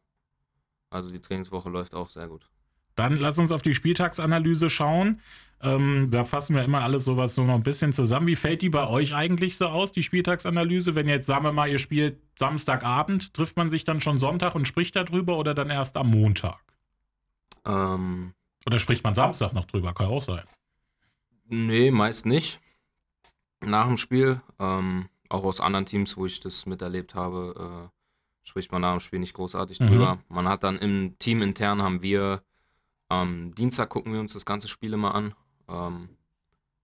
Also 0.89 1.09
die 1.09 1.19
Trainingswoche 1.19 1.69
läuft 1.69 1.93
auch 1.93 2.09
sehr 2.09 2.27
gut. 2.27 2.49
Dann 2.95 3.15
lass 3.15 3.37
uns 3.37 3.51
auf 3.51 3.61
die 3.61 3.73
Spieltagsanalyse 3.73 4.69
schauen. 4.69 5.21
Ähm, 5.63 6.09
da 6.11 6.23
fassen 6.23 6.55
wir 6.55 6.63
immer 6.63 6.81
alles 6.81 7.05
sowas 7.05 7.35
so 7.35 7.43
noch 7.43 7.55
ein 7.55 7.63
bisschen 7.63 7.93
zusammen. 7.93 8.27
Wie 8.27 8.35
fällt 8.35 8.61
die 8.61 8.69
bei 8.69 8.87
euch 8.87 9.13
eigentlich 9.13 9.57
so 9.57 9.67
aus, 9.67 9.91
die 9.91 10.03
Spieltagsanalyse? 10.03 10.95
Wenn 10.95 11.07
jetzt, 11.07 11.27
sagen 11.27 11.43
wir 11.43 11.51
mal, 11.51 11.69
ihr 11.69 11.79
spielt 11.79 12.19
Samstagabend, 12.37 13.33
trifft 13.33 13.57
man 13.57 13.69
sich 13.69 13.83
dann 13.83 14.01
schon 14.01 14.17
Sonntag 14.17 14.55
und 14.55 14.67
spricht 14.67 14.95
darüber 14.95 15.37
oder 15.37 15.53
dann 15.53 15.69
erst 15.69 15.97
am 15.97 16.09
Montag? 16.09 16.59
Ähm, 17.65 18.33
oder 18.65 18.79
spricht 18.79 19.03
man 19.03 19.13
Samstag 19.13 19.53
noch 19.53 19.65
drüber? 19.65 19.93
Kann 19.93 20.07
auch 20.07 20.21
sein. 20.21 20.43
Nee, 21.47 21.91
meist 21.91 22.25
nicht. 22.25 22.59
Nach 23.63 23.85
dem 23.85 23.97
Spiel, 23.97 24.41
ähm, 24.59 25.09
auch 25.29 25.43
aus 25.43 25.61
anderen 25.61 25.85
Teams, 25.85 26.17
wo 26.17 26.25
ich 26.25 26.39
das 26.39 26.65
miterlebt 26.65 27.13
habe, 27.13 27.89
äh, 27.89 28.47
spricht 28.47 28.71
man 28.71 28.81
nach 28.81 28.93
dem 28.93 28.99
Spiel 28.99 29.19
nicht 29.19 29.33
großartig 29.33 29.79
mhm. 29.79 29.87
drüber. 29.87 30.17
Man 30.29 30.47
hat 30.47 30.63
dann 30.63 30.79
im 30.79 31.17
Team 31.19 31.41
intern 31.41 31.81
haben 31.81 32.01
wir 32.01 32.41
am 33.11 33.53
Dienstag 33.53 33.89
gucken 33.89 34.13
wir 34.13 34.21
uns 34.21 34.33
das 34.33 34.45
ganze 34.45 34.69
Spiel 34.69 34.93
immer 34.93 35.13
an. 35.13 35.35
Ähm, 35.71 36.09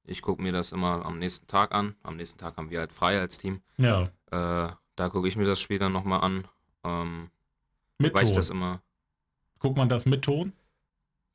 ich 0.05 0.21
gucke 0.21 0.41
mir 0.41 0.51
das 0.51 0.71
immer 0.71 1.05
am 1.05 1.19
nächsten 1.19 1.47
Tag 1.47 1.73
an. 1.73 1.95
Am 2.03 2.15
nächsten 2.15 2.39
Tag 2.39 2.57
haben 2.57 2.69
wir 2.69 2.79
halt 2.79 2.93
frei 2.93 3.19
als 3.19 3.37
Team. 3.37 3.61
Ja. 3.77 4.03
Äh, 4.31 4.71
da 4.95 5.09
gucke 5.09 5.27
ich 5.27 5.35
mir 5.35 5.45
das 5.45 5.59
Spiel 5.59 5.79
dann 5.79 5.91
nochmal 5.91 6.21
an. 6.21 6.47
Ähm, 6.83 7.29
mit 7.97 8.13
weil 8.13 8.21
Ton. 8.21 8.29
ich 8.29 8.35
das 8.35 8.49
immer. 8.49 8.81
Guckt 9.59 9.77
man 9.77 9.89
das 9.89 10.05
mit 10.05 10.23
Ton? 10.23 10.53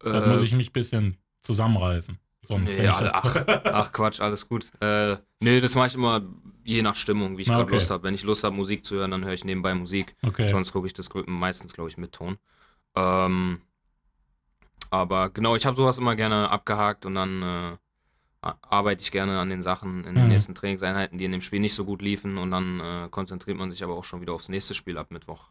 Äh, 0.03 0.13
da 0.13 0.27
muss 0.27 0.43
ich 0.43 0.53
mich 0.53 0.71
ein 0.71 0.73
bisschen 0.73 1.19
zusammenreißen. 1.43 2.19
Sonst 2.45 2.71
nee, 2.71 2.89
alle, 2.89 3.15
ach, 3.15 3.37
ach, 3.65 3.93
Quatsch, 3.93 4.21
alles 4.21 4.49
gut. 4.49 4.71
Äh, 4.81 5.17
nee, 5.41 5.61
das 5.61 5.75
mache 5.75 5.89
ich 5.89 5.95
immer 5.95 6.23
je 6.65 6.83
nach 6.83 6.97
Stimmung, 6.97 7.39
wie 7.39 7.43
ich 7.43 7.49
gerade 7.49 7.63
okay. 7.63 7.75
Lust 7.75 7.91
habe. 7.91 8.03
Wenn 8.05 8.15
ich 8.15 8.25
Lust 8.25 8.43
habe, 8.43 8.57
Musik 8.57 8.85
zu 8.85 8.97
hören, 8.97 9.13
dann 9.13 9.25
höre 9.25 9.33
ich 9.33 9.45
nebenbei 9.45 9.75
Musik. 9.75 10.17
Okay. 10.23 10.49
Sonst 10.49 10.73
gucke 10.73 10.87
ich 10.87 10.93
das 10.93 11.09
meistens, 11.27 11.73
glaube 11.73 11.91
ich, 11.91 11.99
mit 11.99 12.13
Ton. 12.13 12.39
Ähm, 12.97 13.61
aber 14.93 15.31
genau, 15.31 15.57
ich 15.57 15.65
habe 15.65 15.75
sowas 15.75 15.97
immer 15.97 16.17
gerne 16.17 16.51
abgehakt 16.51 17.07
und 17.07 17.15
dann 17.15 17.43
äh, 17.43 17.77
arbeite 18.61 19.03
ich 19.03 19.11
gerne 19.11 19.39
an 19.39 19.49
den 19.49 19.63
Sachen 19.63 20.05
in 20.05 20.15
den 20.15 20.25
mhm. 20.25 20.29
nächsten 20.29 20.55
Trainingseinheiten, 20.55 21.17
die 21.17 21.25
in 21.25 21.33
dem 21.33 21.41
Spiel 21.41 21.61
nicht 21.61 21.73
so 21.73 21.87
gut 21.87 22.03
liefen 22.03 22.37
und 22.37 22.51
dann 22.51 22.81
äh, 22.81 23.09
konzentriert 23.11 23.57
man 23.57 23.71
sich 23.71 23.83
aber 23.83 23.95
auch 23.95 24.05
schon 24.05 24.21
wieder 24.21 24.35
aufs 24.35 24.51
nächste 24.51 24.75
Spiel 24.75 24.99
ab 24.99 25.11
Mittwoch. 25.11 25.49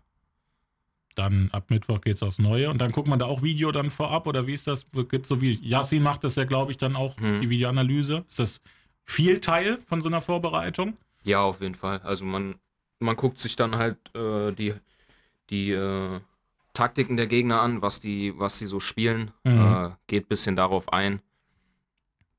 Dann 1.16 1.50
ab 1.52 1.72
Mittwoch 1.72 2.02
geht 2.02 2.18
es 2.18 2.24
aufs 2.24 2.38
Neue 2.38 2.70
und 2.70 2.80
dann 2.80 2.92
guckt 2.92 3.08
man 3.08 3.18
da 3.18 3.26
auch 3.26 3.42
Video 3.42 3.72
dann 3.72 3.90
vorab 3.90 4.28
oder 4.28 4.46
wie 4.46 4.54
ist 4.54 4.68
das? 4.68 4.86
Gibt 4.92 5.26
so 5.26 5.42
wie 5.42 5.60
Yassin 5.68 6.04
macht 6.04 6.24
das 6.24 6.36
ja, 6.36 6.46
glaube 6.46 6.72
ich, 6.72 6.78
dann 6.78 6.96
auch 6.96 7.18
mhm. 7.18 7.42
die 7.42 7.50
Videoanalyse. 7.50 8.24
Ist 8.30 8.38
das 8.38 8.62
viel 9.06 9.42
Teil 9.42 9.80
von 9.88 10.02
so 10.02 10.08
einer 10.08 10.22
Vorbereitung? 10.22 10.98
Ja, 11.24 11.42
auf 11.42 11.62
jeden 11.62 11.76
Fall. 11.76 12.00
Also 12.04 12.26
man, 12.26 12.60
man 13.00 13.16
guckt 13.16 13.40
sich 13.40 13.56
dann 13.56 13.76
halt 13.76 13.98
äh, 14.16 14.52
die, 14.52 14.76
die 15.50 15.72
äh, 15.72 16.20
Taktiken 16.74 17.18
der 17.18 17.28
Gegner 17.28 17.62
an, 17.62 17.82
was 17.82 18.00
die, 18.00 18.38
was 18.40 18.60
sie 18.60 18.66
so 18.66 18.80
spielen, 18.80 19.32
mhm. 19.44 19.60
äh, 19.60 19.90
geht 20.08 20.26
ein 20.26 20.30
bisschen 20.30 20.56
darauf 20.56 20.92
ein. 20.94 21.22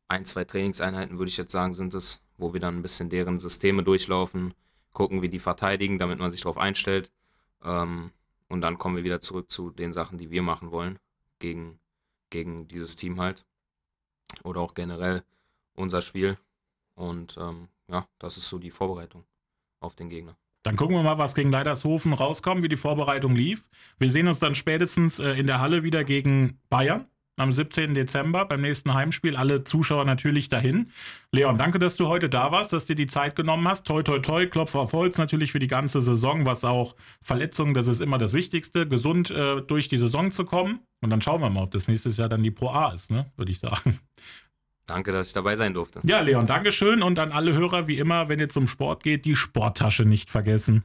Ein, 0.09 0.25
zwei 0.25 0.45
Trainingseinheiten 0.45 1.19
würde 1.19 1.29
ich 1.29 1.37
jetzt 1.37 1.53
sagen, 1.53 1.75
sind 1.75 1.95
es, 1.95 2.23
wo 2.37 2.53
wir 2.53 2.61
dann 2.61 2.77
ein 2.77 2.83
bisschen 2.83 3.11
deren 3.11 3.39
Systeme 3.39 3.83
durchlaufen, 3.83 4.55
gucken, 4.93 5.23
wie 5.23 5.29
die 5.29 5.39
verteidigen, 5.39 5.99
damit 5.99 6.19
man 6.19 6.31
sich 6.31 6.43
darauf 6.43 6.59
einstellt. 6.59 7.11
Ähm, 7.63 8.11
und 8.49 8.61
dann 8.61 8.79
kommen 8.79 8.97
wir 8.97 9.05
wieder 9.05 9.21
zurück 9.21 9.51
zu 9.51 9.71
den 9.71 9.93
Sachen, 9.93 10.19
die 10.19 10.31
wir 10.31 10.43
machen 10.43 10.71
wollen, 10.71 10.99
gegen, 11.39 11.79
gegen 12.31 12.69
dieses 12.69 12.97
Team 12.97 13.21
halt. 13.21 13.47
Oder 14.45 14.61
auch 14.61 14.75
generell 14.75 15.25
unser 15.75 16.03
Spiel. 16.03 16.39
Und 16.95 17.37
ähm, 17.39 17.69
ja, 17.89 18.07
das 18.19 18.37
ist 18.37 18.49
so 18.49 18.59
die 18.59 18.71
Vorbereitung 18.71 19.25
auf 19.81 19.95
den 19.95 20.09
Gegner. 20.09 20.37
Dann 20.63 20.77
gucken 20.77 20.97
wir 20.97 21.03
mal, 21.03 21.19
was 21.19 21.35
gegen 21.35 21.51
Leidershofen 21.51 22.13
rauskommt, 22.13 22.63
wie 22.63 22.69
die 22.69 22.77
Vorbereitung 22.77 23.35
lief. 23.35 23.69
Wir 23.99 24.11
sehen 24.11 24.29
uns 24.29 24.39
dann 24.39 24.55
spätestens 24.55 25.19
äh, 25.19 25.33
in 25.33 25.47
der 25.47 25.61
Halle 25.61 25.83
wieder 25.83 26.05
gegen 26.05 26.59
Bayern 26.71 27.07
am 27.37 27.53
17. 27.53 27.95
Dezember 27.95 28.45
beim 28.45 28.61
nächsten 28.61 28.95
Heimspiel. 28.95 29.37
Alle 29.37 29.65
Zuschauer 29.65 30.05
natürlich 30.05 30.49
dahin. 30.49 30.91
Leon, 31.31 31.59
danke, 31.59 31.79
dass 31.79 31.97
du 31.97 32.07
heute 32.07 32.29
da 32.29 32.53
warst, 32.53 32.73
dass 32.73 32.85
du 32.85 32.95
dir 32.95 33.05
die 33.05 33.11
Zeit 33.11 33.37
genommen 33.37 33.67
hast. 33.67 33.87
Toi, 33.87 34.03
toi, 34.03 34.19
toi, 34.19 34.47
Klopfer 34.47 34.81
auf 34.81 34.93
Holz 34.93 35.19
natürlich 35.19 35.53
für 35.53 35.59
die 35.59 35.69
ganze 35.69 36.01
Saison, 36.01 36.47
was 36.47 36.65
auch 36.65 36.95
Verletzungen, 37.21 37.75
das 37.75 37.87
ist 37.87 38.01
immer 38.01 38.19
das 38.19 38.33
Wichtigste, 38.33 38.87
gesund 38.87 39.31
äh, 39.31 39.63
durch 39.63 39.89
die 39.89 39.97
Saison 39.97 40.31
zu 40.31 40.45
kommen. 40.45 40.81
Und 41.01 41.11
dann 41.11 41.23
schauen 41.23 41.41
wir 41.41 41.51
mal, 41.51 41.65
ob 41.65 41.71
das 41.73 41.89
nächstes 41.89 42.17
Jahr 42.17 42.29
dann 42.29 42.43
die 42.43 42.51
Pro 42.51 42.69
A 42.69 42.93
ist, 42.93 43.11
ne? 43.11 43.33
würde 43.37 43.51
ich 43.51 43.59
sagen. 43.59 43.99
Danke, 44.87 45.13
dass 45.13 45.29
ich 45.29 45.33
dabei 45.33 45.57
sein 45.57 45.75
durfte. 45.75 46.01
Ja, 46.03 46.21
Leon, 46.21 46.47
Dankeschön 46.47 47.03
und 47.03 47.19
an 47.19 47.31
alle 47.31 47.53
Hörer, 47.53 47.87
wie 47.87 47.99
immer, 47.99 48.29
wenn 48.29 48.41
ihr 48.41 48.49
zum 48.49 48.67
Sport 48.67 49.05
geht, 49.05 49.25
die 49.25 49.37
Sporttasche 49.37 50.05
nicht 50.05 50.29
vergessen. 50.29 50.81